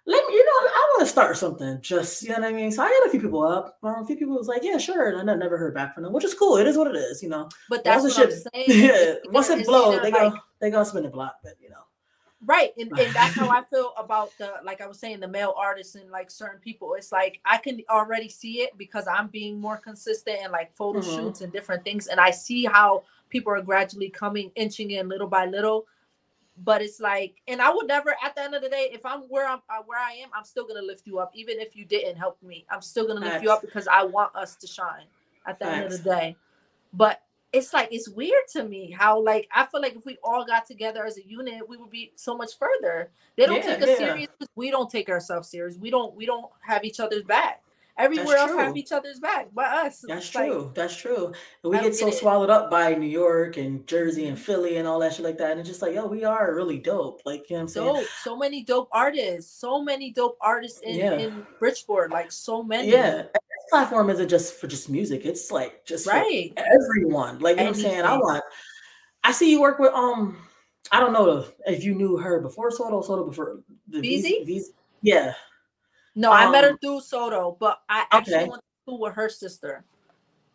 let 0.10 0.28
me, 0.28 0.34
you 0.34 0.44
know, 0.44 0.70
I 0.70 0.88
want 0.92 1.02
to 1.02 1.12
start 1.12 1.38
something. 1.38 1.80
Just 1.82 2.24
you 2.24 2.30
know 2.30 2.40
what 2.40 2.46
I 2.46 2.52
mean. 2.52 2.72
So 2.72 2.82
I 2.82 2.88
had 2.88 3.04
a 3.06 3.12
few 3.12 3.20
people 3.20 3.44
up. 3.44 3.78
a 3.84 4.06
few 4.06 4.18
people 4.18 4.36
was 4.36 4.48
like, 4.48 4.64
yeah, 4.64 4.80
sure, 4.80 5.10
and 5.10 5.30
I 5.30 5.36
never 5.36 5.56
heard 5.58 5.76
back 5.76 5.94
from 5.94 6.04
them, 6.04 6.14
which 6.14 6.24
is 6.24 6.34
cool. 6.34 6.58
It 6.58 6.66
is 6.66 6.78
what 6.78 6.88
it 6.88 6.96
is, 6.96 7.22
you 7.22 7.30
know. 7.30 7.48
But 7.70 7.84
that's 7.84 8.04
what 8.04 8.14
shit, 8.14 8.34
I'm 8.56 8.66
saying. 8.66 8.66
Yeah, 8.90 9.14
once 9.32 9.50
it 9.50 9.68
blows, 9.68 10.02
they 10.02 10.12
like, 10.12 10.32
go 10.34 10.38
they 10.60 10.72
gonna 10.72 10.86
spin 10.86 11.04
the 11.04 11.10
block, 11.10 11.36
but 11.44 11.54
you 11.62 11.70
know. 11.70 11.76
Right, 12.44 12.72
and, 12.80 12.90
and 12.98 13.14
that's 13.14 13.36
how 13.36 13.50
I 13.56 13.62
feel 13.66 13.94
about 13.98 14.32
the 14.40 14.54
like 14.64 14.82
I 14.82 14.88
was 14.88 14.98
saying 14.98 15.20
the 15.20 15.28
male 15.28 15.54
artists 15.56 15.94
and 15.94 16.10
like 16.10 16.32
certain 16.32 16.60
people. 16.60 16.96
It's 16.96 17.12
like 17.12 17.40
I 17.46 17.58
can 17.58 17.80
already 17.88 18.30
see 18.30 18.62
it 18.62 18.76
because 18.80 19.08
I'm 19.08 19.28
being 19.28 19.60
more 19.60 19.78
consistent 19.78 20.40
and 20.42 20.52
like 20.52 20.76
photo 20.76 21.02
mm-hmm. 21.02 21.16
shoots 21.16 21.42
and 21.42 21.54
different 21.54 21.84
things, 21.84 22.08
and 22.08 22.20
I 22.20 22.32
see 22.32 22.66
how 22.66 23.04
people 23.30 23.54
are 23.54 23.62
gradually 23.62 24.10
coming 24.10 24.52
inching 24.56 24.90
in 24.90 25.08
little 25.08 25.28
by 25.28 25.46
little 25.46 25.86
but 26.64 26.82
it's 26.82 27.00
like 27.00 27.36
and 27.48 27.62
i 27.62 27.70
would 27.74 27.88
never 27.88 28.16
at 28.24 28.36
the 28.36 28.42
end 28.42 28.54
of 28.54 28.62
the 28.62 28.70
day 28.70 28.90
if 28.92 29.06
i'm 29.06 29.22
where 29.22 29.48
i'm 29.48 29.60
uh, 29.70 29.82
where 29.86 30.00
i 30.00 30.12
am 30.14 30.30
i'm 30.34 30.44
still 30.44 30.68
gonna 30.68 30.82
lift 30.82 31.06
you 31.08 31.20
up 31.20 31.32
even 31.34 31.60
if 31.60 31.76
you 31.76 31.86
didn't 31.86 32.18
help 32.18 32.42
me. 32.44 32.66
I'm 32.70 32.82
still 32.82 33.08
gonna 33.08 33.22
lift 33.22 33.44
you 33.44 33.52
up 33.52 33.62
because 33.62 33.88
i 33.88 34.04
want 34.04 34.36
us 34.36 34.56
to 34.58 34.68
shine 34.68 35.06
at 35.46 35.60
the 35.60 35.68
end 35.68 35.86
of 35.86 35.92
the 35.92 36.10
day. 36.10 36.36
But 36.94 37.22
it's 37.52 37.74
like 37.74 37.90
it's 37.92 38.08
weird 38.10 38.44
to 38.52 38.64
me 38.64 38.92
how 38.92 39.20
like 39.20 39.48
i 39.54 39.66
feel 39.66 39.82
like 39.82 39.96
if 39.96 40.06
we 40.06 40.18
all 40.24 40.46
got 40.46 40.68
together 40.68 41.04
as 41.04 41.18
a 41.18 41.26
unit 41.26 41.68
we 41.68 41.78
would 41.78 41.90
be 41.90 42.12
so 42.16 42.38
much 42.38 42.58
further. 42.58 43.10
They 43.38 43.46
don't 43.46 43.58
yeah, 43.58 43.76
take 43.76 43.82
us 43.84 43.90
yeah. 43.90 43.98
serious 43.98 44.28
we 44.56 44.70
don't 44.72 44.90
take 44.90 45.10
ourselves 45.10 45.50
serious. 45.50 45.78
We 45.78 45.90
don't 45.90 46.16
we 46.16 46.26
don't 46.26 46.52
have 46.62 46.84
each 46.84 47.00
other's 47.00 47.24
back 47.24 47.64
Everywhere 48.00 48.38
else 48.38 48.52
have 48.52 48.78
each 48.78 48.92
other's 48.92 49.20
back, 49.20 49.50
but 49.54 49.66
us. 49.66 50.04
That's 50.08 50.30
true. 50.30 50.72
That's 50.74 50.96
true. 50.96 51.34
And 51.64 51.72
we 51.72 51.80
get 51.80 51.96
so 51.96 52.06
get 52.06 52.16
swallowed 52.16 52.50
up 52.50 52.72
by 52.72 52.96
New 52.96 53.08
York 53.08 53.58
and 53.58 53.86
Jersey 53.86 54.28
and 54.28 54.40
Philly 54.40 54.78
and 54.78 54.88
all 54.88 55.00
that 55.00 55.14
shit 55.14 55.26
like 55.26 55.38
that. 55.38 55.52
And 55.52 55.60
it's 55.60 55.68
just 55.68 55.82
like, 55.82 55.94
yo, 55.94 56.08
we 56.08 56.24
are 56.24 56.56
really 56.56 56.80
dope. 56.80 57.22
Like, 57.26 57.50
you 57.50 57.58
know 57.58 57.60
what 57.60 57.62
I'm 57.64 57.68
saying? 57.68 57.94
Dope. 57.96 58.08
So 58.24 58.38
many 58.38 58.64
dope 58.64 58.90
artists. 58.92 59.60
So 59.60 59.84
many 59.84 60.12
dope 60.12 60.38
artists 60.40 60.80
in, 60.82 60.96
yeah. 60.96 61.14
in 61.14 61.46
Bridgeport. 61.60 62.12
Like 62.12 62.32
so 62.32 62.64
many. 62.64 62.90
Yeah. 62.90 63.24
This 63.24 63.70
platform 63.70 64.10
isn't 64.10 64.30
just 64.30 64.56
for 64.56 64.68
just 64.68 64.90
music. 64.90 65.26
It's 65.26 65.52
like 65.52 65.86
just 65.86 66.08
right. 66.08 66.54
everyone. 66.58 67.40
Like, 67.40 67.58
you 67.58 67.64
know 67.64 67.72
what 67.72 67.76
I'm 67.76 67.82
saying? 67.82 68.02
I 68.02 68.16
want 68.16 68.44
I 69.24 69.32
see 69.32 69.52
you 69.52 69.62
work 69.62 69.80
with 69.80 69.94
um 69.94 70.38
I 70.92 71.00
don't 71.00 71.14
know 71.14 71.46
if 71.68 71.84
you 71.84 71.94
knew 71.94 72.18
her 72.18 72.40
before 72.40 72.72
Soto, 72.72 73.02
Soto 73.02 73.26
before 73.26 73.60
the 73.88 74.00
VZ? 74.00 74.62
Yeah. 75.02 75.34
No, 76.20 76.34
um, 76.34 76.38
I 76.38 76.52
met 76.52 76.66
her 76.66 76.72
um, 76.72 76.78
through 76.80 77.00
Soto, 77.00 77.56
but 77.62 77.80
I 77.88 78.06
actually 78.12 78.36
okay. 78.36 78.50
went 78.50 78.62
to 78.62 78.84
school 78.84 79.00
with 79.00 79.14
her 79.14 79.30
sister. 79.30 79.86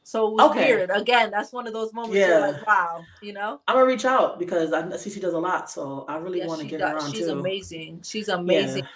So 0.03 0.29
it 0.29 0.35
was 0.35 0.51
okay. 0.51 0.75
weird. 0.75 0.91
Again, 0.91 1.31
that's 1.31 1.55
one 1.55 1.67
of 1.67 1.73
those 1.73 1.91
moments 1.95 2.19
yeah. 2.19 2.37
like, 2.39 2.67
wow, 2.67 3.03
you 3.23 3.33
know? 3.33 3.63
I'm 3.67 3.77
gonna 3.77 3.87
reach 3.87 4.05
out 4.05 4.39
because 4.39 4.75
I 4.75 4.95
see 4.99 5.09
she 5.09 5.21
does 5.21 5.33
a 5.33 5.39
lot. 5.39 5.71
So 5.71 6.05
I 6.07 6.19
really 6.19 6.47
want 6.47 6.61
to 6.61 6.67
get 6.67 6.81
does. 6.81 6.91
her 6.91 6.99
on 6.99 7.13
She's 7.13 7.25
too. 7.25 7.33
amazing. 7.33 8.03
She's 8.05 8.29
amazing. 8.29 8.83
Yeah. 8.83 8.89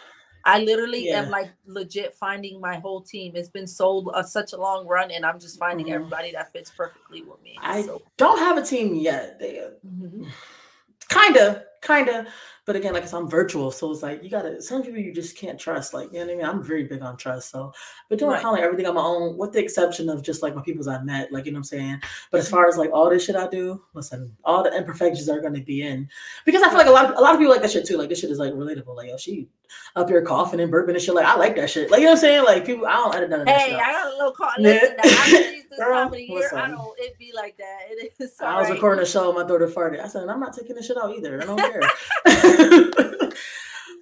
I 0.45 0.61
literally 0.61 1.07
yeah. 1.07 1.23
am 1.23 1.31
like 1.31 1.51
legit 1.65 2.15
finding 2.15 2.61
my 2.61 2.77
whole 2.77 3.01
team. 3.01 3.33
It's 3.35 3.49
been 3.49 3.67
so 3.67 4.11
uh, 4.11 4.23
such 4.23 4.53
a 4.53 4.59
long 4.59 4.87
run, 4.87 5.11
and 5.11 5.25
I'm 5.25 5.41
just 5.41 5.59
finding 5.59 5.87
mm-hmm. 5.87 5.95
everybody 5.95 6.33
that 6.33 6.53
fits 6.53 6.71
perfectly 6.71 7.23
with 7.23 7.43
me. 7.43 7.57
I 7.63 7.81
so. 7.83 8.03
don't 8.19 8.39
have 8.39 8.59
a 8.59 8.63
team 8.63 8.95
yet. 8.95 9.39
They, 9.39 9.67
mm-hmm. 9.87 10.25
Kinda, 11.09 11.65
kinda. 11.83 12.27
But 12.65 12.77
again, 12.77 12.93
like 12.93 13.03
I 13.03 13.07
said, 13.07 13.17
I'm 13.17 13.31
virtual, 13.31 13.71
so 13.71 13.91
it's 13.91 14.03
like 14.03 14.23
you 14.23 14.29
gotta. 14.29 14.61
Some 14.61 14.83
people 14.83 14.99
you 14.99 15.13
just 15.15 15.39
can't 15.39 15.59
trust. 15.59 15.95
Like 15.95 16.13
you 16.13 16.19
know 16.19 16.27
what 16.27 16.33
I 16.33 16.37
mean. 16.37 16.45
I'm 16.45 16.63
very 16.63 16.85
big 16.85 17.01
on 17.01 17.17
trust, 17.17 17.51
so 17.51 17.73
but 18.11 18.19
doing 18.19 18.33
right. 18.33 18.43
kind 18.43 18.49
of 18.49 18.59
like 18.59 18.63
everything 18.63 18.85
on 18.85 18.95
my 18.95 19.01
own, 19.01 19.39
with 19.39 19.53
the 19.53 19.59
exception 19.59 20.11
of 20.11 20.23
just 20.23 20.43
like 20.43 20.55
my 20.55 20.61
peoples 20.61 20.87
I 20.87 21.03
met. 21.03 21.33
Like 21.33 21.47
you 21.47 21.53
know 21.53 21.57
what 21.57 21.61
I'm 21.61 21.65
saying. 21.65 22.03
But 22.31 22.39
as 22.39 22.45
mm-hmm. 22.45 22.57
far 22.57 22.69
as 22.69 22.77
like 22.77 22.91
all 22.93 23.09
this 23.09 23.25
shit 23.25 23.37
I 23.37 23.49
do, 23.49 23.83
listen, 23.95 24.37
all 24.45 24.63
the 24.63 24.77
imperfections 24.77 25.31
are 25.31 25.41
gonna 25.41 25.63
be 25.63 25.81
in 25.81 26.11
because 26.45 26.63
I 26.63 26.69
feel 26.69 26.77
like 26.77 26.89
a 26.89 26.91
lot 26.91 27.07
of 27.07 27.17
a 27.17 27.21
lot 27.23 27.33
of 27.33 27.41
people 27.41 27.53
like 27.53 27.63
that 27.63 27.71
shit 27.71 27.87
too. 27.87 27.97
Like 27.97 28.11
this 28.11 28.21
shit 28.21 28.31
is 28.31 28.39
like 28.39 28.53
relatable. 28.53 28.95
Like 28.95 29.09
yo, 29.09 29.17
she 29.17 29.49
up 29.97 30.11
here 30.11 30.21
coughing 30.21 30.61
and 30.61 30.71
burping 30.71 30.91
and 30.91 31.01
shit. 31.01 31.15
Like 31.15 31.25
I 31.25 31.37
like 31.37 31.57
that 31.57 31.71
shit. 31.71 31.91
Like 31.91 32.01
you 32.01 32.05
know 32.05 32.13
what 32.13 32.19
I'm 32.19 32.21
saying. 32.21 32.45
Like 32.45 32.67
people, 32.67 32.87
I 32.87 32.93
don't 32.97 33.15
edit 33.15 33.31
none 33.31 33.41
of 33.41 33.47
that 33.47 33.61
hey, 33.61 33.77
I 33.77 33.93
got 33.93 34.13
a 34.13 34.17
little 34.17 34.33
cough. 34.33 34.57
Yeah. 34.59 35.53
this 35.79 35.87
Girl, 35.87 35.95
time 35.95 36.07
of 36.07 36.13
the 36.13 36.23
year, 36.23 36.51
I 36.55 36.69
don't. 36.69 36.99
It 36.99 37.19
be 37.19 37.33
like 37.35 37.57
that. 37.59 37.79
It 37.91 38.13
is. 38.19 38.35
I 38.41 38.61
was 38.61 38.71
recording 38.71 39.03
a 39.03 39.07
show. 39.07 39.33
My 39.33 39.45
daughter 39.45 39.69
farted. 39.69 40.01
I 40.01 40.09
said, 40.09 40.29
I'm 40.29 40.41
not 40.41 40.53
taking 40.53 40.75
this 40.77 40.87
shit 40.87 40.97
out 40.97 41.17
either. 41.17 41.41
I 41.41 41.47
don't 41.47 41.59
care. 41.59 41.81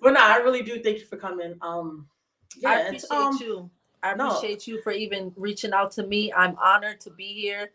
but 0.03 0.13
no, 0.13 0.21
I 0.21 0.39
really 0.39 0.63
do 0.63 0.83
thank 0.83 0.99
you 0.99 1.05
for 1.05 1.17
coming. 1.17 1.55
Um, 1.61 2.07
yeah, 2.57 2.71
I 2.71 2.79
appreciate 2.81 3.11
um, 3.11 3.39
you. 3.41 3.71
I 4.03 4.13
appreciate 4.13 4.67
no. 4.67 4.73
you 4.73 4.83
for 4.83 4.93
even 4.93 5.33
reaching 5.37 5.73
out 5.73 5.91
to 5.93 6.07
me. 6.07 6.33
I'm 6.33 6.57
honored 6.59 7.01
to 7.03 7.11
be 7.11 7.35
here. 7.35 7.71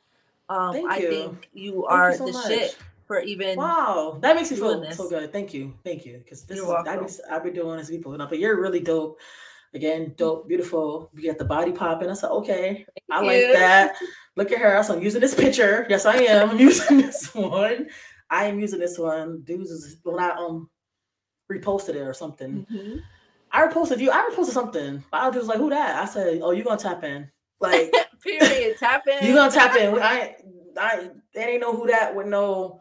Um, 0.49 0.73
thank 0.73 0.91
I 0.91 0.97
you. 0.97 1.09
think 1.09 1.49
you 1.53 1.71
thank 1.71 1.91
are 1.91 2.11
you 2.11 2.17
so 2.17 2.25
the 2.25 2.31
much. 2.33 2.47
shit 2.47 2.77
for 3.05 3.19
even. 3.19 3.57
Wow, 3.57 4.17
that 4.21 4.35
makes 4.35 4.51
me 4.51 4.57
feel 4.57 4.81
this. 4.81 4.97
so 4.97 5.09
good. 5.09 5.31
Thank 5.31 5.53
you, 5.53 5.73
thank 5.83 6.05
you, 6.05 6.17
because 6.17 6.43
this 6.43 6.57
you're 6.57 6.65
is 6.65 6.87
I've 6.87 6.99
been, 6.99 7.15
I've 7.31 7.43
been 7.43 7.53
doing 7.53 7.77
this 7.77 7.89
people, 7.89 8.17
but 8.17 8.39
you're 8.39 8.59
really 8.59 8.79
dope. 8.79 9.19
Again, 9.73 10.13
dope, 10.17 10.47
beautiful. 10.47 11.09
You 11.13 11.21
get 11.21 11.37
the 11.37 11.45
body 11.45 11.71
popping. 11.71 12.09
I 12.09 12.13
said, 12.13 12.29
okay, 12.29 12.85
Thank 13.09 13.09
I 13.09 13.21
you. 13.21 13.27
like 13.27 13.57
that. 13.57 13.95
Look 14.35 14.51
at 14.51 14.59
her. 14.59 14.83
So 14.83 14.95
I'm 14.95 15.01
using 15.03 15.21
this 15.21 15.33
picture. 15.33 15.85
Yes, 15.89 16.05
I 16.05 16.17
am. 16.17 16.51
I'm 16.51 16.59
using 16.69 16.97
this 16.97 17.33
one. 17.33 17.87
I 18.29 18.45
am 18.45 18.59
using 18.59 18.79
this 18.79 18.97
one. 18.97 19.41
Dudes 19.43 19.71
is 19.71 19.97
when 20.03 20.19
I 20.19 20.31
um 20.31 20.69
reposted 21.51 21.95
it 21.95 22.01
or 22.01 22.13
something. 22.13 22.65
Mm-hmm. 22.71 22.97
I 23.51 23.67
reposted 23.67 23.99
you. 23.99 24.11
I 24.11 24.29
reposted 24.31 24.51
something. 24.51 25.03
I 25.11 25.29
was 25.29 25.47
like, 25.47 25.57
"Who 25.57 25.69
that?" 25.69 26.01
I 26.01 26.05
said, 26.05 26.39
"Oh, 26.41 26.51
you 26.51 26.63
gonna 26.63 26.77
tap 26.77 27.03
in?" 27.03 27.29
Like, 27.59 27.93
period. 28.23 28.77
Tap 28.77 29.03
in. 29.07 29.27
You 29.27 29.35
gonna 29.35 29.51
tap 29.51 29.75
in? 29.75 29.95
I, 30.01 30.35
I, 30.77 31.09
they 31.33 31.45
ain't 31.45 31.61
know 31.61 31.75
who 31.75 31.87
that 31.87 32.15
would 32.15 32.27
know 32.27 32.79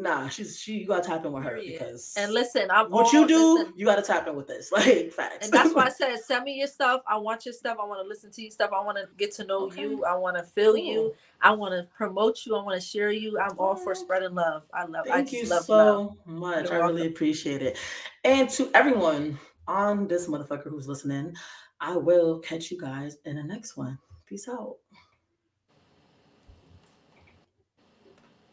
Nah, 0.00 0.28
she's 0.28 0.58
she. 0.58 0.78
You 0.78 0.86
gotta 0.86 1.06
tap 1.06 1.26
in 1.26 1.32
with 1.32 1.44
her 1.44 1.60
because. 1.62 2.14
And 2.16 2.32
listen, 2.32 2.70
I'm 2.70 2.90
what 2.90 3.12
you 3.12 3.28
do. 3.28 3.54
Listen, 3.54 3.74
you 3.76 3.84
gotta 3.84 4.00
tap 4.02 4.26
in 4.26 4.34
with 4.34 4.46
this, 4.46 4.72
like 4.72 5.12
facts. 5.12 5.44
And 5.44 5.52
that's 5.52 5.74
why 5.74 5.86
I 5.86 5.88
said, 5.90 6.18
send 6.20 6.44
me 6.44 6.54
your 6.54 6.68
stuff. 6.68 7.02
I 7.06 7.18
want 7.18 7.44
your 7.44 7.52
stuff. 7.52 7.76
I 7.80 7.86
want 7.86 8.02
to 8.02 8.08
listen 8.08 8.30
to 8.32 8.42
your 8.42 8.50
stuff. 8.50 8.70
I 8.74 8.82
want 8.82 8.96
to 8.96 9.08
get 9.18 9.32
to 9.34 9.44
know 9.44 9.66
okay. 9.66 9.82
you. 9.82 10.04
I 10.04 10.14
want 10.14 10.38
to 10.38 10.42
feel 10.42 10.72
cool. 10.72 10.84
you. 10.84 11.14
I 11.42 11.50
want 11.52 11.72
to 11.74 11.86
promote 11.94 12.46
you. 12.46 12.56
I 12.56 12.62
want 12.62 12.80
to 12.80 12.86
share 12.86 13.10
you. 13.10 13.38
I'm 13.38 13.58
all 13.58 13.76
for 13.76 13.94
spreading 13.94 14.34
love. 14.34 14.62
I 14.72 14.86
love. 14.86 15.04
Thank 15.06 15.28
I 15.28 15.36
you 15.36 15.46
love 15.46 15.64
so 15.64 15.76
love. 15.76 16.16
much. 16.24 16.64
You're 16.64 16.74
I 16.74 16.78
welcome. 16.78 16.96
really 16.96 17.08
appreciate 17.08 17.60
it. 17.60 17.76
And 18.24 18.48
to 18.50 18.70
everyone 18.72 19.38
on 19.68 20.08
this 20.08 20.28
motherfucker 20.28 20.70
who's 20.70 20.88
listening, 20.88 21.34
I 21.78 21.96
will 21.96 22.38
catch 22.38 22.70
you 22.70 22.80
guys 22.80 23.18
in 23.26 23.36
the 23.36 23.42
next 23.42 23.76
one. 23.76 23.98
Peace 24.26 24.48
out. 24.48 24.76